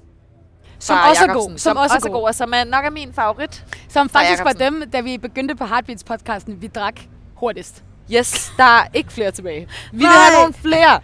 som 0.79 0.99
også 1.11 1.25
er 1.25 1.33
god. 1.33 1.59
Som, 1.59 1.77
også 1.77 1.97
er 2.05 2.11
god. 2.11 2.23
og 2.29 2.35
som 2.35 2.53
er 2.55 2.65
nok 2.65 2.85
er 2.85 2.91
min 2.91 3.13
favorit. 3.13 3.65
Som 3.89 4.09
faktisk 4.09 4.45
var 4.45 4.53
dem, 4.53 4.91
da 4.93 5.01
vi 5.01 5.19
begyndte 5.19 5.55
på 5.55 5.65
Heartbeats-podcasten, 5.65 6.53
vi 6.61 6.67
drak 6.67 7.01
hurtigst. 7.35 7.83
Yes, 8.13 8.53
der 8.57 8.65
er 8.65 8.87
ikke 8.95 9.13
flere 9.13 9.31
tilbage. 9.31 9.69
Vi 9.93 9.99
vil 9.99 10.07
have 10.07 10.41
nogle 10.41 10.55
flere. 10.55 11.01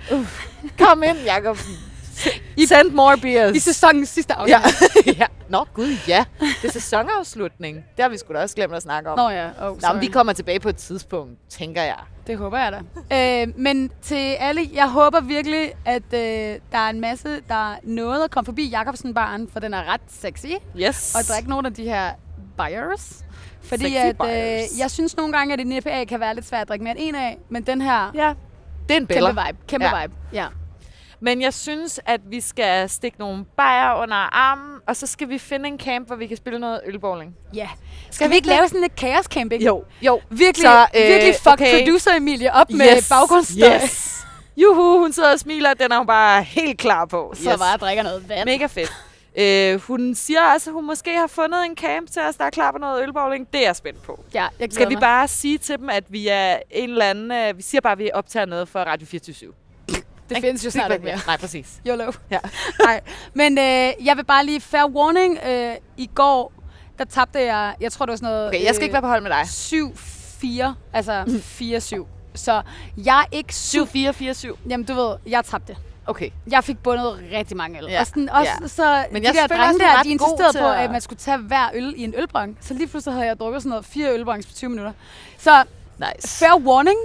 Kom 0.78 1.02
ind, 1.02 1.16
Jacobsen. 1.26 1.74
Send 2.68 2.90
more 2.92 3.16
beers. 3.18 3.56
I 3.56 3.58
sæsonens 3.58 4.08
sidste 4.08 4.34
afsnit. 4.34 4.56
ja. 5.06 5.12
ja. 5.18 5.26
Nå, 5.48 5.64
gud, 5.74 5.96
ja. 6.08 6.24
Det 6.40 6.68
er 6.68 6.72
sæsonafslutning. 6.72 7.76
Det 7.96 8.02
har 8.02 8.08
vi 8.08 8.18
sgu 8.18 8.32
da 8.32 8.38
også 8.42 8.54
glemt 8.56 8.74
at 8.74 8.82
snakke 8.82 9.10
om. 9.10 9.18
Nå 9.18 9.28
ja, 9.28 9.46
oh, 9.60 9.82
Nå, 9.82 9.92
men 9.92 10.00
vi 10.00 10.06
kommer 10.06 10.32
tilbage 10.32 10.60
på 10.60 10.68
et 10.68 10.76
tidspunkt, 10.76 11.38
tænker 11.48 11.82
jeg. 11.82 11.96
Det 12.26 12.38
håber 12.38 12.58
jeg 12.58 12.72
da. 13.10 13.42
øh, 13.42 13.48
men 13.56 13.90
til 14.02 14.34
alle, 14.38 14.70
jeg 14.74 14.88
håber 14.90 15.20
virkelig, 15.20 15.72
at 15.84 16.02
øh, 16.12 16.20
der 16.72 16.78
er 16.78 16.88
en 16.90 17.00
masse, 17.00 17.28
der 17.48 17.74
nåede 17.82 18.24
at 18.24 18.30
komme 18.30 18.44
forbi 18.44 18.68
Jacobsen-baren, 18.68 19.48
for 19.52 19.60
den 19.60 19.74
er 19.74 19.92
ret 19.92 20.00
sexy. 20.08 20.46
Yes. 20.76 21.14
Og 21.14 21.34
drikke 21.34 21.50
nogle 21.50 21.66
af 21.68 21.74
de 21.74 21.84
her 21.84 22.10
buyers. 22.58 23.24
Fordi 23.62 23.84
Sexy 23.84 23.96
at, 23.96 24.16
buyers. 24.18 24.70
øh, 24.72 24.78
jeg 24.78 24.90
synes 24.90 25.16
nogle 25.16 25.32
gange, 25.32 25.54
at 25.54 25.60
en 25.60 25.72
IPA 25.72 26.04
kan 26.04 26.20
være 26.20 26.34
lidt 26.34 26.48
svært 26.48 26.62
at 26.62 26.68
drikke 26.68 26.84
mere 26.84 26.98
end 26.98 27.08
en 27.08 27.14
af, 27.14 27.38
men 27.48 27.62
den 27.62 27.80
her, 27.82 28.10
Ja. 28.14 28.34
Det 28.88 28.96
er 28.96 29.00
en 29.00 29.06
kæmpe 29.06 29.28
vibe. 29.46 29.58
Kæmpe 29.68 29.86
Ja. 29.86 30.02
vibe. 30.02 30.14
Ja. 30.32 30.46
Men 31.22 31.42
jeg 31.42 31.54
synes, 31.54 32.00
at 32.06 32.20
vi 32.30 32.40
skal 32.40 32.88
stikke 32.88 33.18
nogle 33.18 33.44
bajer 33.56 34.02
under 34.02 34.16
armen, 34.16 34.78
og 34.88 34.96
så 34.96 35.06
skal 35.06 35.28
vi 35.28 35.38
finde 35.38 35.68
en 35.68 35.78
camp, 35.78 36.06
hvor 36.06 36.16
vi 36.16 36.26
kan 36.26 36.36
spille 36.36 36.58
noget 36.58 36.80
ølbowling. 36.86 37.36
ja. 37.54 37.68
Skal 38.10 38.30
vi 38.30 38.34
ikke 38.34 38.48
lave 38.48 38.68
sådan 38.68 38.80
lidt 38.80 38.98
chaos 38.98 39.24
camping? 39.24 39.62
Jo, 39.64 39.84
jo. 40.02 40.20
Virkelig, 40.30 40.68
Så, 40.68 40.86
øh, 40.96 41.08
virkelig 41.08 41.34
fuck 41.34 41.46
okay. 41.52 41.78
producer 41.78 42.10
Emilie 42.16 42.52
op 42.54 42.66
yes. 42.70 42.78
med 42.78 43.08
baggrundsstøj. 43.10 43.74
Yes. 43.74 44.26
Juhu, 44.56 44.98
hun 44.98 45.12
sidder 45.12 45.32
og 45.32 45.38
smiler, 45.38 45.74
den 45.74 45.92
er 45.92 45.98
hun 45.98 46.06
bare 46.06 46.42
helt 46.42 46.78
klar 46.78 47.04
på. 47.04 47.32
Så 47.36 47.58
bare 47.58 47.76
drikker 47.76 48.02
noget 48.02 48.28
vand. 48.28 48.48
Mega 48.48 48.66
fedt. 48.66 48.92
Øh, 49.38 49.80
hun 49.80 50.14
siger 50.14 50.40
også, 50.54 50.70
at 50.70 50.74
hun 50.74 50.86
måske 50.86 51.16
har 51.16 51.26
fundet 51.26 51.64
en 51.66 51.76
camp 51.76 52.10
til 52.10 52.22
os, 52.22 52.34
der 52.36 52.44
er 52.44 52.50
klar 52.50 52.72
på 52.72 52.78
noget 52.78 53.02
ølbowling. 53.02 53.48
Det 53.52 53.60
er 53.60 53.64
jeg 53.66 53.76
spændt 53.76 54.02
på. 54.02 54.24
Ja, 54.34 54.46
jeg 54.60 54.68
Skal 54.72 54.88
vi 54.88 54.94
mig. 54.94 55.00
bare 55.00 55.28
sige 55.28 55.58
til 55.58 55.78
dem, 55.78 55.88
at 55.90 56.04
vi 56.08 56.28
er 56.28 56.58
en 56.70 56.90
eller 56.90 57.04
anden... 57.04 57.32
Øh, 57.32 57.56
vi 57.56 57.62
siger 57.62 57.80
bare, 57.80 57.92
at 57.92 57.98
vi 57.98 58.10
optager 58.14 58.46
noget 58.46 58.68
for 58.68 58.78
Radio 58.78 59.06
24 59.06 59.52
Det 60.34 60.42
findes 60.44 60.64
jo 60.64 60.70
snart 60.70 60.92
ikke 60.92 61.04
mere. 61.04 61.18
Nej, 61.26 61.36
præcis. 61.36 61.80
YOLO. 61.86 62.12
Ja. 62.30 62.38
Nej, 62.84 63.00
men 63.34 63.58
øh, 63.58 63.64
jeg 64.06 64.16
vil 64.16 64.24
bare 64.24 64.46
lige 64.46 64.60
fair 64.60 64.84
warning. 64.84 65.38
Øh, 65.46 65.74
I 65.96 66.10
går, 66.14 66.52
der 66.98 67.04
tabte 67.04 67.40
jeg, 67.40 67.74
jeg 67.80 67.92
tror 67.92 68.06
det 68.06 68.10
var 68.10 68.16
sådan 68.16 68.28
noget... 68.32 68.48
Okay, 68.48 68.64
jeg 68.64 68.74
skal 68.74 68.82
ikke 68.82 68.92
være 68.92 69.02
på 69.02 69.08
hold 69.08 69.22
med 69.22 69.30
dig. 69.30 69.42
7-4, 69.42 70.74
altså 70.92 71.22
4-7. 72.02 72.06
Så 72.34 72.62
jeg 73.04 73.20
er 73.20 73.24
ikke 73.36 73.54
7... 73.54 73.84
7-4-4-7. 73.84 74.56
Jamen, 74.68 74.86
du 74.86 74.94
ved, 74.94 75.16
jeg 75.26 75.44
tabte. 75.44 75.76
Okay. 76.06 76.30
Jeg 76.50 76.64
fik 76.64 76.78
bundet 76.78 77.20
rigtig 77.32 77.56
mange 77.56 77.78
øl. 77.78 77.84
Ja, 77.90 78.00
Og 78.00 78.06
sådan, 78.06 78.28
også, 78.28 78.52
ja. 78.62 78.68
så 78.68 79.04
Men 79.12 79.22
de 79.22 79.26
jeg 79.28 79.34
der 79.34 79.56
drenge 79.56 79.84
er 79.84 79.96
der, 79.96 80.02
de 80.02 80.08
insisterede 80.10 80.58
på, 80.58 80.68
at- 80.70 80.90
man 80.90 81.00
skulle 81.00 81.18
tage 81.18 81.38
hver 81.38 81.70
øl 81.74 81.94
i 81.96 82.04
en 82.04 82.14
ølbrang. 82.18 82.58
Så 82.60 82.74
lige 82.74 82.86
pludselig 82.86 83.14
havde 83.14 83.26
jeg 83.26 83.38
drukket 83.38 83.62
sådan 83.62 83.70
noget 83.70 83.84
fire 83.84 84.14
ølbrangs 84.14 84.46
på 84.46 84.52
20 84.52 84.70
minutter. 84.70 84.92
Så 85.38 85.64
Nice. 85.98 86.28
fair 86.38 86.60
warning. 86.66 86.96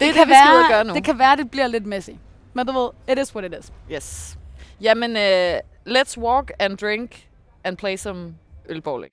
det, 0.00 0.14
kan 0.14 0.22
og 0.22 0.28
være, 0.28 0.68
gøre 0.68 0.84
nu. 0.84 0.94
Det 0.94 1.04
kan 1.04 1.18
være, 1.18 1.36
det 1.36 1.50
bliver 1.50 1.66
lidt 1.66 1.86
messy. 1.86 2.10
Men 2.54 2.66
du 2.66 2.72
ved, 2.72 2.90
it 3.08 3.18
is 3.18 3.34
what 3.34 3.44
it 3.44 3.54
is. 3.58 3.72
Yes. 3.90 4.36
Jamen, 4.80 5.16
uh, 5.16 5.60
let's 5.86 6.16
walk 6.18 6.50
and 6.60 6.76
drink 6.78 7.28
and 7.64 7.76
play 7.78 7.96
some 7.96 8.34
ølbowling. 8.68 9.12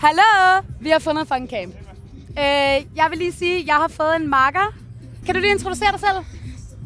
Hallo! 0.00 0.62
Vi 0.80 0.90
har 0.90 0.98
fundet 0.98 1.20
en 1.20 1.26
fucking 1.26 1.50
camp. 1.50 1.74
Øh, 2.38 2.96
jeg 2.96 3.06
vil 3.10 3.18
lige 3.18 3.32
sige, 3.32 3.60
at 3.60 3.66
jeg 3.66 3.74
har 3.74 3.88
fået 3.88 4.16
en 4.16 4.28
marker. 4.28 4.74
Kan 5.26 5.34
du 5.34 5.40
lige 5.40 5.50
introducere 5.52 5.92
dig 5.92 6.00
selv? 6.00 6.16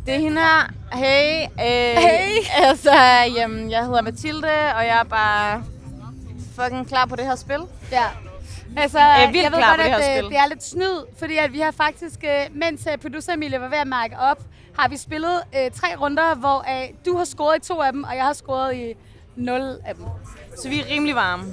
Det 0.07 0.15
er 0.15 0.19
hende 0.19 0.41
her. 0.41 0.73
Hey. 0.93 1.43
Øh, 1.45 2.03
Hey. 2.03 2.37
Altså, 2.57 2.93
jamen, 3.37 3.71
jeg 3.71 3.85
hedder 3.85 4.03
Mathilde, 4.03 4.49
og 4.75 4.87
jeg 4.87 5.01
er 5.01 5.05
bare 5.05 5.65
fucking 6.55 6.89
klar 6.89 7.07
på 7.07 7.17
det 7.17 7.25
her 7.25 7.37
spil. 7.37 7.61
Ja. 7.93 8.05
Altså, 8.77 8.99
er 8.99 9.27
vildt 9.27 9.43
jeg 9.43 9.53
ved 9.53 9.59
klar 9.59 9.69
godt, 9.77 9.81
på 9.81 9.83
det 9.85 9.91
her 9.93 9.99
at 9.99 10.11
øh, 10.17 10.19
spil. 10.19 10.31
det 10.31 10.39
er 10.39 10.47
lidt 10.49 10.65
snyd, 10.65 11.07
fordi 11.19 11.37
at 11.37 11.53
vi 11.53 11.61
har 11.61 11.71
faktisk, 11.71 12.25
øh, 12.25 12.57
mens 12.57 12.87
øh, 12.93 12.99
producer 12.99 13.33
Emilie 13.33 13.61
var 13.61 13.69
ved 13.69 13.79
at 13.79 13.87
mærke 13.87 14.19
op, 14.19 14.43
har 14.79 14.89
vi 14.89 14.97
spillet 14.97 15.43
øh, 15.57 15.71
tre 15.71 15.97
runder, 15.97 16.35
hvor 16.35 16.59
øh, 16.83 16.89
du 17.07 17.17
har 17.17 17.25
scoret 17.25 17.65
i 17.65 17.69
to 17.69 17.81
af 17.83 17.93
dem, 17.93 18.05
og 18.05 18.17
jeg 18.17 18.25
har 18.25 18.33
scoret 18.33 18.75
i 18.77 18.95
nul 19.37 19.61
af 19.87 19.95
dem. 19.95 20.05
Så 20.63 20.69
vi 20.69 20.81
er 20.81 20.85
rimelig 20.91 21.15
varme. 21.15 21.45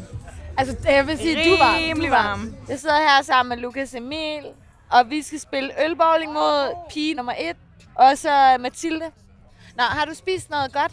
Altså, 0.57 0.75
jeg 0.85 1.07
vil 1.07 1.17
sige, 1.17 1.35
du 1.35 1.57
var, 1.63 1.71
du 1.71 1.77
rimelig 1.77 2.11
var. 2.11 2.23
varme. 2.27 2.53
Jeg 2.69 2.79
sidder 2.79 2.95
her 2.95 3.23
sammen 3.23 3.49
med 3.49 3.57
Lukas 3.57 3.93
Emil, 3.95 4.45
og 4.91 5.09
vi 5.09 5.21
skal 5.21 5.39
spille 5.39 5.71
ølbowling 5.85 6.33
mod 6.33 6.75
pige 6.93 7.13
nummer 7.13 7.33
et, 7.39 7.57
og 7.95 8.17
så 8.17 8.57
Mathilde. 8.59 9.05
Nå, 9.77 9.83
har 9.83 10.05
du 10.05 10.13
spist 10.13 10.49
noget 10.49 10.73
godt? 10.73 10.91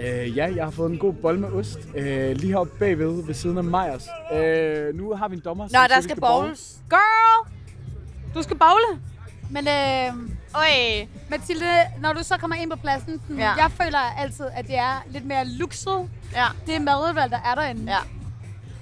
Øh, 0.00 0.36
ja, 0.36 0.54
jeg 0.56 0.64
har 0.64 0.70
fået 0.70 0.90
en 0.92 0.98
god 0.98 1.12
bold 1.12 1.38
med 1.38 1.48
ost. 1.52 1.78
Øh, 1.94 2.36
lige 2.36 2.50
heroppe 2.52 2.72
bagved, 2.78 3.26
ved 3.26 3.34
siden 3.34 3.58
af 3.58 3.64
Meyers. 3.64 4.06
Øh, 4.34 4.94
nu 4.94 5.14
har 5.14 5.28
vi 5.28 5.36
en 5.36 5.42
dommer, 5.44 5.64
Nå, 5.72 5.78
der 5.94 6.00
skal 6.00 6.20
bowle. 6.20 6.42
bowles. 6.44 6.76
Girl! 6.90 7.52
Du 8.34 8.42
skal 8.42 8.56
bagle. 8.58 9.00
Men 9.50 9.68
øh, 9.68 10.12
Oj. 10.54 11.06
Mathilde, 11.30 11.66
når 12.00 12.12
du 12.12 12.22
så 12.22 12.36
kommer 12.36 12.56
ind 12.56 12.70
på 12.70 12.76
pladsen, 12.76 13.20
sådan, 13.20 13.36
Ja. 13.38 13.52
jeg 13.52 13.70
føler 13.82 13.98
altid, 14.18 14.44
at 14.54 14.66
det 14.66 14.76
er 14.78 15.04
lidt 15.10 15.24
mere 15.26 15.44
luksus. 15.46 15.86
Ja. 16.34 16.46
Det 16.66 16.74
er 16.76 16.80
madudvalg, 16.80 17.30
der 17.30 17.38
er 17.44 17.54
derinde. 17.54 17.92
Ja. 17.92 17.98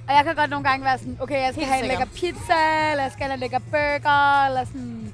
Og 0.08 0.16
jeg 0.16 0.24
kan 0.24 0.34
godt 0.34 0.50
nogle 0.50 0.68
gange 0.68 0.84
være 0.84 0.98
sådan, 0.98 1.16
okay, 1.20 1.42
jeg 1.42 1.52
skal 1.52 1.64
Helt 1.64 1.72
have 1.74 1.82
en 1.82 1.88
lækker 1.88 2.06
sikkert. 2.14 2.34
pizza, 2.38 2.90
eller 2.90 3.02
jeg 3.04 3.12
skal 3.12 3.24
have 3.24 3.34
en 3.34 3.40
lækker 3.40 3.58
burger, 3.58 4.46
eller 4.46 4.64
sådan. 4.64 5.12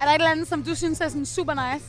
Er 0.00 0.04
der 0.04 0.10
et 0.12 0.14
eller 0.14 0.30
andet, 0.30 0.48
som 0.48 0.62
du 0.62 0.74
synes 0.74 1.00
er 1.00 1.08
sådan 1.08 1.26
super 1.26 1.54
nice? 1.72 1.84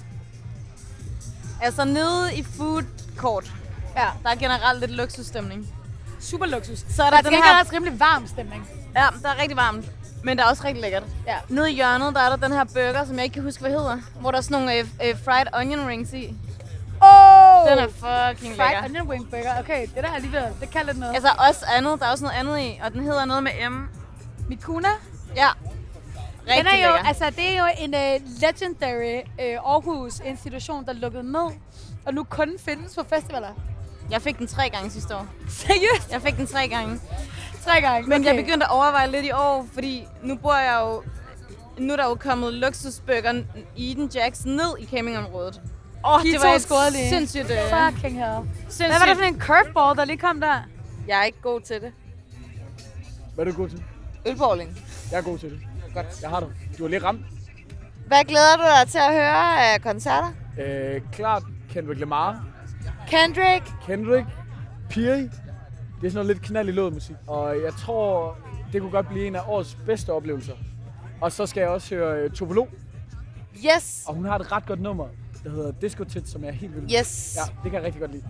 Altså, 1.62 1.86
nede 1.86 2.36
i 2.36 2.44
food 2.44 2.84
court, 3.18 3.52
Ja, 3.96 4.06
der 4.24 4.30
er 4.30 4.36
generelt 4.36 4.80
lidt 4.80 4.92
luksusstemning. 4.92 5.68
super 6.20 6.46
luksus. 6.46 6.80
Så 6.90 7.04
er 7.04 7.10
Der 7.10 7.22
der 7.22 7.30
er 7.30 7.32
den 7.34 7.44
her... 7.44 7.60
også 7.60 7.74
rimelig 7.76 8.00
varm 8.00 8.28
stemning. 8.28 8.70
Ja, 8.96 9.06
der 9.24 9.30
er 9.30 9.42
rigtig 9.42 9.58
varmt. 9.58 9.86
Men 10.24 10.38
det 10.38 10.44
er 10.46 10.50
også 10.50 10.64
rigtig 10.66 10.82
lækkert. 10.82 11.04
Ja. 11.28 11.36
Nede 11.50 11.72
i 11.72 11.76
hjørnet, 11.76 12.16
der 12.16 12.22
er 12.22 12.30
der 12.30 12.36
den 12.48 12.52
her 12.58 12.64
burger, 12.64 13.06
som 13.06 13.16
jeg 13.16 13.24
ikke 13.24 13.34
kan 13.34 13.44
huske, 13.44 13.62
hvad 13.62 13.72
hedder. 13.72 13.98
Hvor 14.20 14.32
der 14.32 14.38
er 14.38 14.42
sådan 14.42 14.58
nogle 14.58 14.74
øh, 14.80 14.86
øh, 15.10 15.16
fried 15.26 15.46
onion 15.54 15.88
rings 15.88 16.14
i. 16.14 16.36
Oh! 17.02 17.70
Den 17.70 17.78
er 17.78 17.88
fucking 17.88 18.56
Fried 18.56 18.70
lækker. 18.70 18.84
onion 18.86 19.10
ring 19.12 19.30
burger. 19.30 19.60
Okay, 19.60 19.82
det 19.82 19.96
der 19.96 20.10
er 20.10 20.14
alligevel, 20.16 20.44
det 20.62 20.70
kan 20.72 20.86
lidt 20.86 20.98
noget. 21.00 21.14
Altså 21.16 21.30
også 21.50 21.66
andet, 21.78 22.00
der 22.00 22.06
er 22.06 22.12
også 22.12 22.24
noget 22.24 22.38
andet 22.40 22.60
i, 22.60 22.80
og 22.84 22.94
den 22.94 23.02
hedder 23.04 23.26
noget 23.26 23.44
med 23.44 23.52
M. 23.70 23.90
Mikuna, 24.50 24.88
Ja. 25.36 25.48
Rigtig 26.50 26.58
den 26.66 26.68
er 26.68 26.88
jo, 26.88 26.94
lækker. 26.94 27.08
altså 27.08 27.26
det 27.30 27.56
er 27.56 27.58
jo 27.60 27.66
en 27.80 27.94
uh, 27.94 28.40
legendary 28.42 29.22
uh, 29.40 29.72
Aarhus 29.74 30.20
institution, 30.26 30.86
der 30.86 30.94
lukkede 30.94 31.32
ned, 31.32 31.48
og 32.08 32.14
nu 32.14 32.24
kun 32.24 32.50
findes 32.60 32.96
på 32.96 33.04
festivaler. 33.10 33.48
Jeg 34.12 34.22
fik 34.22 34.38
den 34.38 34.48
tre 34.48 34.70
gange 34.70 34.90
sidste 34.90 35.16
år. 35.16 35.28
Seriøst? 35.50 36.12
Jeg 36.12 36.22
fik 36.22 36.38
den 36.38 36.48
tre 36.48 36.68
gange. 36.68 37.00
Tre 37.66 37.82
gange. 37.82 38.10
Men 38.10 38.22
okay. 38.22 38.26
jeg 38.36 38.44
begyndte 38.46 38.66
at 38.66 38.72
overveje 38.72 39.12
lidt 39.12 39.26
i 39.26 39.32
år, 39.32 39.68
fordi 39.74 40.08
nu 40.24 40.36
bor 40.36 40.56
jeg 40.56 40.80
jo... 40.82 41.04
Nu 41.84 41.94
er 41.94 41.98
der 41.98 42.06
jo 42.06 42.16
kommet 42.16 42.54
luksusbøger 42.54 43.44
Eden 43.78 44.12
Jacks 44.16 44.46
ned 44.46 44.78
i 44.80 44.86
campingområdet. 44.86 45.62
Åh, 46.06 46.14
oh, 46.14 46.22
De 46.22 46.32
det 46.32 46.42
to 46.42 46.48
var 46.48 46.56
et 46.56 46.62
scorede 46.62 46.92
lige. 46.92 47.10
sindssygt... 47.10 47.52
Øh, 47.52 47.58
Fucking 47.58 48.18
hell. 48.26 48.50
sindssygt. 48.60 48.88
Hvad 48.90 49.00
var 49.00 49.06
det 49.06 49.18
for 49.18 49.24
en 49.24 49.40
curveball, 49.40 49.98
der 49.98 50.06
lige 50.06 50.18
kom 50.18 50.42
der? 50.42 50.60
Jeg 51.08 51.20
er 51.20 51.24
ikke 51.24 51.42
god 51.42 51.62
til 51.62 51.82
det. 51.82 51.92
Hvad 53.36 53.46
er 53.46 53.52
du 53.52 53.58
god 53.58 53.70
til? 53.70 53.84
Ølbowling. 54.26 54.78
Jeg 55.12 55.18
er 55.18 55.22
god 55.22 55.38
til 55.40 55.50
det. 55.50 55.60
Godt. 55.94 56.22
Jeg 56.22 56.30
har 56.30 56.40
det. 56.40 56.50
Du 56.78 56.84
har 56.84 56.90
lige 56.90 57.04
ramt. 57.04 57.22
Hvad 58.08 58.24
glæder 58.24 58.56
du 58.58 58.64
dig 58.64 58.92
til 58.92 58.98
at 58.98 59.14
høre 59.14 59.74
af 59.74 59.82
koncerter? 59.82 60.32
Øh, 60.60 61.02
klart 61.12 61.44
Kendrick 61.78 62.00
Lamar, 62.00 62.44
Kendrick. 63.08 63.64
Kendrick, 63.86 64.28
Piri. 64.90 65.22
Det 65.22 65.30
er 65.30 65.30
sådan 66.02 66.14
noget 66.14 66.26
lidt 66.28 66.42
knald 66.42 66.70
i 66.70 66.72
låget 66.72 66.94
musik. 66.94 67.16
Og 67.28 67.56
jeg 67.64 67.74
tror, 67.74 68.38
det 68.74 68.82
kunne 68.82 68.92
godt 68.92 69.08
blive 69.08 69.28
en 69.28 69.36
af 69.36 69.42
årets 69.48 69.78
bedste 69.86 70.14
oplevelser. 70.14 70.54
Og 71.22 71.32
så 71.32 71.46
skal 71.46 71.62
jeg 71.62 71.70
også 71.70 71.96
høre 71.96 72.26
uh, 72.26 72.32
Tovolo, 72.32 72.66
Yes. 73.76 74.04
og 74.08 74.14
hun 74.16 74.26
har 74.26 74.40
et 74.40 74.52
ret 74.52 74.66
godt 74.66 74.82
nummer, 74.82 75.08
der 75.44 75.50
hedder 75.50 75.72
Disco 75.72 76.04
Tit, 76.04 76.30
som 76.30 76.42
jeg 76.44 76.50
er 76.50 76.54
helt 76.54 76.74
vild 76.76 76.84
med. 76.84 76.92
Yes. 77.00 77.38
Ja, 77.38 77.42
det 77.64 77.72
kan 77.72 77.74
jeg 77.74 77.84
rigtig 77.84 78.02
godt 78.02 78.12
lide. 78.12 78.24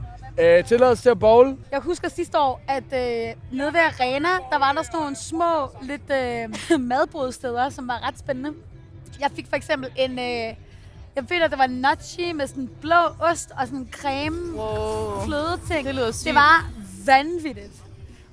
Øh, 0.58 0.66
tilladelse 0.66 1.04
til 1.04 1.10
at 1.10 1.20
bowl. 1.20 1.58
Jeg 1.72 1.80
husker 1.80 2.08
sidste 2.10 2.40
år, 2.40 2.62
at 2.68 2.84
øh, 2.84 3.36
nede 3.58 3.74
ved 3.74 3.80
Arena, 3.80 4.30
der 4.52 4.60
var 4.60 4.74
der 4.74 4.82
sådan 4.84 5.00
nogle 5.00 5.16
små, 5.16 5.70
lidt 5.82 6.12
øh, 6.72 6.80
madbrudsteder, 6.90 7.70
som 7.70 7.88
var 7.88 8.08
ret 8.08 8.20
spændende. 8.20 8.54
Jeg 9.20 9.32
fik 9.36 9.48
for 9.50 9.56
eksempel 9.56 9.90
en, 9.96 10.12
øh, 10.20 10.56
jeg 11.18 11.26
føler, 11.30 11.48
det 11.48 11.58
var 11.58 11.68
nachi 11.68 12.34
med 12.34 12.48
sådan 12.48 12.70
blå 12.82 13.02
ost 13.20 13.52
og 13.60 13.68
sådan 13.68 13.88
creme 13.92 14.58
Wow. 14.58 15.26
fløde 15.26 15.60
ting. 15.72 15.88
Det 15.88 15.96
lyder 15.96 16.12
sygt. 16.12 16.26
Det 16.26 16.36
var 16.36 16.66
vanvittigt. 17.06 17.74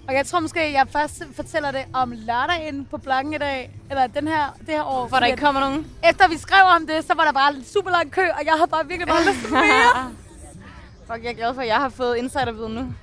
Og 0.08 0.14
jeg 0.14 0.26
tror 0.26 0.40
måske, 0.40 0.72
jeg 0.72 0.86
først 0.90 1.22
fortæller 1.36 1.70
det 1.70 1.84
om 1.92 2.12
lørdagen 2.16 2.86
på 2.90 2.98
bloggen 2.98 3.34
i 3.34 3.38
dag, 3.38 3.80
eller 3.90 4.06
den 4.06 4.28
her, 4.28 4.56
det 4.58 4.68
her 4.68 4.82
år. 4.82 5.08
For 5.08 5.16
der 5.16 5.26
ikke 5.26 5.42
kommer 5.42 5.60
nogen. 5.60 5.86
Efter 6.10 6.28
vi 6.28 6.38
skrev 6.38 6.64
om 6.76 6.86
det, 6.86 7.04
så 7.04 7.14
var 7.14 7.24
der 7.24 7.32
bare 7.32 7.54
en 7.54 7.64
super 7.64 7.90
lang 7.90 8.10
kø, 8.10 8.22
og 8.22 8.44
jeg 8.44 8.52
havde 8.52 8.70
bare 8.70 8.86
virkelig 8.86 9.08
bare 9.08 9.24
lyst 9.24 9.40
til 9.44 9.52
mere. 9.52 10.12
Fuck, 11.06 11.24
jeg 11.24 11.30
er 11.30 11.34
glad 11.34 11.54
for, 11.54 11.60
at 11.60 11.68
jeg 11.68 11.76
har 11.76 11.88
fået 11.88 12.16
insiderviden 12.16 12.74
nu. 12.74 12.94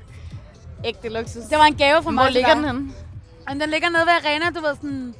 Ægte 0.85 1.09
luksus. 1.09 1.43
Det 1.43 1.57
var 1.57 1.65
en 1.65 1.75
gave 1.75 2.03
fra 2.03 2.11
mig 2.11 2.23
Hvor 2.23 2.31
ligger 2.31 2.55
den 2.55 2.65
henne? 2.65 2.91
Men 3.47 3.61
den 3.61 3.69
ligger 3.69 3.89
nede 3.89 4.05
ved 4.05 4.13
arena, 4.25 4.45
du 4.55 4.61
ved 4.61 4.75
sådan... 4.75 5.15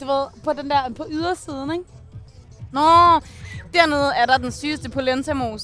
Du 0.00 0.06
ved, 0.06 0.26
på 0.44 0.52
den 0.52 0.70
der, 0.70 0.90
på 0.96 1.06
ydersiden, 1.10 1.72
ikke? 1.72 1.84
Nå, 2.72 3.20
dernede 3.76 4.12
er 4.16 4.26
der 4.26 4.36
den 4.38 4.52
sygeste 4.52 4.88
polentamos. 4.90 5.62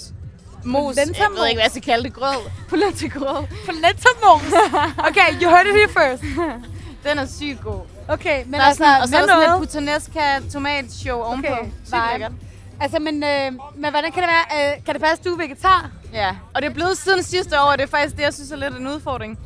Mos. 0.65 0.97
Jeg 0.97 1.07
ved 1.07 1.47
ikke, 1.47 1.57
hvad 1.59 1.65
jeg 1.65 1.71
skal 1.71 1.83
kalde 1.83 2.05
det. 2.05 2.13
Grød. 2.15 2.51
Polentagrød. 2.71 3.45
Polentamos! 3.67 4.53
Okay, 4.99 5.29
you 5.43 5.49
heard 5.51 5.67
it 5.67 5.75
here 5.75 5.89
first. 5.89 6.23
Den 7.09 7.19
er 7.19 7.27
sygt 7.27 7.61
god. 7.65 7.81
Okay, 8.09 8.45
men 8.45 8.53
Der 8.55 8.61
er 8.61 8.65
altså, 8.65 8.85
sådan, 8.85 9.03
og 9.03 9.09
så 9.09 9.17
er 9.17 9.21
der 9.21 9.27
sådan 9.29 9.49
noget. 9.49 9.61
lidt 9.61 9.71
puttanesca 9.71 10.41
tomatshow 10.53 11.21
ovenpå. 11.21 11.53
Okay, 11.53 11.65
vibe. 11.65 11.97
lækkert. 12.13 12.33
Altså, 12.81 12.99
men, 12.99 13.25
øh, 13.25 13.53
men 13.77 13.91
hvordan 13.91 14.13
kan 14.13 14.23
det 14.23 14.31
være? 14.31 14.73
Øh, 14.77 14.85
kan 14.85 14.95
det 14.95 15.03
passe, 15.03 15.21
at 15.21 15.25
du 15.25 15.33
er 15.33 15.37
vegetar? 15.37 15.91
Ja, 16.13 16.37
og 16.55 16.63
det 16.63 16.69
er 16.69 16.75
blevet 16.75 16.99
siden 16.99 17.23
sidste 17.23 17.61
år, 17.61 17.65
og 17.65 17.79
det 17.79 17.85
er 17.85 17.89
faktisk 17.89 18.17
det, 18.17 18.23
jeg 18.23 18.35
synes 18.35 18.51
er 18.51 18.57
lidt 18.57 18.75
en 18.77 18.87
udfordring. 18.89 19.39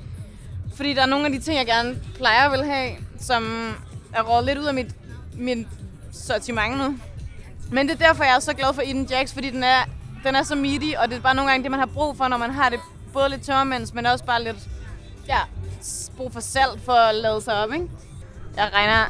Fordi 0.76 0.94
der 0.94 1.02
er 1.02 1.06
nogle 1.06 1.26
af 1.26 1.32
de 1.32 1.38
ting, 1.38 1.58
jeg 1.58 1.66
gerne 1.66 1.96
plejer 2.16 2.50
vil 2.50 2.64
have, 2.64 2.90
som 3.20 3.72
er 4.12 4.22
rådet 4.22 4.44
lidt 4.46 4.58
ud 4.58 4.64
af 4.64 4.74
mit, 4.74 4.90
mit 5.34 5.66
sortiment 6.12 6.78
nu. 6.78 6.98
Men 7.70 7.88
det 7.88 8.00
er 8.02 8.06
derfor, 8.06 8.24
jeg 8.24 8.34
er 8.36 8.40
så 8.40 8.54
glad 8.54 8.74
for 8.74 8.82
Eden 8.84 9.04
Jacks, 9.10 9.32
fordi 9.34 9.50
den 9.50 9.64
er, 9.64 9.78
den 10.24 10.34
er 10.34 10.42
så 10.42 10.54
meaty, 10.54 10.90
og 10.98 11.08
det 11.08 11.16
er 11.16 11.20
bare 11.20 11.34
nogle 11.34 11.50
gange 11.50 11.62
det, 11.62 11.70
man 11.70 11.80
har 11.80 11.86
brug 11.86 12.16
for, 12.16 12.28
når 12.28 12.36
man 12.36 12.50
har 12.50 12.68
det 12.68 12.80
både 13.12 13.28
lidt 13.28 13.42
tørmænds, 13.42 13.94
men 13.94 14.06
også 14.06 14.24
bare 14.24 14.42
lidt 14.44 14.56
ja, 15.28 15.38
brug 16.16 16.32
for 16.32 16.40
salt 16.40 16.84
for 16.84 16.92
at 16.92 17.14
lade 17.14 17.40
sig 17.40 17.54
op, 17.64 17.72
ikke? 17.72 17.88
Jeg 18.56 18.70
regner 18.74 19.04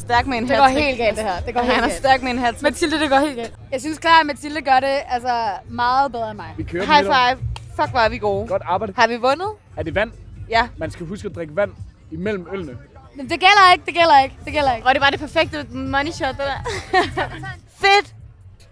stærkt 0.00 0.26
med 0.26 0.38
en 0.38 0.48
Det 0.48 0.56
går 0.58 0.66
helt 0.66 0.98
galt, 0.98 1.16
det 1.16 1.24
her. 1.24 1.40
Det 1.40 1.54
går 1.54 1.60
Jeg 1.60 1.66
helt 1.66 1.72
regner 1.76 1.88
galt. 1.88 1.98
stærkt 1.98 2.22
med 2.22 2.30
en 2.30 2.38
hat 2.38 2.62
Mathilde, 2.62 3.00
det 3.00 3.10
går 3.10 3.18
helt 3.18 3.36
galt. 3.36 3.52
Jeg 3.72 3.80
synes 3.80 3.98
klart, 3.98 4.20
at 4.20 4.26
Mathilde 4.26 4.62
gør 4.62 4.80
det 4.80 4.98
altså, 5.08 5.50
meget 5.68 6.12
bedre 6.12 6.30
end 6.30 6.36
mig. 6.36 6.54
Vi 6.56 6.62
kører 6.62 6.84
High 6.84 7.04
five. 7.04 7.48
Fuck, 7.76 7.90
hvor 7.90 8.00
er 8.00 8.08
vi 8.08 8.18
gode. 8.18 8.48
Godt 8.48 8.62
arbejde. 8.64 8.92
Har 8.96 9.06
vi 9.06 9.16
vundet? 9.16 9.48
Er 9.76 9.82
det 9.82 9.94
vand? 9.94 10.12
Ja. 10.50 10.68
Man 10.76 10.90
skal 10.90 11.06
huske 11.06 11.28
at 11.28 11.34
drikke 11.34 11.56
vand 11.56 11.70
imellem 12.10 12.46
ølene. 12.52 12.76
Men 13.14 13.28
det 13.30 13.40
gælder 13.40 13.72
ikke, 13.72 13.84
det 13.86 13.94
gælder 13.94 14.22
ikke, 14.22 14.36
det 14.44 14.52
gælder 14.52 14.74
ikke. 14.74 14.88
Og 14.88 14.94
det 14.94 15.00
var 15.00 15.10
det 15.10 15.20
perfekte 15.20 15.66
money 15.70 16.10
shot, 16.10 16.28
det 16.36 16.38
der. 16.46 17.22
Fedt! 17.80 18.14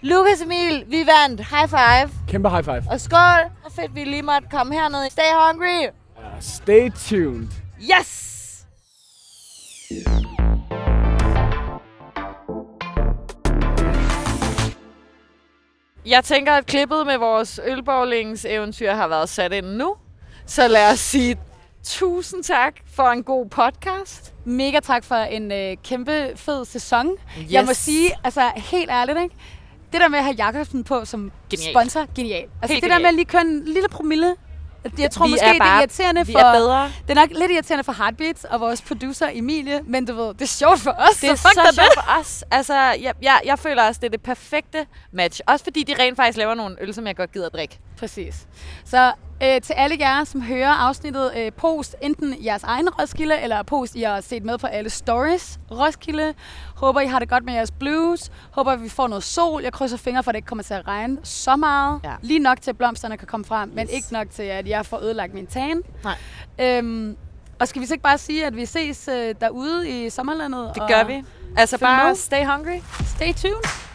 Lukas 0.01 0.43
Emil, 0.43 0.85
vi 0.87 1.07
vandt. 1.07 1.41
High 1.41 1.69
five. 1.69 2.11
Kæmpe 2.29 2.49
high 2.51 2.65
five. 2.65 2.83
Og 2.91 3.01
skål. 3.01 3.43
Og 3.65 3.73
fedt, 3.73 3.95
vi 3.95 4.05
lige 4.05 4.23
måtte 4.23 4.49
komme 4.51 4.75
herned. 4.75 5.11
Stay 5.11 5.31
hungry. 5.47 5.89
Uh, 6.17 6.23
stay 6.41 6.91
tuned. 6.91 7.49
Yes! 7.81 8.27
Jeg 16.07 16.25
tænker, 16.25 16.53
at 16.53 16.67
klippet 16.67 17.07
med 17.07 17.19
vores 17.19 17.61
ølbowlings-eventyr 17.67 18.93
har 18.93 19.09
været 19.09 19.29
sat 19.29 19.53
ind 19.53 19.67
nu. 19.67 19.97
Så 20.47 20.69
lad 20.69 20.93
os 20.93 20.99
sige 20.99 21.37
tusind 21.87 22.43
tak 22.45 22.75
for 22.95 23.03
en 23.09 23.23
god 23.23 23.47
podcast. 23.49 24.35
Mega 24.45 24.81
tak 24.81 25.05
for 25.05 25.15
en 25.17 25.53
øh, 25.53 25.77
kæmpe 25.85 26.33
fed 26.37 26.65
sæson. 26.65 27.11
Yes. 27.43 27.51
Jeg 27.53 27.65
må 27.65 27.75
sige, 27.75 28.11
altså 28.25 28.51
helt 28.57 28.91
ærligt, 28.91 29.19
ikke? 29.23 29.35
Det 29.93 30.01
der 30.01 30.09
med 30.09 30.19
at 30.19 30.25
have 30.25 30.37
Jacobsen 30.39 30.85
på 30.85 31.05
som 31.05 31.33
Genialt. 31.51 31.71
sponsor, 31.73 32.07
genialt. 32.15 32.51
Altså 32.63 32.73
Helt 32.75 32.85
det 32.85 32.91
der 32.93 32.99
med 32.99 33.07
at 33.09 33.15
lige 33.15 33.25
køre 33.25 33.41
en 33.43 33.65
lille 33.65 33.89
promille, 33.89 34.35
jeg 34.99 35.11
tror 35.11 35.27
Vi 35.27 35.31
måske, 35.31 35.47
er 35.47 35.53
det 35.53 35.61
er 35.61 35.65
bare- 35.65 35.79
irriterende 35.79 36.27
Vi 36.27 36.33
for... 36.33 36.39
er 36.39 36.53
bedre. 36.59 36.85
Det 37.09 37.11
er 37.11 37.15
nok 37.15 37.31
lidt 37.31 37.51
irriterende 37.51 37.85
for 37.85 37.93
Heartbeats 37.93 38.45
og 38.45 38.61
vores 38.61 38.83
producer 38.83 39.29
Emilie, 39.33 39.81
men 39.85 40.05
du 40.07 40.15
ved, 40.15 40.35
det 40.35 40.43
er 40.43 40.47
sjovt 40.47 40.81
for 40.81 40.91
os. 40.91 41.17
Det 41.21 41.31
er 41.31 41.35
så 41.45 41.49
da 41.67 41.73
sjovt 41.73 41.95
for 41.95 42.21
os. 42.21 42.45
Altså, 42.51 42.75
jeg, 42.75 43.13
jeg, 43.23 43.41
jeg 43.45 43.59
føler 43.59 43.83
også, 43.83 43.99
det 44.01 44.07
er 44.07 44.11
det 44.11 44.23
perfekte 44.23 44.87
match. 45.13 45.41
Også 45.47 45.65
fordi 45.65 45.83
de 45.83 45.95
rent 46.03 46.17
faktisk 46.17 46.39
laver 46.39 46.55
nogle 46.55 46.77
øl, 46.81 46.95
som 46.95 47.07
jeg 47.07 47.17
godt 47.17 47.33
gider 47.33 47.47
at 47.47 47.53
drikke. 47.53 47.79
Præcis. 47.99 48.47
Så 48.85 49.13
øh, 49.43 49.61
til 49.61 49.73
alle 49.73 49.97
jer, 50.01 50.25
som 50.25 50.43
hører 50.43 50.73
afsnittet, 50.73 51.33
øh, 51.37 51.53
post 51.53 51.97
enten 52.03 52.35
jeres 52.45 52.63
egen 52.63 52.89
Roskilde, 52.89 53.41
eller 53.43 53.63
post, 53.63 53.95
I 53.95 54.03
har 54.03 54.21
set 54.21 54.45
med 54.45 54.59
på 54.59 54.67
alle 54.67 54.91
stories 54.91 55.59
Roskilde. 55.71 56.35
Håber, 56.77 57.01
I 57.01 57.07
har 57.07 57.19
det 57.19 57.29
godt 57.29 57.45
med 57.45 57.55
jeres 57.55 57.71
blues. 57.71 58.31
Håber, 58.51 58.77
vi 58.77 58.89
får 58.89 59.07
noget 59.09 59.25
sol. 59.25 59.63
Jeg 59.63 59.73
krydser 59.73 59.97
fingre 59.97 60.23
for, 60.23 60.31
at 60.31 60.35
det 60.35 60.39
ikke 60.39 60.47
kommer 60.47 60.63
til 60.63 60.75
at 60.75 60.87
regne 60.87 61.19
så 61.23 61.57
meget. 61.57 62.01
Ja. 62.05 62.13
Lige 62.23 62.39
nok 62.39 62.61
til, 62.61 62.71
at 62.71 62.79
blomsterne 62.79 63.17
kan 63.17 63.27
komme 63.27 63.45
frem, 63.45 63.71
men 63.75 63.89
ikke 63.89 64.07
nok 64.11 64.31
til, 64.31 64.43
at 64.43 64.69
jeg 64.69 64.87
får 64.87 64.99
ødelagt 64.99 65.35
min 65.35 65.47
tan. 65.47 65.83
Nej. 66.05 66.15
Øhm, 66.61 67.17
og 67.61 67.69
skal 67.69 67.83
vi 67.83 67.87
så 67.87 67.95
ikke 67.95 68.03
bare 68.03 68.19
sige, 68.19 68.47
at 68.47 68.57
vi 68.57 68.67
ses 68.67 69.09
øh, 69.09 69.35
derude 69.41 69.89
i 69.89 70.11
sommerlandet? 70.11 70.71
Det 70.75 70.83
gør 70.89 71.05
vi. 71.05 71.23
Altså 71.57 71.79
bare 71.79 72.15
stay 72.15 72.47
hungry. 72.47 72.79
Stay 73.17 73.33
tuned. 73.33 73.86